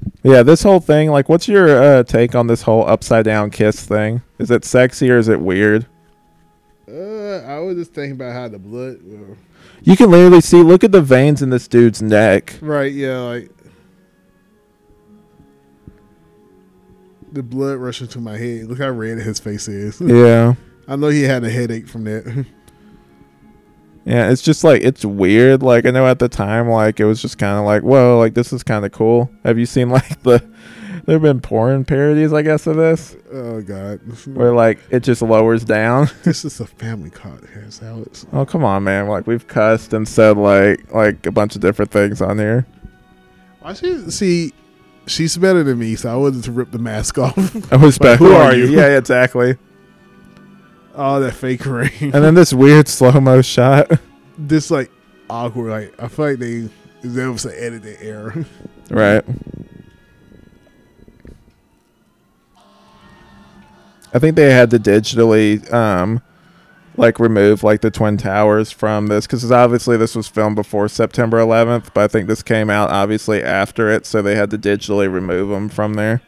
[0.04, 0.12] this.
[0.24, 1.68] Yeah, this whole thing, like, what's your
[2.00, 4.22] uh, take on this whole upside down kiss thing?
[4.40, 5.86] Is it sexy or is it weird?
[6.88, 8.98] uh, I was just thinking about how the blood.
[9.06, 9.36] Uh,
[9.84, 12.58] You can literally see, look at the veins in this dude's neck.
[12.62, 13.52] right, yeah, like
[17.32, 18.66] the blood rushing to my head.
[18.68, 20.00] Look how red his face is.
[20.02, 20.56] Yeah.
[20.88, 22.46] I know he had a headache from that.
[24.06, 25.62] Yeah, it's just like it's weird.
[25.62, 28.34] Like I know at the time, like it was just kind of like, whoa, like
[28.34, 29.30] this is kind of cool.
[29.44, 30.44] Have you seen like the?
[31.06, 35.22] There have been porn parodies, I guess, of this oh God, where like it just
[35.22, 36.08] lowers down.
[36.24, 38.28] this is a family podcast, Alex.
[38.32, 39.08] Oh come on, man!
[39.08, 42.66] Like we've cussed and said like like a bunch of different things on here.
[43.62, 44.54] Why should see.
[45.08, 47.38] She's better than me, so I wanted to rip the mask off.
[47.74, 48.20] I was Like, back.
[48.20, 48.66] Who are you?
[48.68, 49.58] Yeah, exactly.
[51.00, 51.90] All that fake rain.
[52.02, 53.90] And then this weird slow mo shot.
[54.38, 54.92] this like
[55.30, 55.70] awkward.
[55.72, 56.70] Like I feel like they
[57.02, 58.46] there was an editing error.
[58.92, 59.24] Right.
[64.12, 66.22] I think they had to digitally um
[66.98, 71.38] like remove like the twin towers from this cuz obviously this was filmed before September
[71.38, 75.12] 11th, but I think this came out obviously after it, so they had to digitally
[75.12, 76.22] remove them from there.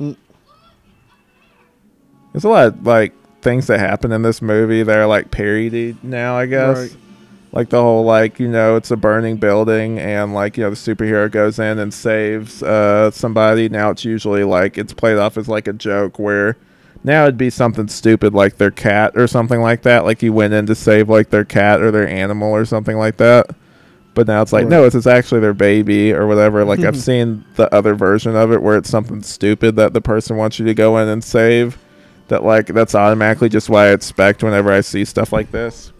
[0.00, 0.16] Mm.
[2.34, 6.02] There's a lot of, like things that happen in this movie that are like parodied
[6.02, 6.76] now, I guess.
[6.76, 6.96] Right.
[7.52, 10.76] like the whole like you know it's a burning building and like you know the
[10.76, 13.68] superhero goes in and saves uh somebody.
[13.68, 16.56] Now it's usually like it's played off as like a joke where
[17.04, 20.04] now it'd be something stupid like their cat or something like that.
[20.04, 23.18] Like he went in to save like their cat or their animal or something like
[23.18, 23.54] that.
[24.14, 26.64] But now it's like no it's, it's actually their baby or whatever.
[26.64, 30.36] Like i've seen the other version of it where it's something stupid that the person
[30.36, 31.78] wants you to go in and save
[32.28, 35.92] that like that's automatically just what i expect whenever i see stuff like this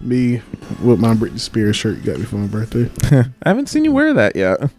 [0.00, 0.40] Me
[0.82, 2.88] with my Britney Spears shirt you got me for my birthday.
[3.42, 4.70] I haven't seen you wear that yet.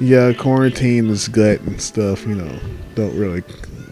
[0.00, 2.26] Yeah, quarantine is gut and stuff.
[2.26, 2.58] You know,
[2.94, 3.42] don't really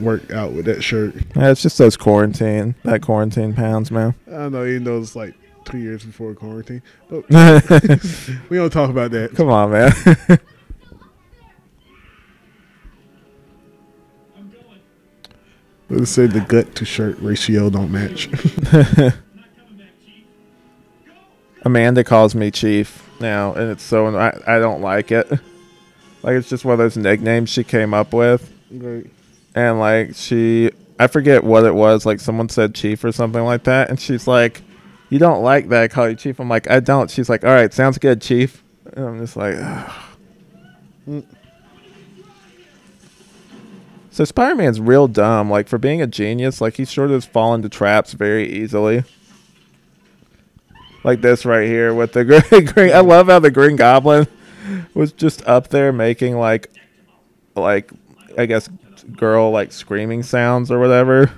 [0.01, 1.15] work out with that shirt.
[1.37, 4.15] Yeah, it's just those quarantine, that quarantine pounds, man.
[4.27, 5.35] I don't know, even though it's like
[5.65, 6.83] two years before quarantine.
[7.11, 7.29] But
[8.49, 9.33] we don't talk about that.
[9.35, 10.39] Come on, man.
[15.93, 18.31] Let's say the gut to shirt ratio don't match.
[21.65, 25.31] Amanda calls me Chief now, and it's so I, I don't like it.
[26.23, 29.05] Like it's just one of those nicknames she came up with, right.
[29.55, 32.07] and like she, I forget what it was.
[32.07, 34.63] Like someone said Chief or something like that, and she's like,
[35.11, 35.83] "You don't like that?
[35.83, 38.63] I call you Chief." I'm like, "I don't." She's like, "All right, sounds good, Chief."
[38.95, 39.57] And I'm just like,
[41.07, 41.27] mm.
[44.13, 45.51] So Spider-Man's real dumb.
[45.51, 49.05] Like for being a genius, like he sort of has fallen into traps very easily.
[51.03, 52.93] Like this right here with the green, green.
[52.93, 54.27] I love how the Green Goblin
[54.95, 56.71] was just up there making like,
[57.57, 57.91] like,
[58.37, 58.69] I guess,
[59.17, 61.33] girl like screaming sounds or whatever.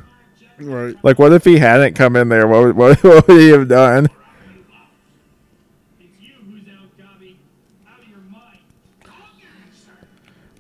[0.58, 0.96] Right.
[1.04, 2.48] Like, what if he hadn't come in there?
[2.48, 4.08] What would, what, what would he have done?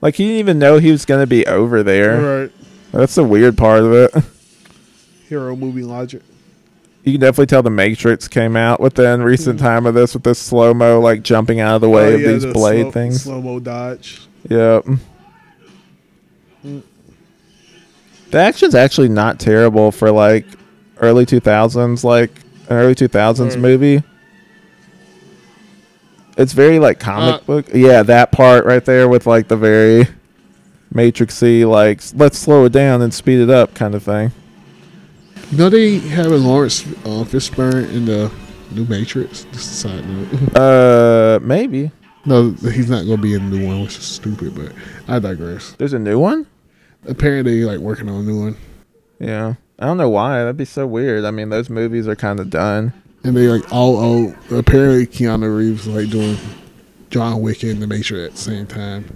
[0.04, 2.42] Like he didn't even know he was gonna be over there.
[2.42, 2.52] Right.
[2.92, 4.14] That's the weird part of it.
[5.30, 6.20] Hero movie logic.
[7.04, 9.64] You can definitely tell the Matrix came out within recent hmm.
[9.64, 12.20] time of this with this slow mo like jumping out of the way Oh, of
[12.20, 13.22] yeah, these the blade slow, things.
[13.22, 14.20] Slow mo dodge.
[14.50, 14.84] Yep.
[18.30, 20.44] The action's actually not terrible for like
[20.98, 22.30] early two thousands, like
[22.68, 23.62] an early two thousands Right.
[23.62, 24.02] movie.
[26.36, 27.66] It's very like comic Uh, book.
[27.72, 30.06] Yeah, that part right there with like the very
[30.92, 34.32] matrixy like let's slow it down and speed it up kind of thing.
[35.50, 38.32] You know they having Laurence uh, Fishburne in the
[38.72, 39.44] new Matrix.
[39.52, 40.56] Just a side note.
[40.56, 41.90] Uh, maybe
[42.24, 44.54] no, he's not gonna be in the new one, which is stupid.
[44.54, 44.72] But
[45.06, 45.72] I digress.
[45.72, 46.46] there's a new one.
[47.06, 48.56] Apparently, like working on a new one,
[49.20, 50.38] Yeah, I don't know why.
[50.38, 51.24] That'd be so weird.
[51.26, 52.94] I mean, those movies are kind of done.
[53.24, 54.34] And they like all old.
[54.50, 56.36] Apparently, Keanu Reeves like doing
[57.10, 59.06] John Wick and the Matrix at the same time,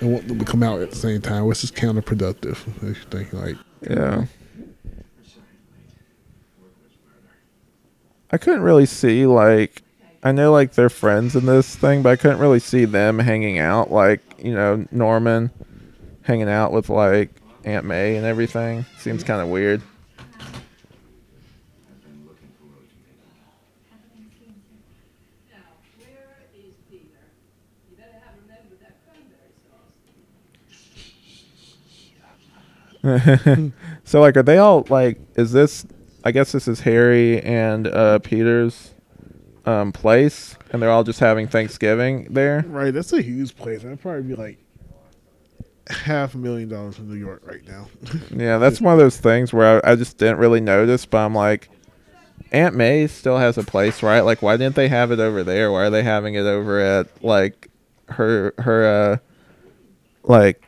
[0.00, 2.58] and want them to come out at the same time, which is counterproductive.
[2.82, 3.56] I think like
[3.88, 4.26] Yeah.
[8.30, 9.82] I couldn't really see like
[10.24, 13.58] I know like they're friends in this thing, but I couldn't really see them hanging
[13.58, 15.50] out like, you know, Norman
[16.22, 17.30] hanging out with like
[17.64, 18.86] Aunt May and everything.
[18.98, 19.82] Seems kind of weird.
[34.04, 35.86] so like are they all like is this
[36.24, 38.94] I guess this is Harry and uh Peter's
[39.66, 42.64] um place and they're all just having Thanksgiving there?
[42.66, 42.92] right.
[42.92, 43.82] That's a huge place.
[43.82, 44.58] That'd probably be like
[45.88, 47.88] half a million dollars in New York right now.
[48.34, 51.34] Yeah, that's one of those things where I, I just didn't really notice, but I'm
[51.34, 51.68] like,
[52.52, 54.20] Aunt May still has a place, right?
[54.20, 55.70] Like, why didn't they have it over there?
[55.70, 57.68] Why are they having it over at like
[58.08, 59.16] her her uh
[60.22, 60.62] like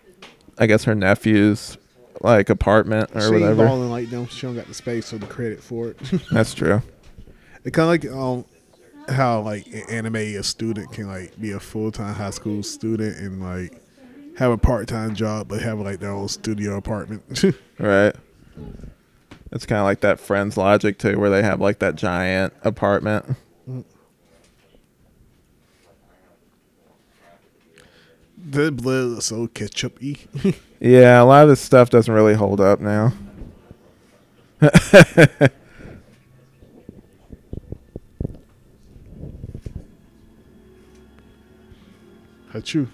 [0.59, 1.79] I guess her nephew's
[2.21, 3.67] like apartment or she ain't whatever?
[3.67, 4.27] balling like them.
[4.29, 5.99] She don't got the space or the credit for it.
[6.31, 6.83] That's true.
[7.65, 8.45] It kind of like um
[9.15, 13.19] how like in anime a student can like be a full time high school student
[13.19, 13.81] and like
[14.37, 17.45] have a part time job but have like their own studio apartment.
[17.79, 18.17] Right.
[19.53, 23.37] It's kind of like that Friends logic too, where they have like that giant apartment.
[28.47, 30.17] the blood is so ketchup y.
[30.81, 33.13] Yeah, a lot of this stuff doesn't really hold up now.
[42.53, 42.89] Hachu.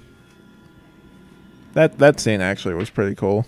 [1.75, 3.47] That that scene actually was pretty cool.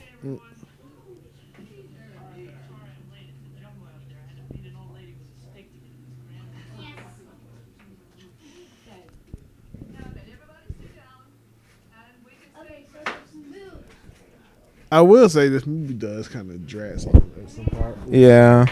[14.95, 17.99] I will say this movie does kind of drag some at some part.
[18.09, 18.67] Yeah.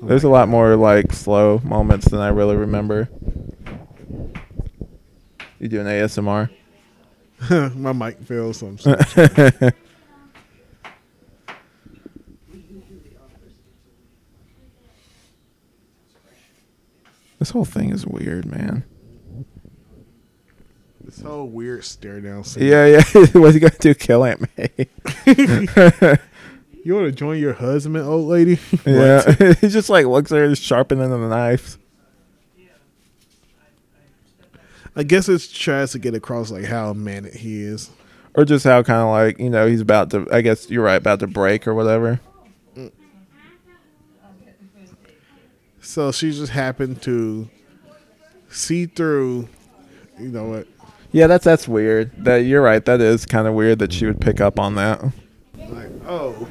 [0.00, 3.10] There's a lot more like slow moments than I really remember.
[5.58, 6.48] You doing ASMR?
[7.76, 9.72] My mic fails, so I'm sorry.
[17.38, 18.84] This whole thing is weird, man.
[21.22, 22.64] Whole weird stare down scene.
[22.64, 23.02] Yeah, yeah.
[23.32, 23.94] What's he gonna do?
[23.94, 24.88] Kill Aunt May?
[26.82, 28.58] You want to join your husband, old lady?
[28.86, 29.34] yeah.
[29.60, 31.76] he just like looks at her, just sharpening the knife.
[34.96, 37.90] I guess it tries to get across like how manic he is.
[38.34, 40.26] Or just how kind of like you know he's about to.
[40.32, 42.20] I guess you're right, about to break or whatever.
[45.82, 47.48] So she just happened to
[48.48, 49.48] see through.
[50.18, 50.68] You know what?
[51.12, 52.12] Yeah, that's that's weird.
[52.24, 52.84] That you're right.
[52.84, 55.02] That is kind of weird that she would pick up on that.
[55.56, 56.48] Like, oh.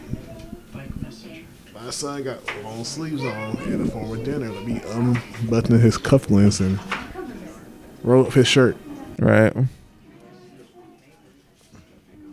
[1.73, 4.49] My son got long sleeves on at a former dinner.
[4.52, 6.77] Let me unbutton his cufflinks and
[8.03, 8.77] roll up his shirt.
[9.18, 9.56] Right.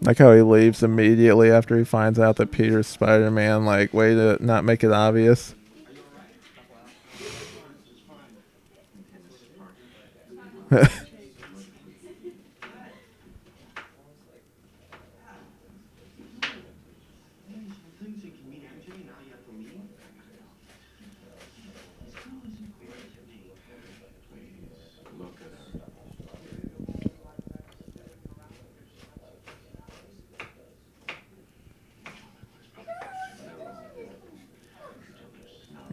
[0.03, 4.15] Like how he leaves immediately after he finds out that Peter's Spider Man, like, way
[4.15, 5.55] to not make it obvious.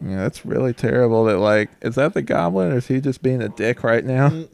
[0.06, 1.24] Yeah, that's really terrible.
[1.24, 4.30] That like, is that the goblin, or is he just being a dick right now?
[4.30, 4.48] Mm.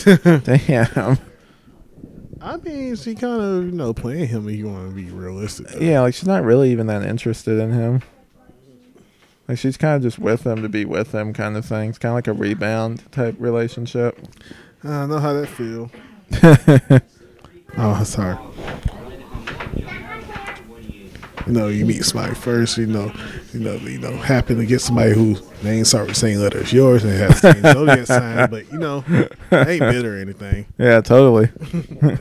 [0.44, 1.18] Damn.
[2.40, 5.66] I mean, she kind of you know playing him if you want to be realistic.
[5.68, 5.80] though.
[5.80, 8.02] Yeah, like she's not really even that interested in him.
[9.48, 11.90] Like she's kind of just with him to be with him, kind of thing.
[11.90, 14.16] It's kind of like a rebound type relationship.
[14.84, 15.90] I don't know how that feel.
[17.76, 18.36] Oh, sorry.
[21.50, 22.78] You know, you meet somebody first.
[22.78, 23.12] You know,
[23.52, 26.60] you know, you know, happen to get somebody whose name start with the same letter
[26.60, 28.48] as yours and has the same zodiac sign.
[28.48, 29.02] But you know,
[29.50, 30.66] I ain't bitter or anything.
[30.78, 31.48] Yeah, totally.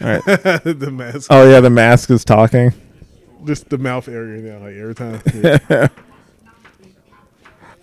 [0.00, 0.24] All right.
[0.24, 2.72] the mask, Oh yeah, the mask is talking.
[3.44, 5.22] just the mouth area now, like every time.
[5.32, 5.88] Yeah.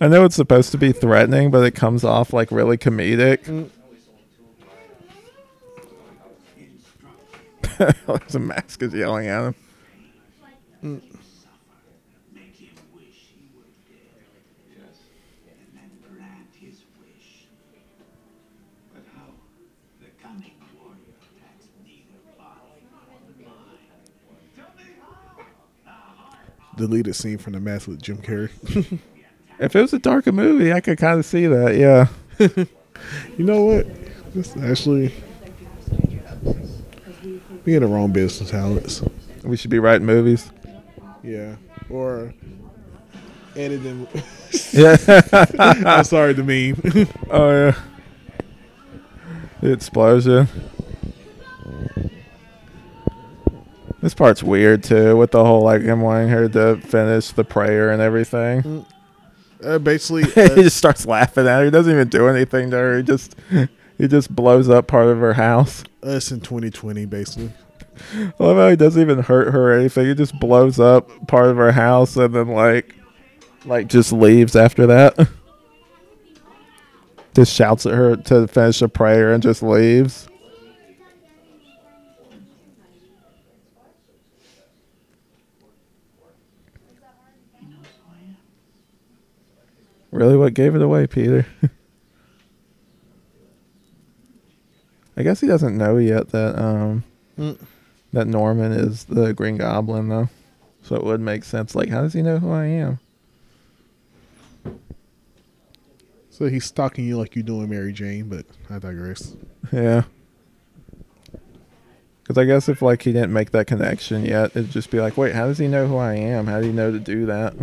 [0.02, 3.44] I know it's supposed to be threatening, but it comes off like really comedic.
[3.44, 3.70] Mm.
[3.70, 3.74] the mask
[5.86, 6.14] is yelling at him.
[6.14, 6.64] Make him wish he were dead.
[6.64, 6.64] Yes.
[6.64, 6.94] And then grant his wish.
[6.94, 7.64] But how?
[7.64, 9.54] The cunning warrior attacks neither is yelling at him.
[26.76, 28.50] Deleted scene from the mask with Jim Carrey.
[29.58, 31.76] If it was a darker movie, I could kind of see that.
[31.76, 32.08] Yeah.
[33.38, 33.86] you know what?
[34.34, 35.14] This actually.
[37.66, 39.02] We in the wrong business, Alex.
[39.42, 40.50] We should be writing movies.
[41.22, 41.56] Yeah.
[41.90, 42.32] Or
[43.56, 44.06] editing.
[44.72, 44.96] Yeah.
[45.58, 47.08] I'm sorry, the meme.
[47.30, 47.78] oh yeah.
[49.60, 50.48] The explosion.
[54.00, 57.90] This part's weird too, with the whole like him wanting her to finish the prayer
[57.90, 58.86] and everything.
[59.64, 61.64] uh, basically, he uh, just starts laughing at her.
[61.64, 62.96] He doesn't even do anything to her.
[62.98, 63.34] He just
[63.98, 65.84] he just blows up part of her house.
[66.02, 67.52] us in 2020, basically.
[68.14, 70.06] I love how he doesn't even hurt her or anything.
[70.06, 72.94] He just blows up part of her house and then like
[73.64, 75.28] like just leaves after that.
[77.34, 80.26] Just shouts at her to finish a prayer and just leaves.
[90.10, 91.44] Really, what gave it away, Peter?
[95.16, 97.04] I guess he doesn't know yet that um
[97.38, 97.58] Mm.
[98.12, 100.28] that Norman is the Green Goblin though,
[100.82, 101.74] so it would make sense.
[101.74, 102.98] Like, how does he know who I am?
[106.30, 109.34] So he's stalking you like you're doing Mary Jane, but I digress.
[109.72, 110.02] Yeah.
[112.22, 115.16] Because I guess if like he didn't make that connection yet, it'd just be like,
[115.16, 116.46] wait, how does he know who I am?
[116.46, 117.54] How do you know to do that?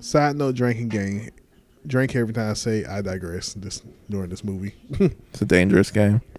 [0.00, 1.30] Side note: drinking game.
[1.86, 3.54] Drink every time I say I digress.
[3.54, 4.74] This during this movie.
[5.32, 6.20] It's a dangerous game.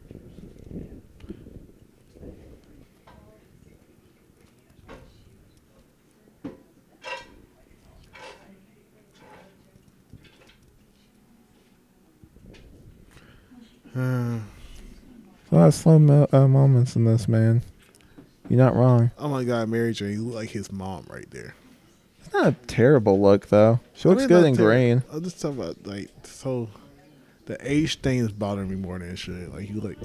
[13.95, 14.40] Uh,
[15.52, 17.64] A lot of slow mo- uh, moments in this, man.
[18.49, 19.11] You're not wrong.
[19.18, 21.56] oh my God, Mary Jane, you look like his mom right there.
[22.34, 23.80] Not a terrible look though.
[23.94, 25.04] She I looks mean, good in ter- green.
[25.12, 26.70] I'm just talking about like so.
[27.45, 29.54] The age thing is bothering me more than it should.
[29.54, 29.98] Like you like.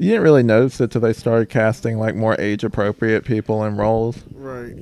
[0.00, 3.76] You didn't really notice it till they started casting like more age appropriate people in
[3.76, 4.22] roles.
[4.32, 4.74] right.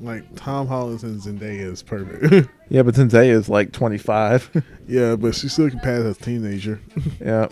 [0.00, 2.48] Like Tom Holland and Zendaya is perfect.
[2.70, 4.62] Yeah, but Zendaya is like 25.
[4.86, 6.80] yeah, but she's still looking past as a teenager.
[7.20, 7.48] yeah.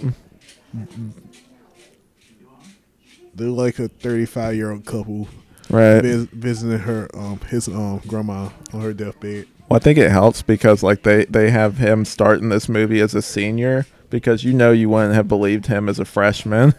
[3.34, 5.28] They're like a 35 year old couple
[5.68, 6.00] Right.
[6.00, 9.46] vis- visiting her um his um grandma on her deathbed.
[9.68, 13.14] Well, I think it helps because like they they have him starting this movie as
[13.14, 16.74] a senior because you know you wouldn't have believed him as a freshman.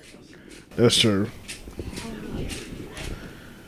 [0.77, 1.29] That's true.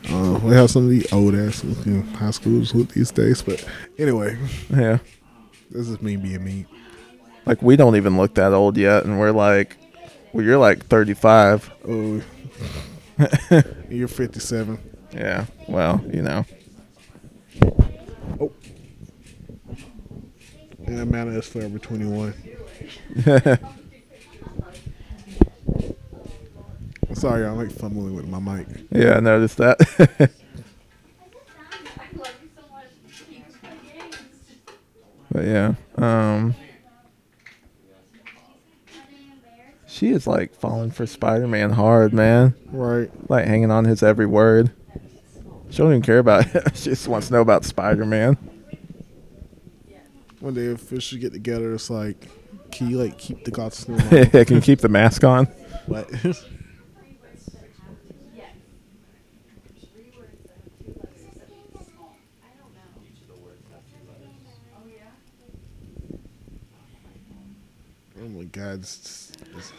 [0.08, 3.64] Uh, we have some of the old ass know, high schools with these days, but
[3.98, 4.36] anyway,
[4.68, 4.98] Yeah.
[5.70, 6.66] this is me being me.
[7.46, 9.76] Like we don't even look that old yet, and we're like,
[10.32, 11.70] well, you're like 35.
[11.86, 12.22] Oh,
[13.90, 14.78] you're 57.
[15.12, 15.46] Yeah.
[15.68, 16.44] Well, you know.
[18.40, 18.52] Oh.
[20.86, 22.34] Yeah, Amanda is forever 21.
[27.08, 28.66] I'm sorry, I'm like fumbling with my mic.
[28.90, 29.78] yeah, I noticed that.
[35.32, 36.54] but yeah, um,
[39.86, 42.54] she is like falling for Spider-Man hard, man.
[42.66, 43.10] Right.
[43.28, 44.72] Like hanging on his every word.
[45.70, 46.76] She don't even care about it.
[46.76, 48.36] she just wants to know about Spider-Man.
[50.40, 52.28] When they officially get together, it's like,
[52.72, 54.26] can you like keep the costume on?
[54.30, 55.46] Can you keep the mask on?
[55.86, 56.08] what?
[68.18, 68.80] oh my god.
[68.80, 69.72] It's, it's,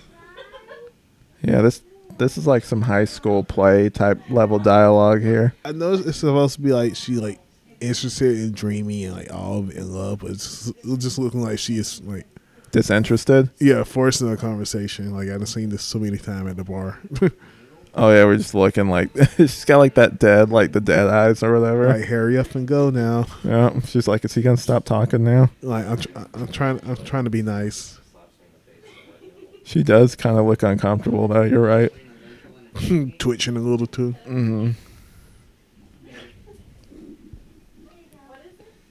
[1.44, 1.82] Yeah, this
[2.22, 5.54] this is like some high school play type level dialogue here.
[5.66, 7.40] I know it's supposed to be like she like
[7.80, 12.02] interested and dreamy and like all in love, but it's just, looking like she is
[12.04, 12.28] like
[12.72, 13.50] Disinterested.
[13.60, 15.14] yeah forcing a conversation.
[15.14, 17.00] Like I've seen this so many times at the bar.
[17.94, 21.44] Oh yeah, we're just looking like she's got like that dead, like the dead eyes
[21.44, 21.88] or whatever.
[21.88, 23.28] Right, hurry up and go now.
[23.44, 25.50] Yeah, she's like, is he gonna stop talking now?
[25.62, 28.00] Like I'm, tr- I'm trying, I'm trying to be nice.
[29.66, 31.44] She does kind of look uncomfortable though.
[31.44, 31.92] You're right.
[33.20, 34.16] Twitching a little too.
[34.26, 34.72] Mm-hmm.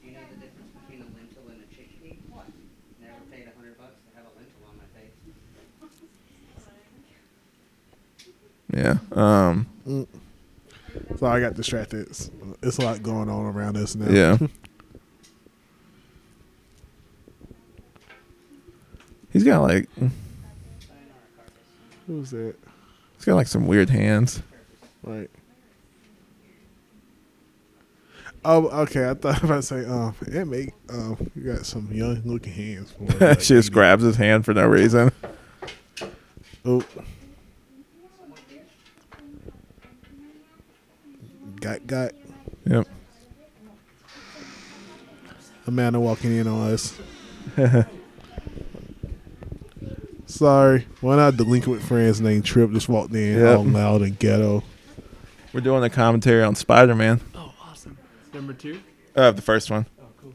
[0.04, 2.16] You know the difference between a lentil and a chickpea?
[2.28, 2.46] What?
[3.00, 5.12] Never paid a hundred bucks to have a lentil on my face.
[8.72, 8.98] Yeah.
[9.12, 9.66] Um.
[11.18, 12.08] So I got distracted.
[12.08, 12.30] It's,
[12.62, 14.10] it's a lot going on around us now.
[14.10, 14.38] Yeah.
[19.32, 19.88] He's got like
[22.06, 22.54] Who's that?
[23.20, 24.42] He's got like some weird hands.
[25.02, 25.28] Right.
[28.42, 29.10] Oh, okay.
[29.10, 32.92] I thought about to say, um, it make um, you got some young looking hands.
[32.92, 35.12] For like, she just grabs his hand for no reason.
[36.64, 36.82] Oh.
[41.60, 42.12] Got got
[42.64, 42.88] Yep.
[45.66, 46.98] Amanda walking in on us.
[50.30, 53.58] Sorry, one of our delinquent friends named Trip just walked in Yep.
[53.58, 54.62] all loud and ghetto.
[55.52, 57.20] We're doing a commentary on Spider-Man.
[57.34, 57.98] Oh, awesome.
[58.32, 58.80] Number two?
[59.16, 59.86] Uh, the first one.
[60.00, 60.32] Oh, cool.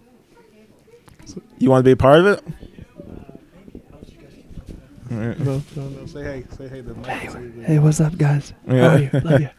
[1.57, 2.43] You want to be a part of it?
[2.45, 4.33] How did you guys
[4.67, 5.39] get All right.
[5.39, 6.05] No, no, no.
[6.05, 7.63] Say hey, say hey to hey.
[7.63, 8.51] Hey, what's up, guys?
[8.67, 8.89] Yeah.
[8.89, 9.09] How are you?
[9.23, 9.49] Love you.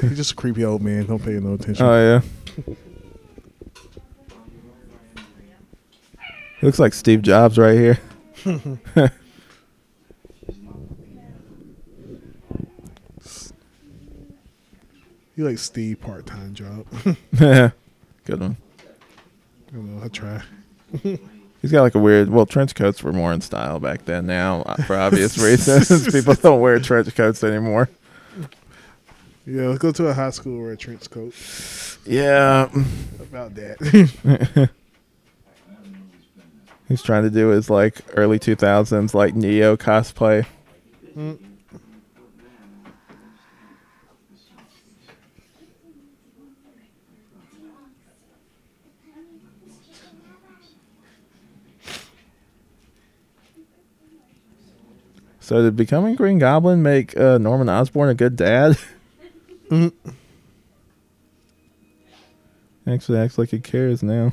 [0.02, 1.06] He's just a creepy old man.
[1.06, 1.86] Don't pay no attention.
[1.86, 2.20] Oh
[2.66, 2.74] yeah.
[6.60, 7.98] Looks like Steve Jobs right here.
[15.36, 16.86] He like Steve part time job.
[17.38, 17.70] Yeah,
[18.24, 18.56] Good one.
[19.68, 20.04] I don't know.
[20.04, 20.42] I try.
[21.62, 22.28] He's got like a weird.
[22.28, 24.26] Well, trench coats were more in style back then.
[24.26, 27.88] Now, uh, for obvious reasons, people don't wear trench coats anymore.
[29.46, 31.34] Yeah, let's go to a high school or a trench coat.
[32.04, 32.68] Yeah,
[33.20, 34.70] About that.
[36.88, 40.44] he's trying to do his like early two thousands like Neo cosplay.
[55.52, 58.78] So did becoming Green Goblin make uh, Norman Osborn a good dad?
[62.86, 64.32] Actually acts like he cares now.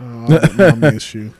[0.00, 1.32] Oh, I miss you.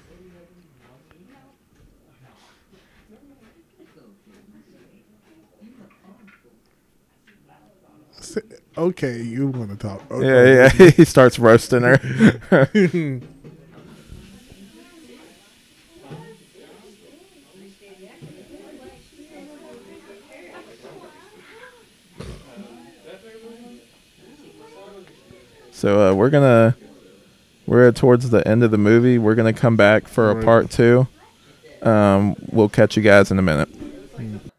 [8.21, 10.03] Say- Okay, you want to talk?
[10.11, 10.55] Okay.
[10.55, 10.91] Yeah, yeah.
[10.97, 11.99] he starts roasting her.
[25.73, 26.77] so uh, we're gonna
[27.67, 29.17] we're towards the end of the movie.
[29.17, 31.09] We're gonna come back for a part two.
[31.81, 33.71] Um, we'll catch you guys in a minute.